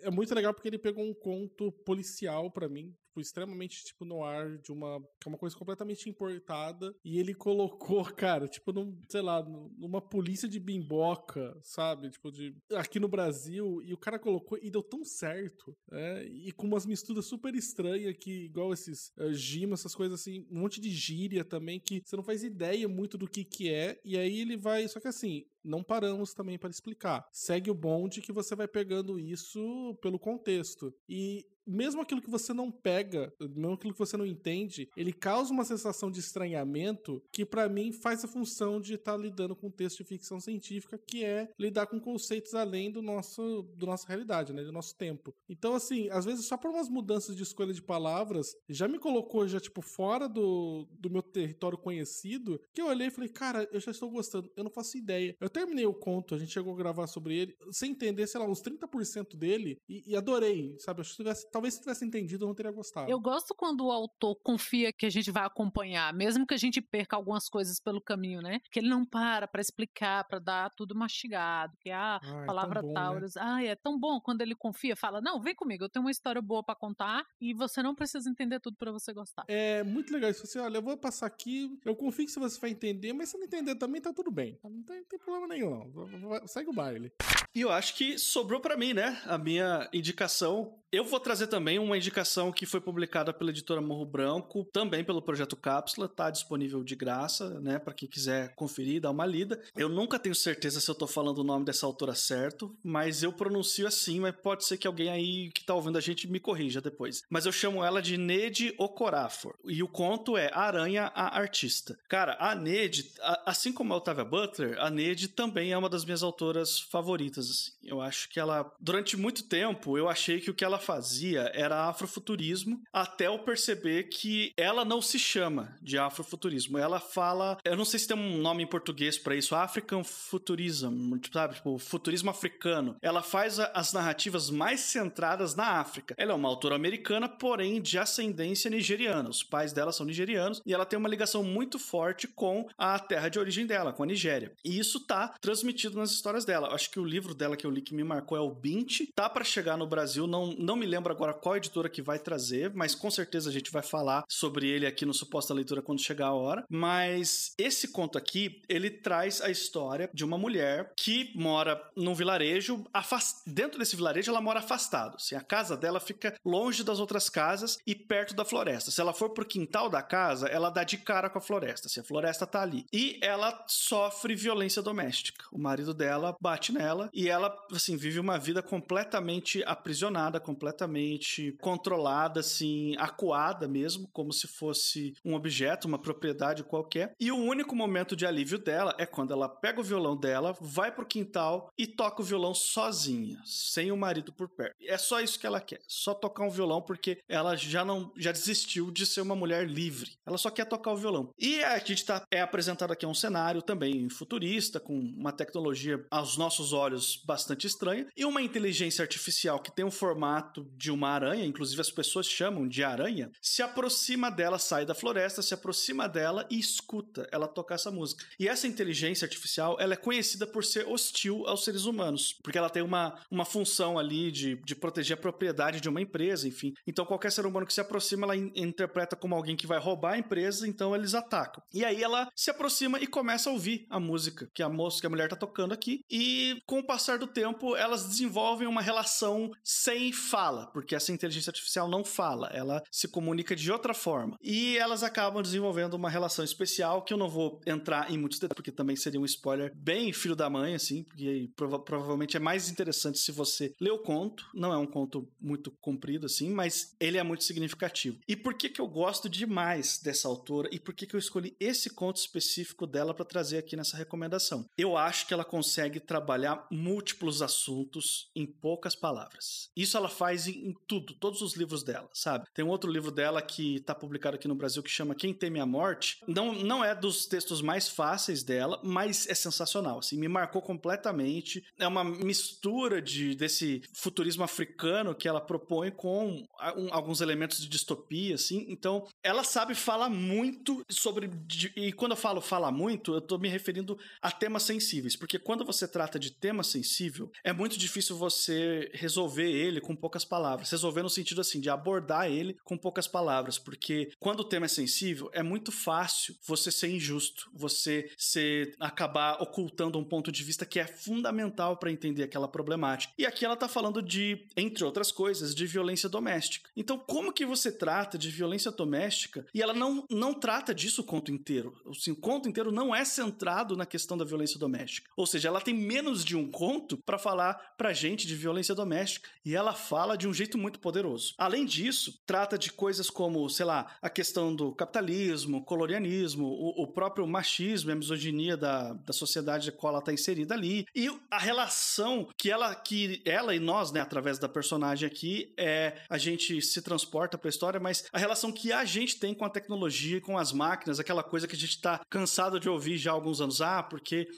É 0.02 0.10
muito 0.10 0.34
legal 0.34 0.52
porque 0.52 0.68
ele 0.68 0.78
pegou 0.78 1.04
um 1.04 1.14
conto 1.14 1.72
policial 1.72 2.50
para 2.50 2.68
mim 2.68 2.94
tipo, 3.14 3.20
extremamente, 3.20 3.84
tipo, 3.84 4.04
no 4.04 4.24
ar 4.24 4.58
de 4.58 4.72
uma. 4.72 5.00
que 5.20 5.28
é 5.28 5.28
uma 5.28 5.38
coisa 5.38 5.56
completamente 5.56 6.08
importada. 6.08 6.94
E 7.04 7.18
ele 7.18 7.34
colocou, 7.34 8.04
cara, 8.04 8.48
tipo, 8.48 8.72
num, 8.72 9.00
sei 9.08 9.22
lá, 9.22 9.42
numa 9.42 10.00
polícia 10.00 10.48
de 10.48 10.58
bimboca, 10.58 11.56
sabe? 11.62 12.10
Tipo, 12.10 12.32
de. 12.32 12.56
aqui 12.72 12.98
no 12.98 13.08
Brasil. 13.08 13.80
E 13.82 13.94
o 13.94 13.98
cara 13.98 14.18
colocou 14.18 14.58
e 14.60 14.70
deu 14.70 14.82
tão 14.82 15.04
certo. 15.04 15.76
É, 15.92 16.24
e 16.24 16.52
com 16.52 16.66
umas 16.66 16.86
misturas 16.86 17.26
super 17.26 17.54
estranhas 17.54 18.16
que, 18.18 18.44
igual 18.46 18.72
esses 18.72 19.12
uh, 19.18 19.72
essas 19.72 19.94
coisas 19.94 20.20
assim, 20.20 20.46
um 20.50 20.60
monte 20.60 20.80
de 20.80 20.90
gíria 20.90 21.44
também, 21.44 21.78
que 21.78 22.02
você 22.04 22.16
não 22.16 22.22
faz 22.22 22.42
ideia 22.42 22.88
muito 22.88 23.16
do 23.16 23.28
que 23.28 23.44
que 23.44 23.72
é. 23.72 24.00
E 24.04 24.18
aí 24.18 24.40
ele 24.40 24.56
vai. 24.56 24.86
Só 24.88 24.98
que 24.98 25.08
assim, 25.08 25.44
não 25.64 25.82
paramos 25.82 26.34
também 26.34 26.58
para 26.58 26.70
explicar. 26.70 27.26
Segue 27.32 27.70
o 27.70 27.74
bonde 27.74 28.20
que 28.20 28.32
você 28.32 28.54
vai 28.54 28.68
pegando 28.68 29.18
isso 29.18 29.96
pelo 30.02 30.18
contexto. 30.18 30.94
E 31.08 31.46
mesmo 31.66 32.02
aquilo 32.02 32.22
que 32.22 32.30
você 32.30 32.52
não 32.52 32.70
pega, 32.70 33.32
mesmo 33.40 33.74
aquilo 33.74 33.92
que 33.92 33.98
você 33.98 34.16
não 34.16 34.26
entende, 34.26 34.88
ele 34.96 35.12
causa 35.12 35.52
uma 35.52 35.64
sensação 35.64 36.10
de 36.10 36.20
estranhamento 36.20 37.22
que 37.32 37.44
para 37.44 37.68
mim 37.68 37.92
faz 37.92 38.24
a 38.24 38.28
função 38.28 38.80
de 38.80 38.94
estar 38.94 39.12
tá 39.12 39.18
lidando 39.18 39.56
com 39.56 39.68
um 39.68 39.70
texto 39.70 39.98
de 39.98 40.04
ficção 40.04 40.40
científica, 40.40 40.98
que 40.98 41.24
é 41.24 41.50
lidar 41.58 41.86
com 41.86 42.00
conceitos 42.00 42.54
além 42.54 42.90
do 42.90 43.02
nosso 43.02 43.62
do 43.76 43.86
nossa 43.86 44.06
realidade, 44.06 44.52
né, 44.52 44.62
do 44.62 44.72
nosso 44.72 44.96
tempo. 44.96 45.34
Então 45.48 45.74
assim, 45.74 46.08
às 46.10 46.24
vezes 46.24 46.46
só 46.46 46.56
por 46.56 46.70
umas 46.70 46.88
mudanças 46.88 47.36
de 47.36 47.42
escolha 47.42 47.72
de 47.72 47.82
palavras, 47.82 48.54
já 48.68 48.88
me 48.88 48.98
colocou 48.98 49.46
já 49.46 49.60
tipo 49.60 49.80
fora 49.80 50.28
do, 50.28 50.86
do 50.98 51.10
meu 51.10 51.22
território 51.22 51.78
conhecido, 51.78 52.60
que 52.72 52.80
eu 52.80 52.86
olhei 52.86 53.08
e 53.08 53.10
falei, 53.10 53.28
cara, 53.28 53.68
eu 53.72 53.80
já 53.80 53.90
estou 53.90 54.10
gostando, 54.10 54.50
eu 54.56 54.64
não 54.64 54.70
faço 54.70 54.96
ideia. 54.96 55.36
Eu 55.40 55.48
terminei 55.48 55.86
o 55.86 55.94
conto, 55.94 56.34
a 56.34 56.38
gente 56.38 56.52
chegou 56.52 56.72
a 56.74 56.76
gravar 56.76 57.06
sobre 57.06 57.36
ele, 57.36 57.56
sem 57.70 57.92
entender, 57.92 58.26
sei 58.26 58.40
lá, 58.40 58.46
uns 58.46 58.62
30% 58.62 59.36
dele, 59.36 59.78
e, 59.88 60.02
e 60.06 60.16
adorei, 60.16 60.76
sabe? 60.78 61.00
Eu 61.00 61.04
tivesse, 61.04 61.50
talvez 61.54 61.74
se 61.74 61.80
tivesse 61.80 62.04
entendido, 62.04 62.44
eu 62.44 62.48
não 62.48 62.54
teria 62.54 62.72
gostado. 62.72 63.08
Eu 63.08 63.20
gosto 63.20 63.54
quando 63.54 63.86
o 63.86 63.92
autor 63.92 64.34
confia 64.42 64.92
que 64.92 65.06
a 65.06 65.10
gente 65.10 65.30
vai 65.30 65.44
acompanhar, 65.44 66.12
mesmo 66.12 66.44
que 66.44 66.52
a 66.52 66.56
gente 66.56 66.80
perca 66.80 67.14
algumas 67.14 67.48
coisas 67.48 67.78
pelo 67.78 68.00
caminho, 68.00 68.42
né? 68.42 68.58
Que 68.72 68.80
ele 68.80 68.88
não 68.88 69.06
para 69.06 69.46
para 69.46 69.60
explicar, 69.60 70.24
para 70.24 70.40
dar 70.40 70.70
tudo 70.70 70.96
mastigado, 70.96 71.72
que 71.80 71.90
a 71.90 72.16
ah, 72.16 72.44
palavra 72.44 72.80
é 72.80 72.92
Taurus, 72.92 73.36
né? 73.36 73.42
ah, 73.44 73.64
é 73.64 73.76
tão 73.76 73.96
bom 73.96 74.20
quando 74.20 74.40
ele 74.40 74.56
confia, 74.56 74.96
fala: 74.96 75.20
"Não, 75.20 75.40
vem 75.40 75.54
comigo, 75.54 75.84
eu 75.84 75.88
tenho 75.88 76.04
uma 76.04 76.10
história 76.10 76.42
boa 76.42 76.64
para 76.64 76.74
contar 76.74 77.24
e 77.40 77.54
você 77.54 77.80
não 77.84 77.94
precisa 77.94 78.28
entender 78.28 78.58
tudo 78.58 78.76
para 78.76 78.90
você 78.90 79.12
gostar". 79.12 79.44
É 79.46 79.84
muito 79.84 80.12
legal 80.12 80.30
isso. 80.30 80.44
Você, 80.44 80.58
olha, 80.58 80.78
eu 80.78 80.82
vou 80.82 80.96
passar 80.96 81.26
aqui, 81.26 81.78
eu 81.84 81.94
confio 81.94 82.26
que 82.26 82.32
se 82.32 82.40
você 82.40 82.58
vai 82.58 82.70
entender, 82.70 83.12
mas 83.12 83.28
se 83.28 83.38
não 83.38 83.44
entender 83.44 83.76
também 83.76 84.00
tá 84.00 84.12
tudo 84.12 84.32
bem. 84.32 84.58
Não 84.64 84.82
tem, 84.82 84.96
não 84.96 85.04
tem 85.04 85.18
problema 85.20 85.46
nenhum, 85.46 85.70
não. 85.70 86.48
Segue 86.48 86.70
o 86.70 86.72
baile. 86.72 87.12
E 87.54 87.60
eu 87.60 87.70
acho 87.70 87.94
que 87.94 88.18
sobrou 88.18 88.60
para 88.60 88.76
mim, 88.76 88.92
né? 88.92 89.22
A 89.26 89.38
minha 89.38 89.88
indicação. 89.92 90.76
Eu 90.90 91.04
vou 91.04 91.20
trazer 91.20 91.43
também 91.46 91.78
uma 91.78 91.96
indicação 91.96 92.52
que 92.52 92.66
foi 92.66 92.80
publicada 92.80 93.32
pela 93.32 93.50
editora 93.50 93.80
Morro 93.80 94.04
Branco, 94.04 94.64
também 94.72 95.04
pelo 95.04 95.22
projeto 95.22 95.56
Cápsula, 95.56 96.08
tá 96.08 96.30
disponível 96.30 96.82
de 96.82 96.94
graça, 96.94 97.60
né, 97.60 97.78
para 97.78 97.94
quem 97.94 98.08
quiser 98.08 98.54
conferir, 98.54 99.00
dar 99.00 99.10
uma 99.10 99.26
lida. 99.26 99.60
Eu 99.76 99.88
nunca 99.88 100.18
tenho 100.18 100.34
certeza 100.34 100.80
se 100.80 100.90
eu 100.90 100.94
tô 100.94 101.06
falando 101.06 101.38
o 101.38 101.44
nome 101.44 101.64
dessa 101.64 101.86
autora 101.86 102.14
certo, 102.14 102.74
mas 102.82 103.22
eu 103.22 103.32
pronuncio 103.32 103.86
assim, 103.86 104.20
mas 104.20 104.34
pode 104.34 104.64
ser 104.64 104.76
que 104.76 104.86
alguém 104.86 105.10
aí 105.10 105.50
que 105.50 105.64
tá 105.64 105.74
ouvindo 105.74 105.98
a 105.98 106.00
gente 106.00 106.28
me 106.28 106.40
corrija 106.40 106.80
depois. 106.80 107.22
Mas 107.28 107.46
eu 107.46 107.52
chamo 107.52 107.84
ela 107.84 108.00
de 108.00 108.16
Ned 108.16 108.74
Okorafor. 108.78 109.54
E 109.64 109.82
o 109.82 109.88
conto 109.88 110.36
é 110.36 110.50
Aranha 110.52 111.10
a 111.14 111.38
Artista. 111.38 111.98
Cara, 112.08 112.36
a 112.38 112.54
Ned, 112.54 113.10
assim 113.44 113.72
como 113.72 113.92
a 113.92 113.96
Octavia 113.96 114.24
Butler, 114.24 114.76
a 114.80 114.90
Ned 114.90 115.28
também 115.28 115.72
é 115.72 115.78
uma 115.78 115.88
das 115.88 116.04
minhas 116.04 116.22
autoras 116.22 116.80
favoritas. 116.80 117.50
Assim. 117.50 117.72
Eu 117.82 118.00
acho 118.00 118.28
que 118.28 118.40
ela, 118.40 118.72
durante 118.80 119.16
muito 119.16 119.44
tempo, 119.44 119.98
eu 119.98 120.08
achei 120.08 120.40
que 120.40 120.50
o 120.50 120.54
que 120.54 120.64
ela 120.64 120.78
fazia 120.78 121.33
era 121.36 121.88
afrofuturismo, 121.88 122.82
até 122.92 123.26
eu 123.26 123.38
perceber 123.38 124.04
que 124.04 124.52
ela 124.56 124.84
não 124.84 125.00
se 125.00 125.18
chama 125.18 125.76
de 125.82 125.98
afrofuturismo. 125.98 126.78
Ela 126.78 127.00
fala, 127.00 127.58
eu 127.64 127.76
não 127.76 127.84
sei 127.84 127.98
se 127.98 128.08
tem 128.08 128.16
um 128.16 128.38
nome 128.38 128.62
em 128.62 128.66
português 128.66 129.18
para 129.18 129.36
isso, 129.36 129.54
African 129.54 130.02
Futurism, 130.04 131.14
sabe? 131.32 131.54
Tipo, 131.54 131.78
futurismo 131.78 132.30
africano. 132.30 132.96
Ela 133.00 133.22
faz 133.22 133.58
as 133.58 133.92
narrativas 133.92 134.50
mais 134.50 134.80
centradas 134.80 135.54
na 135.54 135.80
África. 135.80 136.14
Ela 136.18 136.32
é 136.32 136.34
uma 136.34 136.48
autora 136.48 136.74
americana, 136.74 137.28
porém 137.28 137.80
de 137.80 137.98
ascendência 137.98 138.70
nigeriana. 138.70 139.28
Os 139.28 139.42
pais 139.42 139.72
dela 139.72 139.92
são 139.92 140.06
nigerianos 140.06 140.62
e 140.64 140.72
ela 140.72 140.86
tem 140.86 140.98
uma 140.98 141.08
ligação 141.08 141.42
muito 141.42 141.78
forte 141.78 142.26
com 142.26 142.68
a 142.76 142.98
terra 142.98 143.28
de 143.28 143.38
origem 143.38 143.66
dela, 143.66 143.92
com 143.92 144.02
a 144.02 144.06
Nigéria. 144.06 144.52
E 144.64 144.78
isso 144.78 145.00
tá 145.00 145.34
transmitido 145.40 145.96
nas 145.96 146.10
histórias 146.10 146.44
dela. 146.44 146.74
Acho 146.74 146.90
que 146.90 147.00
o 147.00 147.04
livro 147.04 147.34
dela 147.34 147.56
que 147.56 147.66
eu 147.66 147.70
li 147.70 147.80
que 147.80 147.94
me 147.94 148.04
marcou 148.04 148.36
é 148.36 148.40
o 148.40 148.50
Bint. 148.50 149.02
Tá 149.14 149.28
para 149.28 149.44
chegar 149.44 149.76
no 149.76 149.86
Brasil, 149.86 150.26
não, 150.26 150.52
não 150.58 150.76
me 150.76 150.86
lembro 150.86 151.12
agora 151.12 151.23
qual 151.32 151.56
editora 151.56 151.88
que 151.88 152.02
vai 152.02 152.18
trazer, 152.18 152.72
mas 152.74 152.94
com 152.94 153.10
certeza 153.10 153.48
a 153.48 153.52
gente 153.52 153.70
vai 153.70 153.82
falar 153.82 154.24
sobre 154.28 154.68
ele 154.68 154.86
aqui 154.86 155.06
no 155.06 155.14
Suposta 155.14 155.54
Leitura 155.54 155.80
quando 155.80 156.00
chegar 156.00 156.26
a 156.26 156.34
hora. 156.34 156.64
Mas 156.68 157.54
esse 157.56 157.88
conto 157.88 158.18
aqui, 158.18 158.60
ele 158.68 158.90
traz 158.90 159.40
a 159.40 159.50
história 159.50 160.10
de 160.12 160.24
uma 160.24 160.36
mulher 160.36 160.92
que 160.96 161.32
mora 161.34 161.80
num 161.96 162.14
vilarejo, 162.14 162.84
afast... 162.92 163.42
dentro 163.46 163.78
desse 163.78 163.96
vilarejo 163.96 164.30
ela 164.30 164.40
mora 164.40 164.58
afastado. 164.58 165.16
Assim, 165.16 165.34
a 165.34 165.40
casa 165.40 165.76
dela 165.76 166.00
fica 166.00 166.34
longe 166.44 166.82
das 166.82 166.98
outras 166.98 167.28
casas 167.28 167.78
e 167.86 167.94
perto 167.94 168.34
da 168.34 168.44
floresta. 168.44 168.90
Se 168.90 169.00
ela 169.00 169.12
for 169.12 169.30
pro 169.30 169.44
quintal 169.44 169.88
da 169.88 170.02
casa, 170.02 170.48
ela 170.48 170.70
dá 170.70 170.84
de 170.84 170.98
cara 170.98 171.30
com 171.30 171.38
a 171.38 171.40
floresta. 171.40 171.88
Se 171.88 172.00
assim, 172.00 172.04
a 172.04 172.08
floresta 172.08 172.46
tá 172.46 172.62
ali. 172.62 172.86
E 172.92 173.18
ela 173.22 173.64
sofre 173.66 174.34
violência 174.34 174.82
doméstica. 174.82 175.44
O 175.52 175.58
marido 175.58 175.94
dela 175.94 176.36
bate 176.40 176.72
nela 176.72 177.08
e 177.12 177.28
ela, 177.28 177.54
assim, 177.72 177.96
vive 177.96 178.18
uma 178.18 178.38
vida 178.38 178.62
completamente 178.62 179.62
aprisionada, 179.64 180.40
completamente 180.40 181.13
controlada, 181.60 182.40
assim, 182.40 182.94
acuada 182.98 183.66
mesmo, 183.68 184.08
como 184.12 184.32
se 184.32 184.46
fosse 184.46 185.14
um 185.24 185.34
objeto, 185.34 185.86
uma 185.88 185.98
propriedade 185.98 186.64
qualquer. 186.64 187.14
E 187.18 187.30
o 187.30 187.36
único 187.36 187.74
momento 187.74 188.16
de 188.16 188.26
alívio 188.26 188.58
dela 188.58 188.94
é 188.98 189.06
quando 189.06 189.32
ela 189.32 189.48
pega 189.48 189.80
o 189.80 189.84
violão 189.84 190.16
dela, 190.16 190.56
vai 190.60 190.92
pro 190.92 191.06
quintal 191.06 191.70
e 191.78 191.86
toca 191.86 192.22
o 192.22 192.24
violão 192.24 192.54
sozinha, 192.54 193.38
sem 193.44 193.90
o 193.90 193.96
marido 193.96 194.32
por 194.32 194.48
perto. 194.48 194.74
É 194.82 194.98
só 194.98 195.20
isso 195.20 195.38
que 195.38 195.46
ela 195.46 195.60
quer, 195.60 195.80
só 195.88 196.14
tocar 196.14 196.44
um 196.44 196.50
violão 196.50 196.82
porque 196.82 197.18
ela 197.28 197.56
já 197.56 197.84
não 197.84 198.12
já 198.16 198.32
desistiu 198.32 198.90
de 198.90 199.06
ser 199.06 199.20
uma 199.20 199.36
mulher 199.36 199.68
livre. 199.68 200.12
Ela 200.26 200.38
só 200.38 200.50
quer 200.50 200.64
tocar 200.66 200.92
o 200.92 200.96
violão. 200.96 201.30
E 201.38 201.62
a 201.62 201.78
gente 201.78 202.04
tá, 202.04 202.24
é 202.30 202.40
apresentado 202.40 202.92
aqui 202.92 203.06
um 203.06 203.14
cenário 203.14 203.62
também 203.62 204.08
futurista, 204.08 204.80
com 204.80 204.98
uma 204.98 205.32
tecnologia 205.32 206.04
aos 206.10 206.36
nossos 206.36 206.72
olhos 206.72 207.22
bastante 207.24 207.66
estranha 207.66 208.06
e 208.16 208.24
uma 208.24 208.42
inteligência 208.42 209.02
artificial 209.02 209.60
que 209.60 209.74
tem 209.74 209.84
um 209.84 209.90
formato 209.90 210.66
de 210.76 210.90
uma 210.90 211.03
aranha, 211.10 211.44
inclusive 211.44 211.80
as 211.80 211.90
pessoas 211.90 212.26
chamam 212.26 212.66
de 212.68 212.82
aranha, 212.82 213.30
se 213.40 213.62
aproxima 213.62 214.30
dela, 214.30 214.58
sai 214.58 214.84
da 214.84 214.94
floresta, 214.94 215.42
se 215.42 215.54
aproxima 215.54 216.08
dela 216.08 216.46
e 216.50 216.58
escuta 216.58 217.28
ela 217.30 217.48
tocar 217.48 217.74
essa 217.76 217.90
música. 217.90 218.24
E 218.38 218.48
essa 218.48 218.66
inteligência 218.66 219.24
artificial, 219.24 219.76
ela 219.80 219.94
é 219.94 219.96
conhecida 219.96 220.46
por 220.46 220.64
ser 220.64 220.86
hostil 220.86 221.46
aos 221.46 221.64
seres 221.64 221.84
humanos, 221.84 222.38
porque 222.42 222.58
ela 222.58 222.70
tem 222.70 222.82
uma, 222.82 223.18
uma 223.30 223.44
função 223.44 223.98
ali 223.98 224.30
de, 224.30 224.56
de 224.64 224.74
proteger 224.74 225.16
a 225.16 225.20
propriedade 225.20 225.80
de 225.80 225.88
uma 225.88 226.00
empresa, 226.00 226.48
enfim. 226.48 226.72
Então 226.86 227.04
qualquer 227.04 227.32
ser 227.32 227.46
humano 227.46 227.66
que 227.66 227.74
se 227.74 227.80
aproxima, 227.80 228.26
ela 228.26 228.36
in 228.36 228.52
interpreta 228.54 229.16
como 229.16 229.34
alguém 229.34 229.56
que 229.56 229.66
vai 229.66 229.78
roubar 229.78 230.14
a 230.14 230.18
empresa, 230.18 230.66
então 230.66 230.94
eles 230.94 231.14
atacam. 231.14 231.62
E 231.72 231.84
aí 231.84 232.02
ela 232.02 232.28
se 232.34 232.50
aproxima 232.50 232.98
e 232.98 233.06
começa 233.06 233.50
a 233.50 233.52
ouvir 233.52 233.86
a 233.90 234.00
música 234.00 234.48
que 234.54 234.62
a 234.62 234.68
moça, 234.68 235.00
que 235.00 235.06
a 235.06 235.10
mulher 235.10 235.28
tá 235.28 235.36
tocando 235.36 235.72
aqui, 235.72 236.00
e 236.10 236.62
com 236.66 236.78
o 236.78 236.86
passar 236.86 237.18
do 237.18 237.26
tempo, 237.26 237.76
elas 237.76 238.06
desenvolvem 238.06 238.66
uma 238.66 238.82
relação 238.82 239.50
sem 239.62 240.12
fala, 240.12 240.70
porque 240.72 240.93
porque 240.94 240.96
essa 240.96 241.12
inteligência 241.12 241.50
artificial 241.50 241.88
não 241.88 242.04
fala, 242.04 242.48
ela 242.52 242.82
se 242.90 243.08
comunica 243.08 243.56
de 243.56 243.70
outra 243.70 243.92
forma. 243.92 244.38
E 244.40 244.78
elas 244.78 245.02
acabam 245.02 245.42
desenvolvendo 245.42 245.94
uma 245.94 246.08
relação 246.08 246.44
especial 246.44 247.02
que 247.02 247.12
eu 247.12 247.18
não 247.18 247.28
vou 247.28 247.60
entrar 247.66 248.10
em 248.10 248.18
muitos 248.18 248.38
detalhes, 248.38 248.56
porque 248.56 248.70
também 248.70 248.96
seria 248.96 249.20
um 249.20 249.24
spoiler 249.24 249.72
bem 249.74 250.12
filho 250.12 250.36
da 250.36 250.48
mãe, 250.48 250.74
assim, 250.74 251.02
porque 251.02 251.50
prova 251.56 251.78
provavelmente 251.78 252.36
é 252.36 252.40
mais 252.40 252.68
interessante 252.68 253.18
se 253.18 253.32
você 253.32 253.74
ler 253.80 253.90
o 253.90 253.98
conto. 253.98 254.46
Não 254.54 254.72
é 254.72 254.78
um 254.78 254.86
conto 254.86 255.28
muito 255.40 255.70
comprido, 255.70 256.26
assim, 256.26 256.50
mas 256.50 256.94
ele 257.00 257.18
é 257.18 257.22
muito 257.22 257.44
significativo. 257.44 258.18
E 258.28 258.36
por 258.36 258.54
que, 258.54 258.68
que 258.68 258.80
eu 258.80 258.86
gosto 258.86 259.28
demais 259.28 259.98
dessa 259.98 260.28
autora 260.28 260.68
e 260.70 260.78
por 260.78 260.94
que, 260.94 261.06
que 261.06 261.14
eu 261.14 261.20
escolhi 261.20 261.56
esse 261.58 261.90
conto 261.90 262.16
específico 262.16 262.86
dela 262.86 263.14
para 263.14 263.24
trazer 263.24 263.58
aqui 263.58 263.76
nessa 263.76 263.96
recomendação? 263.96 264.66
Eu 264.76 264.96
acho 264.96 265.26
que 265.26 265.34
ela 265.34 265.44
consegue 265.44 265.98
trabalhar 265.98 266.66
múltiplos 266.70 267.42
assuntos 267.42 268.30
em 268.34 268.46
poucas 268.46 268.94
palavras. 268.94 269.70
Isso 269.76 269.96
ela 269.96 270.08
faz 270.08 270.46
em, 270.46 270.73
tudo, 270.86 271.14
todos 271.14 271.40
os 271.42 271.54
livros 271.54 271.82
dela, 271.82 272.08
sabe? 272.12 272.46
Tem 272.54 272.64
um 272.64 272.68
outro 272.68 272.90
livro 272.90 273.10
dela 273.10 273.40
que 273.40 273.76
está 273.76 273.94
publicado 273.94 274.36
aqui 274.36 274.48
no 274.48 274.54
Brasil 274.54 274.82
que 274.82 274.90
chama 274.90 275.14
Quem 275.14 275.32
Teme 275.32 275.60
a 275.60 275.66
Morte. 275.66 276.20
Não, 276.26 276.52
não 276.52 276.84
é 276.84 276.94
dos 276.94 277.26
textos 277.26 277.60
mais 277.60 277.88
fáceis 277.88 278.42
dela, 278.42 278.80
mas 278.82 279.26
é 279.28 279.34
sensacional. 279.34 279.98
Assim, 279.98 280.18
me 280.18 280.28
marcou 280.28 280.62
completamente. 280.62 281.64
É 281.78 281.86
uma 281.86 282.04
mistura 282.04 283.00
de 283.00 283.34
desse 283.34 283.82
futurismo 283.94 284.44
africano 284.44 285.14
que 285.14 285.28
ela 285.28 285.40
propõe 285.40 285.90
com 285.90 286.44
um, 286.76 286.88
alguns 286.92 287.20
elementos 287.20 287.60
de 287.60 287.68
distopia, 287.68 288.34
assim. 288.34 288.66
Então, 288.68 289.06
ela 289.22 289.44
sabe 289.44 289.74
falar 289.74 290.08
muito 290.08 290.82
sobre. 290.88 291.30
E 291.76 291.92
quando 291.92 292.12
eu 292.12 292.16
falo 292.16 292.40
falar 292.40 292.70
muito, 292.70 293.12
eu 293.12 293.18
estou 293.18 293.38
me 293.38 293.48
referindo 293.48 293.98
a 294.20 294.30
temas 294.30 294.62
sensíveis, 294.62 295.16
porque 295.16 295.38
quando 295.38 295.64
você 295.64 295.86
trata 295.86 296.18
de 296.18 296.30
tema 296.30 296.62
sensível, 296.62 297.30
é 297.42 297.52
muito 297.52 297.78
difícil 297.78 298.16
você 298.16 298.90
resolver 298.94 299.50
ele 299.50 299.80
com 299.80 299.94
poucas 299.94 300.24
palavras. 300.24 300.63
Resolver 300.70 301.02
no 301.02 301.10
sentido 301.10 301.40
assim, 301.40 301.60
de 301.60 301.70
abordar 301.70 302.30
ele 302.30 302.56
com 302.64 302.76
poucas 302.76 303.06
palavras, 303.06 303.58
porque 303.58 304.10
quando 304.18 304.40
o 304.40 304.44
tema 304.44 304.66
é 304.66 304.68
sensível, 304.68 305.30
é 305.32 305.42
muito 305.42 305.70
fácil 305.72 306.36
você 306.46 306.70
ser 306.70 306.90
injusto, 306.90 307.50
você 307.52 308.10
ser 308.16 308.74
acabar 308.78 309.42
ocultando 309.42 309.98
um 309.98 310.04
ponto 310.04 310.30
de 310.30 310.42
vista 310.42 310.66
que 310.66 310.78
é 310.78 310.86
fundamental 310.86 311.76
para 311.76 311.90
entender 311.90 312.22
aquela 312.22 312.48
problemática. 312.48 313.12
E 313.18 313.26
aqui 313.26 313.44
ela 313.44 313.54
está 313.54 313.68
falando 313.68 314.02
de, 314.02 314.46
entre 314.56 314.84
outras 314.84 315.10
coisas, 315.10 315.54
de 315.54 315.66
violência 315.66 316.08
doméstica. 316.08 316.70
Então, 316.76 316.98
como 316.98 317.32
que 317.32 317.46
você 317.46 317.70
trata 317.70 318.18
de 318.18 318.30
violência 318.30 318.70
doméstica 318.70 319.46
e 319.54 319.62
ela 319.62 319.74
não, 319.74 320.04
não 320.10 320.34
trata 320.34 320.74
disso 320.74 321.02
o 321.02 321.04
conto 321.04 321.30
inteiro? 321.30 321.74
Assim, 321.88 322.10
o 322.10 322.16
conto 322.16 322.48
inteiro 322.48 322.72
não 322.72 322.94
é 322.94 323.04
centrado 323.04 323.76
na 323.76 323.86
questão 323.86 324.16
da 324.16 324.24
violência 324.24 324.58
doméstica. 324.58 325.10
Ou 325.16 325.26
seja, 325.26 325.48
ela 325.48 325.60
tem 325.60 325.74
menos 325.74 326.24
de 326.24 326.36
um 326.36 326.50
conto 326.50 326.96
para 326.98 327.18
falar 327.18 327.54
pra 327.76 327.92
gente 327.92 328.26
de 328.26 328.34
violência 328.34 328.74
doméstica 328.74 329.28
e 329.44 329.54
ela 329.54 329.72
fala 329.72 330.16
de 330.16 330.26
um 330.26 330.34
jeito 330.34 330.53
muito 330.56 330.78
poderoso. 330.78 331.34
Além 331.38 331.64
disso, 331.64 332.20
trata 332.26 332.58
de 332.58 332.72
coisas 332.72 333.10
como, 333.10 333.48
sei 333.48 333.66
lá, 333.66 333.96
a 334.00 334.10
questão 334.10 334.54
do 334.54 334.72
capitalismo, 334.72 335.64
colonialismo, 335.64 336.46
o, 336.46 336.82
o 336.82 336.86
próprio 336.86 337.26
machismo 337.26 337.90
e 337.90 337.92
a 337.92 337.96
misoginia 337.96 338.56
da, 338.56 338.92
da 338.92 339.12
sociedade 339.12 339.68
a 339.68 339.72
qual 339.72 339.92
ela 339.92 340.00
está 340.00 340.12
inserida 340.12 340.54
ali 340.54 340.86
e 340.94 341.10
a 341.30 341.38
relação 341.38 342.28
que 342.36 342.50
ela 342.50 342.74
que 342.74 343.22
ela 343.24 343.54
e 343.54 343.58
nós, 343.58 343.92
né, 343.92 344.00
através 344.00 344.38
da 344.38 344.48
personagem 344.48 345.06
aqui, 345.06 345.52
é 345.56 345.94
a 346.08 346.18
gente 346.18 346.60
se 346.62 346.82
transporta 346.82 347.38
para 347.38 347.48
a 347.48 347.50
história, 347.50 347.80
mas 347.80 348.04
a 348.12 348.18
relação 348.18 348.52
que 348.52 348.72
a 348.72 348.84
gente 348.84 349.18
tem 349.18 349.34
com 349.34 349.44
a 349.44 349.50
tecnologia, 349.50 350.20
com 350.20 350.38
as 350.38 350.52
máquinas, 350.52 351.00
aquela 351.00 351.22
coisa 351.22 351.46
que 351.46 351.56
a 351.56 351.58
gente 351.58 351.70
está 351.70 352.00
cansado 352.08 352.60
de 352.60 352.68
ouvir 352.68 352.96
já 352.98 353.10
há 353.10 353.14
alguns 353.14 353.40
anos, 353.40 353.60
ah, 353.60 353.82
porque 353.82 354.28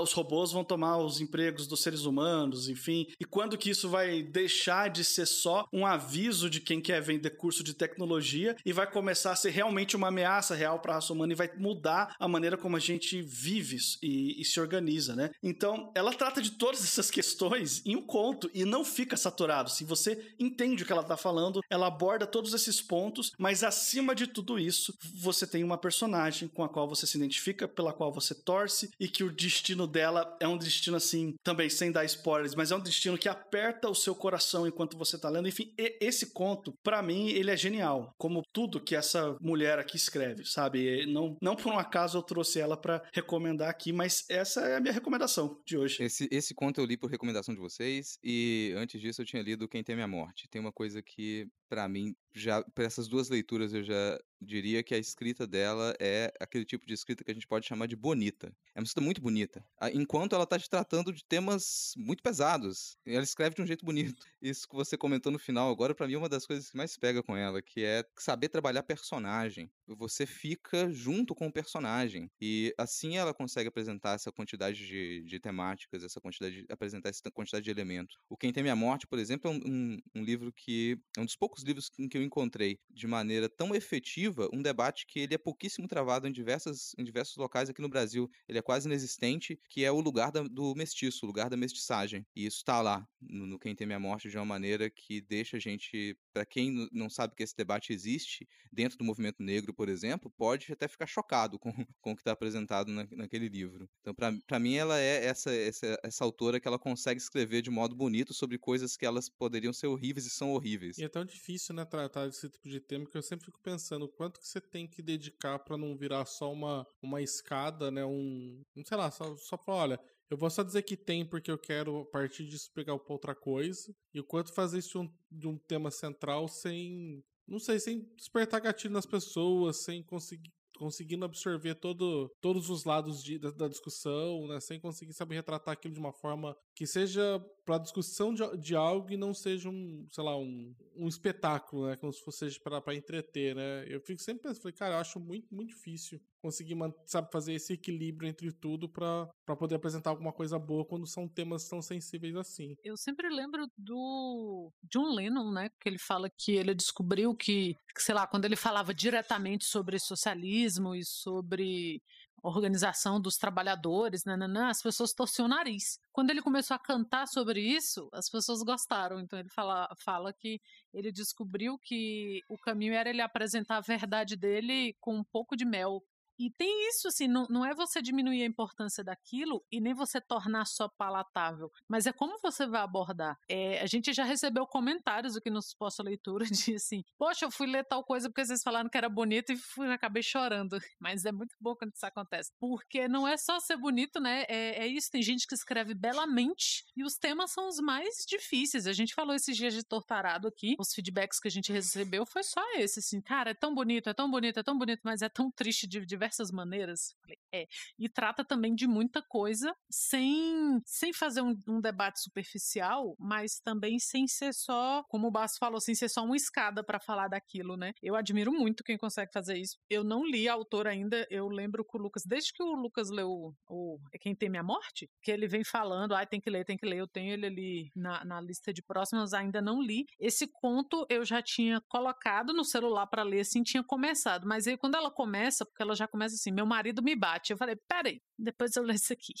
os 0.00 0.12
robôs 0.12 0.52
vão 0.52 0.64
tomar 0.64 0.98
os 0.98 1.20
empregos 1.20 1.66
dos 1.66 1.82
seres 1.82 2.04
humanos, 2.04 2.68
enfim, 2.68 3.06
e 3.20 3.24
quando 3.24 3.58
que 3.58 3.70
isso 3.70 3.88
vai 3.88 4.22
deixar 4.22 4.88
de 4.88 5.04
ser 5.04 5.26
só 5.26 5.65
um 5.72 5.86
aviso 5.86 6.48
de 6.48 6.60
quem 6.60 6.80
quer 6.80 7.00
vender 7.00 7.30
curso 7.30 7.62
de 7.62 7.74
tecnologia 7.74 8.56
e 8.64 8.72
vai 8.72 8.90
começar 8.90 9.32
a 9.32 9.36
ser 9.36 9.50
realmente 9.50 9.96
uma 9.96 10.08
ameaça 10.08 10.54
real 10.54 10.78
para 10.80 10.92
a 10.92 10.94
raça 10.96 11.12
humana 11.12 11.32
e 11.32 11.36
vai 11.36 11.50
mudar 11.56 12.14
a 12.18 12.28
maneira 12.28 12.56
como 12.56 12.76
a 12.76 12.80
gente 12.80 13.22
vive 13.22 13.76
e, 14.02 14.40
e 14.40 14.44
se 14.44 14.60
organiza, 14.60 15.14
né? 15.14 15.30
Então, 15.42 15.90
ela 15.94 16.12
trata 16.12 16.40
de 16.40 16.52
todas 16.52 16.82
essas 16.82 17.10
questões 17.10 17.82
em 17.84 17.96
um 17.96 18.02
conto 18.02 18.50
e 18.54 18.64
não 18.64 18.84
fica 18.84 19.16
saturado. 19.16 19.70
Se 19.70 19.84
você 19.84 20.34
entende 20.38 20.82
o 20.82 20.86
que 20.86 20.92
ela 20.92 21.02
está 21.02 21.16
falando, 21.16 21.60
ela 21.68 21.86
aborda 21.86 22.26
todos 22.26 22.54
esses 22.54 22.80
pontos, 22.80 23.32
mas 23.38 23.62
acima 23.62 24.14
de 24.14 24.26
tudo 24.26 24.58
isso, 24.58 24.96
você 25.14 25.46
tem 25.46 25.64
uma 25.64 25.78
personagem 25.78 26.48
com 26.48 26.64
a 26.64 26.68
qual 26.68 26.88
você 26.88 27.06
se 27.06 27.16
identifica, 27.16 27.68
pela 27.68 27.92
qual 27.92 28.12
você 28.12 28.34
torce 28.34 28.90
e 28.98 29.08
que 29.08 29.24
o 29.24 29.32
destino 29.32 29.86
dela 29.86 30.36
é 30.40 30.48
um 30.48 30.56
destino 30.56 30.96
assim, 30.96 31.34
também 31.42 31.68
sem 31.68 31.90
dar 31.90 32.04
spoilers, 32.04 32.54
mas 32.54 32.70
é 32.70 32.76
um 32.76 32.80
destino 32.80 33.18
que 33.18 33.28
aperta 33.28 33.88
o 33.88 33.94
seu 33.94 34.14
coração 34.14 34.66
enquanto 34.66 34.96
você 34.96 35.16
está 35.16 35.28
lendo. 35.28 35.48
Enfim, 35.56 35.72
esse 35.78 36.32
conto, 36.32 36.74
para 36.82 37.02
mim, 37.02 37.28
ele 37.30 37.50
é 37.50 37.56
genial, 37.56 38.14
como 38.18 38.42
tudo 38.52 38.82
que 38.82 38.94
essa 38.94 39.36
mulher 39.40 39.78
aqui 39.78 39.96
escreve, 39.96 40.44
sabe? 40.44 41.06
Não, 41.06 41.36
não 41.40 41.56
por 41.56 41.72
um 41.72 41.78
acaso 41.78 42.18
eu 42.18 42.22
trouxe 42.22 42.60
ela 42.60 42.76
para 42.76 43.02
recomendar 43.14 43.70
aqui, 43.70 43.90
mas 43.90 44.24
essa 44.28 44.60
é 44.60 44.76
a 44.76 44.80
minha 44.80 44.92
recomendação 44.92 45.58
de 45.66 45.78
hoje. 45.78 46.02
Esse, 46.02 46.28
esse 46.30 46.54
conto 46.54 46.80
eu 46.80 46.84
li 46.84 46.98
por 46.98 47.10
recomendação 47.10 47.54
de 47.54 47.60
vocês 47.60 48.18
e 48.22 48.74
antes 48.76 49.00
disso 49.00 49.22
eu 49.22 49.26
tinha 49.26 49.42
lido 49.42 49.68
Quem 49.68 49.82
Teme 49.82 50.02
a 50.02 50.08
Morte. 50.08 50.46
Tem 50.50 50.60
uma 50.60 50.72
coisa 50.72 51.02
que, 51.02 51.48
para 51.70 51.88
mim, 51.88 52.14
já 52.34 52.62
para 52.74 52.84
essas 52.84 53.08
duas 53.08 53.30
leituras 53.30 53.72
eu 53.72 53.82
já 53.82 54.18
diria 54.40 54.82
que 54.82 54.94
a 54.94 54.98
escrita 54.98 55.46
dela 55.46 55.94
é 55.98 56.32
aquele 56.40 56.64
tipo 56.64 56.86
de 56.86 56.94
escrita 56.94 57.24
que 57.24 57.30
a 57.30 57.34
gente 57.34 57.46
pode 57.46 57.66
chamar 57.66 57.86
de 57.86 57.96
bonita. 57.96 58.52
É 58.74 58.80
uma 58.80 58.84
escrita 58.84 59.00
muito 59.00 59.20
bonita. 59.20 59.64
Enquanto 59.92 60.34
ela 60.34 60.44
está 60.44 60.58
te 60.58 60.68
tratando 60.68 61.12
de 61.12 61.24
temas 61.24 61.94
muito 61.96 62.22
pesados, 62.22 62.98
ela 63.06 63.24
escreve 63.24 63.56
de 63.56 63.62
um 63.62 63.66
jeito 63.66 63.84
bonito. 63.84 64.26
Isso 64.40 64.68
que 64.68 64.74
você 64.74 64.96
comentou 64.96 65.32
no 65.32 65.38
final, 65.38 65.70
agora 65.70 65.94
para 65.94 66.06
mim 66.06 66.14
é 66.14 66.18
uma 66.18 66.28
das 66.28 66.46
coisas 66.46 66.70
que 66.70 66.76
mais 66.76 66.96
pega 66.96 67.22
com 67.22 67.36
ela, 67.36 67.62
que 67.62 67.84
é 67.84 68.04
saber 68.18 68.48
trabalhar 68.48 68.82
personagem. 68.82 69.70
Você 69.86 70.26
fica 70.26 70.90
junto 70.92 71.34
com 71.34 71.46
o 71.46 71.52
personagem 71.52 72.30
e 72.40 72.74
assim 72.76 73.16
ela 73.16 73.32
consegue 73.32 73.68
apresentar 73.68 74.14
essa 74.14 74.32
quantidade 74.32 74.86
de, 74.86 75.22
de 75.22 75.40
temáticas, 75.40 76.02
essa 76.02 76.20
quantidade 76.20 76.62
de, 76.62 76.66
apresentar 76.68 77.08
essa 77.08 77.30
quantidade 77.30 77.64
de 77.64 77.70
elementos. 77.70 78.16
O 78.28 78.36
Quem 78.36 78.52
Tem 78.52 78.68
a 78.68 78.76
Morte, 78.76 79.06
por 79.06 79.18
exemplo, 79.18 79.50
é 79.50 79.54
um, 79.54 79.60
um, 79.64 79.98
um 80.16 80.24
livro 80.24 80.52
que 80.52 80.98
é 81.16 81.20
um 81.20 81.24
dos 81.24 81.36
poucos 81.36 81.62
livros 81.62 81.90
em 81.98 82.08
que 82.08 82.18
eu 82.18 82.22
encontrei 82.22 82.80
de 82.90 83.06
maneira 83.06 83.48
tão 83.48 83.74
efetiva 83.74 84.25
um 84.52 84.62
debate 84.62 85.06
que 85.06 85.20
ele 85.20 85.34
é 85.34 85.38
pouquíssimo 85.38 85.86
travado 85.88 86.26
em, 86.26 86.32
diversas, 86.32 86.94
em 86.98 87.04
diversos 87.04 87.36
locais 87.36 87.68
aqui 87.68 87.80
no 87.80 87.88
Brasil. 87.88 88.30
Ele 88.48 88.58
é 88.58 88.62
quase 88.62 88.88
inexistente, 88.88 89.58
que 89.68 89.84
é 89.84 89.90
o 89.90 90.00
lugar 90.00 90.30
da, 90.30 90.42
do 90.42 90.74
mestiço, 90.74 91.24
o 91.24 91.26
lugar 91.26 91.48
da 91.48 91.56
mestiçagem. 91.56 92.26
E 92.34 92.46
isso 92.46 92.58
está 92.58 92.80
lá 92.80 93.06
no, 93.20 93.46
no 93.46 93.58
Quem 93.58 93.74
Teme 93.74 93.94
a 93.94 93.98
Morte 93.98 94.28
de 94.28 94.36
uma 94.36 94.44
maneira 94.44 94.90
que 94.90 95.20
deixa 95.20 95.56
a 95.56 95.60
gente, 95.60 96.16
para 96.32 96.44
quem 96.44 96.88
não 96.92 97.08
sabe 97.08 97.34
que 97.34 97.42
esse 97.42 97.56
debate 97.56 97.92
existe, 97.92 98.48
dentro 98.72 98.98
do 98.98 99.04
movimento 99.04 99.42
negro, 99.42 99.72
por 99.72 99.88
exemplo, 99.88 100.30
pode 100.36 100.72
até 100.72 100.86
ficar 100.88 101.06
chocado 101.06 101.58
com, 101.58 101.72
com 102.00 102.12
o 102.12 102.14
que 102.14 102.20
está 102.20 102.32
apresentado 102.32 102.90
na, 102.90 103.06
naquele 103.12 103.48
livro. 103.48 103.88
Então, 104.00 104.14
para 104.14 104.58
mim, 104.58 104.74
ela 104.74 104.98
é 104.98 105.24
essa, 105.24 105.52
essa, 105.52 105.98
essa 106.02 106.24
autora 106.24 106.60
que 106.60 106.68
ela 106.68 106.78
consegue 106.78 107.20
escrever 107.20 107.62
de 107.62 107.70
modo 107.70 107.94
bonito 107.94 108.34
sobre 108.34 108.58
coisas 108.58 108.96
que 108.96 109.06
elas 109.06 109.28
poderiam 109.28 109.72
ser 109.72 109.86
horríveis 109.86 110.26
e 110.26 110.30
são 110.30 110.52
horríveis. 110.52 110.98
E 110.98 111.04
é 111.04 111.08
tão 111.08 111.24
difícil, 111.24 111.74
né, 111.74 111.84
tratar 111.84 112.26
desse 112.26 112.48
tipo 112.48 112.68
de 112.68 112.80
tema 112.80 113.06
que 113.06 113.16
eu 113.16 113.22
sempre 113.22 113.46
fico 113.46 113.60
pensando 113.60 114.08
quanto 114.16 114.40
que 114.40 114.48
você 114.48 114.60
tem 114.60 114.88
que 114.88 115.02
dedicar 115.02 115.58
para 115.58 115.76
não 115.76 115.96
virar 115.96 116.24
só 116.24 116.52
uma, 116.52 116.86
uma 117.02 117.22
escada, 117.22 117.90
né? 117.90 118.04
Um, 118.04 118.62
sei 118.84 118.96
lá, 118.96 119.10
só, 119.10 119.36
só 119.36 119.56
pra, 119.56 119.74
olha, 119.74 120.00
eu 120.30 120.36
vou 120.36 120.50
só 120.50 120.62
dizer 120.62 120.82
que 120.82 120.96
tem 120.96 121.24
porque 121.24 121.50
eu 121.50 121.58
quero, 121.58 122.00
a 122.00 122.06
partir 122.06 122.44
disso, 122.46 122.72
pegar 122.74 122.98
pra 122.98 123.12
outra 123.12 123.34
coisa. 123.34 123.94
E 124.12 124.20
o 124.20 124.24
quanto 124.24 124.54
fazer 124.54 124.78
isso 124.78 124.98
de 124.98 124.98
um, 124.98 125.14
de 125.30 125.48
um 125.48 125.58
tema 125.58 125.90
central 125.90 126.48
sem, 126.48 127.22
não 127.46 127.58
sei, 127.58 127.78
sem 127.78 128.00
despertar 128.16 128.60
gatilho 128.60 128.94
nas 128.94 129.06
pessoas, 129.06 129.84
sem 129.84 130.02
conseguir 130.02 130.50
conseguindo 130.76 131.24
absorver 131.24 131.74
todo, 131.74 132.30
todos 132.40 132.68
os 132.68 132.84
lados 132.84 133.22
de, 133.22 133.38
da, 133.38 133.50
da, 133.50 133.68
discussão, 133.68 134.46
né? 134.46 134.60
Sem 134.60 134.78
conseguir 134.78 135.14
saber 135.14 135.36
retratar 135.36 135.72
aquilo 135.72 135.94
de 135.94 136.00
uma 136.00 136.12
forma 136.12 136.56
que 136.76 136.86
seja 136.86 137.42
para 137.64 137.78
discussão 137.78 138.34
de, 138.34 138.42
de, 138.58 138.76
algo 138.76 139.10
e 139.10 139.16
não 139.16 139.32
seja 139.32 139.68
um, 139.68 140.06
sei 140.12 140.22
lá, 140.22 140.36
um, 140.38 140.72
um 140.94 141.08
espetáculo, 141.08 141.88
né? 141.88 141.96
Como 141.96 142.12
se 142.12 142.22
fosse 142.22 142.60
para 142.60 142.94
entreter, 142.94 143.56
né? 143.56 143.84
Eu 143.88 143.98
fico 144.00 144.20
sempre 144.20 144.42
pensando, 144.42 144.60
falei, 144.60 144.76
cara, 144.76 144.94
eu 144.94 144.98
acho 144.98 145.18
muito, 145.18 145.52
muito 145.52 145.70
difícil 145.70 146.20
conseguir, 146.40 146.76
sabe, 147.06 147.28
fazer 147.32 147.54
esse 147.54 147.72
equilíbrio 147.72 148.28
entre 148.28 148.52
tudo 148.52 148.88
para 148.88 149.26
poder 149.58 149.74
apresentar 149.74 150.10
alguma 150.10 150.32
coisa 150.32 150.58
boa 150.58 150.84
quando 150.84 151.06
são 151.06 151.26
temas 151.26 151.66
tão 151.66 151.80
sensíveis 151.80 152.36
assim. 152.36 152.76
Eu 152.84 152.96
sempre 152.96 153.28
lembro 153.28 153.66
do 153.76 154.70
John 154.84 155.14
Lennon, 155.14 155.50
né? 155.50 155.70
Que 155.80 155.88
ele 155.88 155.98
fala 155.98 156.30
que 156.30 156.52
ele 156.52 156.74
descobriu 156.74 157.34
que, 157.34 157.74
que 157.94 158.02
sei 158.02 158.14
lá, 158.14 158.26
quando 158.26 158.44
ele 158.44 158.54
falava 158.54 158.94
diretamente 158.94 159.64
sobre 159.64 159.98
socialismo 159.98 160.94
e 160.94 161.04
sobre 161.04 162.00
organização 162.48 163.20
dos 163.20 163.36
trabalhadores, 163.36 164.24
nananã, 164.24 164.68
as 164.68 164.82
pessoas 164.82 165.12
torciam 165.12 165.46
o 165.46 165.48
nariz. 165.48 165.98
Quando 166.12 166.30
ele 166.30 166.40
começou 166.40 166.74
a 166.74 166.78
cantar 166.78 167.26
sobre 167.26 167.60
isso, 167.60 168.08
as 168.12 168.28
pessoas 168.30 168.62
gostaram. 168.62 169.20
Então 169.20 169.38
ele 169.38 169.48
fala, 169.48 169.88
fala 169.98 170.32
que 170.32 170.60
ele 170.92 171.10
descobriu 171.10 171.78
que 171.78 172.40
o 172.48 172.56
caminho 172.56 172.94
era 172.94 173.10
ele 173.10 173.20
apresentar 173.20 173.78
a 173.78 173.80
verdade 173.80 174.36
dele 174.36 174.96
com 175.00 175.16
um 175.16 175.24
pouco 175.24 175.56
de 175.56 175.64
mel 175.64 176.02
E 176.38 176.50
tem 176.50 176.88
isso, 176.88 177.08
assim, 177.08 177.26
não, 177.26 177.46
não 177.48 177.64
é 177.64 177.74
você 177.74 178.02
diminuir 178.02 178.42
a 178.42 178.46
importância 178.46 179.02
daquilo 179.02 179.64
e 179.72 179.80
nem 179.80 179.94
você 179.94 180.20
tornar 180.20 180.66
só 180.66 180.88
palatável, 180.88 181.70
mas 181.88 182.06
é 182.06 182.12
como 182.12 182.38
você 182.42 182.66
vai 182.66 182.82
abordar. 182.82 183.38
É, 183.48 183.80
a 183.80 183.86
gente 183.86 184.12
já 184.12 184.24
recebeu 184.24 184.66
comentários 184.66 185.36
aqui 185.36 185.50
no 185.50 185.62
Suposta 185.62 186.02
Leitura 186.02 186.44
de 186.46 186.74
assim, 186.74 187.02
poxa, 187.18 187.46
eu 187.46 187.50
fui 187.50 187.66
ler 187.66 187.84
tal 187.84 188.04
coisa 188.04 188.28
porque 188.28 188.44
vocês 188.44 188.62
falaram 188.62 188.88
que 188.88 188.98
era 188.98 189.08
bonito 189.08 189.52
e 189.52 189.56
fui, 189.56 189.90
acabei 189.90 190.22
chorando. 190.22 190.78
Mas 191.00 191.24
é 191.24 191.32
muito 191.32 191.54
bom 191.60 191.74
quando 191.74 191.94
isso 191.94 192.04
acontece. 192.04 192.52
Porque 192.58 193.08
não 193.08 193.26
é 193.26 193.36
só 193.36 193.58
ser 193.60 193.76
bonito, 193.76 194.20
né? 194.20 194.44
É, 194.48 194.84
é 194.84 194.86
isso, 194.86 195.10
tem 195.10 195.22
gente 195.22 195.46
que 195.46 195.54
escreve 195.54 195.94
belamente 195.94 196.84
e 196.96 197.02
os 197.02 197.14
temas 197.14 197.52
são 197.52 197.68
os 197.68 197.78
mais 197.78 198.24
difíceis. 198.28 198.86
A 198.86 198.92
gente 198.92 199.14
falou 199.14 199.34
esses 199.34 199.56
dias 199.56 199.72
de 199.72 199.82
tortarado 199.82 200.48
aqui, 200.48 200.76
os 200.78 200.92
feedbacks 200.92 201.40
que 201.40 201.48
a 201.48 201.50
gente 201.50 201.72
recebeu 201.72 202.26
foi 202.26 202.42
só 202.42 202.60
esse, 202.74 202.98
assim, 202.98 203.20
cara, 203.20 203.50
é 203.50 203.54
tão 203.54 203.74
bonito, 203.74 204.10
é 204.10 204.14
tão 204.14 204.30
bonito, 204.30 204.58
é 204.58 204.62
tão 204.62 204.76
bonito, 204.76 205.00
mas 205.02 205.22
é 205.22 205.28
tão 205.28 205.50
triste 205.50 205.86
de 205.86 206.04
diversas 206.04 206.25
maneiras. 206.50 207.14
É. 207.52 207.66
E 207.98 208.08
trata 208.08 208.44
também 208.44 208.74
de 208.74 208.86
muita 208.86 209.22
coisa 209.22 209.74
sem, 209.90 210.80
sem 210.84 211.12
fazer 211.12 211.42
um, 211.42 211.56
um 211.68 211.80
debate 211.80 212.20
superficial, 212.20 213.16
mas 213.18 213.60
também 213.60 213.98
sem 213.98 214.26
ser 214.26 214.52
só, 214.52 215.02
como 215.08 215.28
o 215.28 215.30
Basso 215.30 215.56
falou, 215.58 215.80
sem 215.80 215.94
ser 215.94 216.08
só 216.08 216.24
uma 216.24 216.36
escada 216.36 216.84
para 216.84 217.00
falar 217.00 217.28
daquilo, 217.28 217.76
né? 217.76 217.92
Eu 218.02 218.14
admiro 218.14 218.52
muito 218.52 218.84
quem 218.84 218.98
consegue 218.98 219.32
fazer 219.32 219.56
isso. 219.56 219.76
Eu 219.88 220.04
não 220.04 220.24
li 220.24 220.48
a 220.48 220.52
autora 220.52 220.90
ainda, 220.90 221.26
eu 221.30 221.48
lembro 221.48 221.84
que 221.84 221.96
o 221.96 222.00
Lucas, 222.00 222.24
desde 222.24 222.52
que 222.52 222.62
o 222.62 222.74
Lucas 222.74 223.10
leu 223.10 223.54
o 223.68 223.98
É 224.12 224.18
Quem 224.18 224.34
Tem 224.34 224.48
Minha 224.48 224.62
Morte, 224.62 225.08
que 225.22 225.30
ele 225.30 225.46
vem 225.46 225.64
falando, 225.64 226.14
ah, 226.14 226.26
tem 226.26 226.40
que 226.40 226.50
ler, 226.50 226.64
tem 226.64 226.76
que 226.76 226.86
ler, 226.86 226.98
eu 226.98 227.08
tenho 227.08 227.32
ele 227.32 227.46
ali 227.46 227.90
na, 227.94 228.24
na 228.24 228.40
lista 228.40 228.72
de 228.72 228.82
próximas, 228.82 229.32
ainda 229.32 229.60
não 229.60 229.80
li. 229.80 230.06
Esse 230.18 230.46
conto 230.46 231.06
eu 231.08 231.24
já 231.24 231.42
tinha 231.42 231.80
colocado 231.88 232.52
no 232.52 232.64
celular 232.64 233.06
para 233.06 233.22
ler, 233.22 233.40
assim, 233.40 233.62
tinha 233.62 233.82
começado, 233.82 234.46
mas 234.46 234.66
aí 234.66 234.76
quando 234.76 234.96
ela 234.96 235.10
começa, 235.10 235.64
porque 235.64 235.82
ela 235.82 235.94
já 235.94 236.06
começa 236.16 236.34
assim, 236.34 236.50
meu 236.50 236.64
marido 236.64 237.02
me 237.02 237.14
bate, 237.14 237.52
eu 237.52 237.58
falei, 237.58 237.76
peraí, 237.86 238.22
depois 238.38 238.74
eu 238.74 238.82
leio 238.82 238.96
isso 238.96 239.12
aqui. 239.12 239.34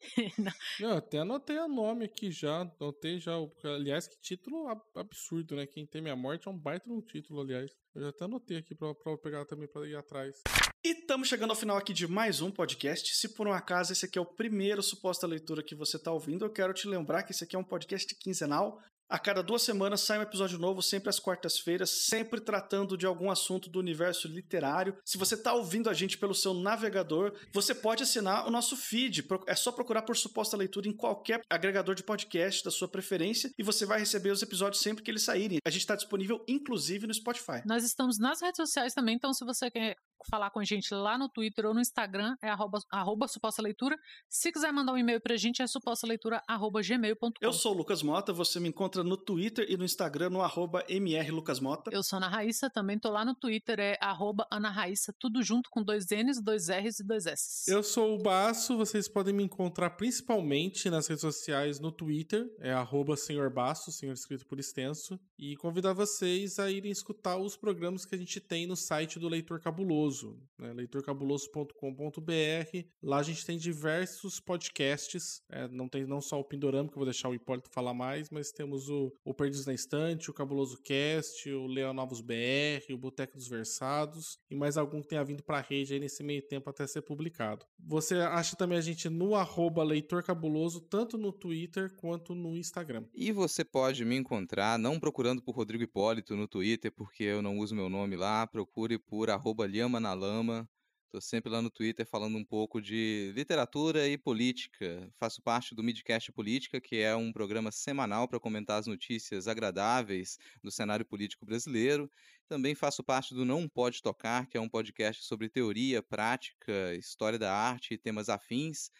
Eu 0.80 0.92
até 0.92 1.18
anotei 1.18 1.58
o 1.58 1.68
nome 1.68 2.04
aqui 2.04 2.30
já, 2.30 2.60
anotei 2.60 3.18
já, 3.18 3.32
aliás, 3.64 4.06
que 4.06 4.18
título 4.20 4.68
absurdo, 4.94 5.56
né? 5.56 5.66
Quem 5.66 5.86
Tem 5.86 6.00
Minha 6.00 6.16
Morte 6.16 6.48
é 6.48 6.50
um 6.50 6.56
baita 6.56 6.88
no 6.88 7.02
título, 7.02 7.40
aliás. 7.40 7.70
Eu 7.94 8.02
já 8.02 8.08
até 8.08 8.24
anotei 8.24 8.56
aqui 8.56 8.74
pra, 8.74 8.94
pra 8.94 9.18
pegar 9.18 9.44
também 9.44 9.68
pra 9.68 9.86
ir 9.86 9.96
atrás. 9.96 10.40
E 10.82 10.92
estamos 10.92 11.28
chegando 11.28 11.50
ao 11.50 11.56
final 11.56 11.76
aqui 11.76 11.92
de 11.92 12.06
mais 12.06 12.40
um 12.40 12.50
podcast. 12.50 13.14
Se 13.14 13.28
por 13.34 13.46
um 13.46 13.52
acaso 13.52 13.92
esse 13.92 14.06
aqui 14.06 14.18
é 14.18 14.22
o 14.22 14.26
primeiro 14.26 14.82
suposta 14.82 15.26
leitura 15.26 15.62
que 15.62 15.74
você 15.74 15.96
está 15.96 16.10
ouvindo, 16.12 16.44
eu 16.44 16.50
quero 16.50 16.72
te 16.72 16.88
lembrar 16.88 17.22
que 17.22 17.32
esse 17.32 17.44
aqui 17.44 17.54
é 17.54 17.58
um 17.58 17.64
podcast 17.64 18.14
quinzenal. 18.14 18.80
A 19.10 19.18
cada 19.18 19.42
duas 19.42 19.62
semanas 19.62 20.02
sai 20.02 20.20
um 20.20 20.22
episódio 20.22 20.56
novo, 20.56 20.80
sempre 20.80 21.10
às 21.10 21.18
quartas-feiras, 21.18 21.90
sempre 21.90 22.40
tratando 22.40 22.96
de 22.96 23.04
algum 23.04 23.28
assunto 23.28 23.68
do 23.68 23.80
universo 23.80 24.28
literário. 24.28 24.96
Se 25.04 25.18
você 25.18 25.34
está 25.34 25.52
ouvindo 25.52 25.90
a 25.90 25.92
gente 25.92 26.16
pelo 26.16 26.32
seu 26.32 26.54
navegador, 26.54 27.34
você 27.52 27.74
pode 27.74 28.04
assinar 28.04 28.46
o 28.46 28.52
nosso 28.52 28.76
feed. 28.76 29.26
É 29.48 29.56
só 29.56 29.72
procurar 29.72 30.02
por 30.02 30.16
suposta 30.16 30.56
leitura 30.56 30.86
em 30.86 30.96
qualquer 30.96 31.40
agregador 31.50 31.96
de 31.96 32.04
podcast 32.04 32.62
da 32.62 32.70
sua 32.70 32.86
preferência 32.86 33.50
e 33.58 33.64
você 33.64 33.84
vai 33.84 33.98
receber 33.98 34.30
os 34.30 34.42
episódios 34.42 34.80
sempre 34.80 35.02
que 35.02 35.10
eles 35.10 35.24
saírem. 35.24 35.58
A 35.66 35.70
gente 35.70 35.80
está 35.80 35.96
disponível, 35.96 36.44
inclusive, 36.46 37.08
no 37.08 37.12
Spotify. 37.12 37.62
Nós 37.66 37.82
estamos 37.82 38.16
nas 38.16 38.40
redes 38.40 38.58
sociais 38.58 38.94
também, 38.94 39.16
então 39.16 39.34
se 39.34 39.44
você 39.44 39.68
quer 39.72 39.96
falar 40.28 40.50
com 40.50 40.60
a 40.60 40.64
gente 40.64 40.92
lá 40.94 41.16
no 41.16 41.28
Twitter 41.28 41.66
ou 41.66 41.74
no 41.74 41.80
Instagram, 41.80 42.36
é 42.42 42.48
arroba, 42.48 42.78
arroba 42.90 43.28
suposta 43.28 43.62
leitura. 43.62 43.96
Se 44.28 44.52
quiser 44.52 44.72
mandar 44.72 44.92
um 44.92 44.98
e-mail 44.98 45.20
pra 45.20 45.36
gente, 45.36 45.62
é 45.62 45.66
supostaleitura.gmail.com. 45.66 47.32
Eu 47.40 47.52
sou 47.52 47.74
o 47.74 47.78
Lucas 47.78 48.02
Mota, 48.02 48.32
você 48.32 48.58
me 48.60 48.68
encontra 48.68 49.02
no 49.02 49.16
Twitter 49.16 49.66
e 49.68 49.76
no 49.76 49.84
Instagram 49.84 50.30
no 50.30 50.42
arroba 50.42 50.84
mrlucasmota. 50.88 51.90
Eu 51.92 52.02
sou 52.02 52.16
Ana 52.16 52.28
Raíssa, 52.28 52.68
também 52.68 52.98
tô 52.98 53.10
lá 53.10 53.24
no 53.24 53.34
Twitter, 53.34 53.78
é 53.78 53.96
arroba 54.00 54.46
Ana 54.50 54.70
Raíssa, 54.70 55.14
tudo 55.18 55.42
junto 55.42 55.70
com 55.70 55.82
dois 55.82 56.06
N's, 56.10 56.42
dois 56.42 56.68
R's 56.68 57.00
e 57.00 57.04
dois 57.04 57.26
S's. 57.26 57.68
Eu 57.68 57.82
sou 57.82 58.14
o 58.14 58.22
Baço, 58.22 58.76
vocês 58.76 59.08
podem 59.08 59.34
me 59.34 59.44
encontrar 59.44 59.90
principalmente 59.90 60.90
nas 60.90 61.06
redes 61.06 61.22
sociais 61.22 61.80
no 61.80 61.92
Twitter, 61.92 62.46
é 62.60 62.72
arroba 62.72 63.16
senhor 63.16 63.50
Baço, 63.50 63.92
senhor 63.92 64.12
escrito 64.12 64.46
por 64.46 64.58
extenso, 64.58 65.18
e 65.38 65.56
convidar 65.56 65.92
vocês 65.92 66.58
a 66.58 66.70
irem 66.70 66.90
escutar 66.90 67.36
os 67.36 67.56
programas 67.56 68.04
que 68.04 68.14
a 68.14 68.18
gente 68.18 68.40
tem 68.40 68.66
no 68.66 68.76
site 68.76 69.18
do 69.18 69.28
Leitor 69.28 69.60
Cabuloso, 69.60 70.09
né, 70.58 70.72
leitorcabuloso.com.br. 70.72 72.88
Lá 73.02 73.18
a 73.18 73.22
gente 73.22 73.44
tem 73.44 73.58
diversos 73.58 74.40
podcasts, 74.40 75.42
é, 75.48 75.68
não 75.68 75.88
tem 75.88 76.06
não 76.06 76.20
só 76.20 76.38
o 76.38 76.44
Pindorama, 76.44 76.88
que 76.88 76.94
eu 76.94 77.00
vou 77.00 77.04
deixar 77.04 77.28
o 77.28 77.34
Hipólito 77.34 77.70
falar 77.70 77.94
mais, 77.94 78.30
mas 78.30 78.50
temos 78.50 78.88
o, 78.88 79.12
o 79.24 79.34
Perdidos 79.34 79.66
na 79.66 79.74
Estante, 79.74 80.30
o 80.30 80.34
Cabuloso 80.34 80.80
Cast, 80.82 81.50
o 81.50 81.66
Leão 81.66 81.92
Novos 81.92 82.20
BR, 82.20 82.92
o 82.92 82.98
Boteco 82.98 83.36
dos 83.36 83.48
Versados 83.48 84.38
e 84.50 84.56
mais 84.56 84.76
algum 84.76 85.00
que 85.00 85.08
tenha 85.08 85.24
vindo 85.24 85.42
para 85.42 85.58
a 85.58 85.60
rede 85.60 85.94
aí 85.94 86.00
nesse 86.00 86.22
meio 86.22 86.42
tempo 86.42 86.68
até 86.68 86.86
ser 86.86 87.02
publicado. 87.02 87.64
Você 87.78 88.16
acha 88.16 88.56
também 88.56 88.78
a 88.78 88.80
gente 88.80 89.08
no 89.08 89.34
arroba 89.34 89.82
Leitor 89.82 90.22
Cabuloso, 90.22 90.80
tanto 90.80 91.16
no 91.16 91.32
Twitter 91.32 91.94
quanto 91.96 92.34
no 92.34 92.56
Instagram. 92.56 93.04
E 93.14 93.32
você 93.32 93.64
pode 93.64 94.04
me 94.04 94.16
encontrar, 94.16 94.78
não 94.78 94.98
procurando 94.98 95.42
por 95.42 95.54
Rodrigo 95.54 95.84
Hipólito 95.84 96.36
no 96.36 96.48
Twitter, 96.48 96.92
porque 96.92 97.24
eu 97.24 97.42
não 97.42 97.58
uso 97.58 97.74
meu 97.74 97.88
nome 97.88 98.16
lá, 98.16 98.46
procure 98.46 98.98
por 98.98 99.30
arroba 99.30 99.66
Lhama 99.66 99.99
na 100.00 100.14
Lama. 100.14 100.68
Estou 101.04 101.20
sempre 101.20 101.50
lá 101.50 101.60
no 101.60 101.70
Twitter 101.70 102.06
falando 102.06 102.38
um 102.38 102.44
pouco 102.44 102.80
de 102.80 103.32
literatura 103.34 104.08
e 104.08 104.16
política. 104.16 105.12
Faço 105.18 105.42
parte 105.42 105.74
do 105.74 105.82
Midcast 105.82 106.30
Política, 106.32 106.80
que 106.80 106.98
é 106.98 107.14
um 107.16 107.32
programa 107.32 107.72
semanal 107.72 108.28
para 108.28 108.38
comentar 108.38 108.78
as 108.78 108.86
notícias 108.86 109.48
agradáveis 109.48 110.38
do 110.62 110.70
cenário 110.70 111.04
político 111.04 111.44
brasileiro. 111.44 112.08
Também 112.48 112.76
faço 112.76 113.02
parte 113.02 113.34
do 113.34 113.44
Não 113.44 113.68
Pode 113.68 114.00
Tocar, 114.00 114.46
que 114.46 114.56
é 114.56 114.60
um 114.60 114.68
podcast 114.68 115.24
sobre 115.24 115.48
teoria, 115.48 116.00
prática, 116.00 116.94
história 116.94 117.38
da 117.38 117.52
arte 117.52 117.94
e 117.94 117.98
temas 117.98 118.28
afins. 118.28 118.90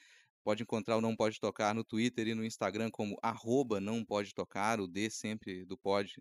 Pode 0.42 0.64
encontrar 0.64 0.96
o 0.96 1.00
Não 1.00 1.14
Pode 1.14 1.38
Tocar 1.38 1.74
no 1.74 1.84
Twitter 1.84 2.26
e 2.26 2.34
no 2.34 2.44
Instagram 2.44 2.90
como 2.90 3.16
arroba 3.22 3.80
não 3.80 4.04
pode 4.04 4.34
tocar, 4.34 4.80
o 4.80 4.88
D 4.88 5.08
sempre 5.10 5.64
do 5.64 5.78
pode 5.78 6.20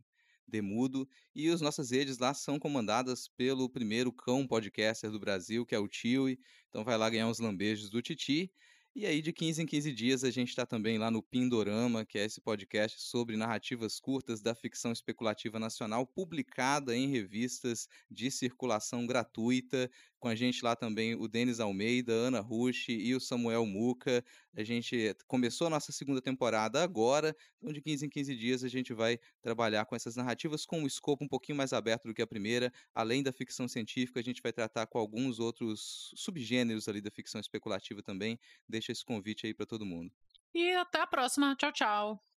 Demudo, 0.49 1.07
e 1.35 1.47
as 1.49 1.61
nossas 1.61 1.91
redes 1.91 2.17
lá 2.17 2.33
são 2.33 2.59
comandadas 2.59 3.27
pelo 3.27 3.69
primeiro 3.69 4.11
cão 4.11 4.47
podcaster 4.47 5.11
do 5.11 5.19
Brasil, 5.19 5.65
que 5.65 5.75
é 5.75 5.79
o 5.79 5.87
Tio. 5.87 6.29
Então 6.69 6.83
vai 6.83 6.97
lá 6.97 7.09
ganhar 7.09 7.27
uns 7.27 7.39
lambejos 7.39 7.89
do 7.89 8.01
Titi. 8.01 8.51
E 8.95 9.05
aí, 9.05 9.21
de 9.21 9.31
15 9.31 9.61
em 9.61 9.65
15 9.65 9.93
dias, 9.93 10.23
a 10.23 10.31
gente 10.31 10.49
está 10.49 10.65
também 10.65 10.97
lá 10.97 11.11
no 11.11 11.21
Pindorama, 11.21 12.03
que 12.03 12.17
é 12.17 12.25
esse 12.25 12.41
podcast 12.41 12.99
sobre 12.99 13.37
narrativas 13.37 13.99
curtas 13.99 14.41
da 14.41 14.55
ficção 14.55 14.91
especulativa 14.91 15.59
nacional, 15.59 16.05
publicada 16.07 16.95
em 16.95 17.07
revistas 17.07 17.87
de 18.09 18.31
circulação 18.31 19.05
gratuita. 19.05 19.89
Com 20.19 20.27
a 20.27 20.35
gente 20.35 20.63
lá 20.63 20.75
também 20.75 21.15
o 21.15 21.27
Denis 21.27 21.59
Almeida, 21.59 22.11
Ana 22.11 22.41
Rush 22.41 22.89
e 22.89 23.15
o 23.15 23.19
Samuel 23.19 23.65
Muca. 23.65 24.23
A 24.55 24.63
gente 24.63 25.15
começou 25.27 25.67
a 25.67 25.69
nossa 25.69 25.91
segunda 25.91 26.21
temporada 26.21 26.83
agora, 26.83 27.35
então 27.57 27.71
de 27.71 27.81
15 27.81 28.05
em 28.05 28.09
15 28.09 28.35
dias 28.35 28.63
a 28.63 28.67
gente 28.67 28.93
vai 28.93 29.17
trabalhar 29.41 29.85
com 29.85 29.95
essas 29.95 30.15
narrativas 30.15 30.65
com 30.65 30.81
um 30.81 30.87
escopo 30.87 31.23
um 31.23 31.27
pouquinho 31.27 31.57
mais 31.57 31.71
aberto 31.71 32.07
do 32.07 32.13
que 32.13 32.21
a 32.21 32.27
primeira. 32.27 32.71
Além 32.93 33.23
da 33.23 33.31
ficção 33.31 33.67
científica, 33.67 34.19
a 34.19 34.23
gente 34.23 34.41
vai 34.41 34.51
tratar 34.51 34.87
com 34.87 34.99
alguns 34.99 35.39
outros 35.39 36.11
subgêneros 36.15 36.87
ali 36.87 37.01
da 37.01 37.11
ficção 37.11 37.39
especulativa 37.39 38.03
também. 38.03 38.37
Deixa 38.67 38.91
esse 38.91 39.05
convite 39.05 39.47
aí 39.47 39.53
para 39.53 39.65
todo 39.65 39.85
mundo. 39.85 40.11
E 40.53 40.73
até 40.73 41.01
a 41.01 41.07
próxima. 41.07 41.55
Tchau, 41.55 41.71
tchau. 41.71 42.28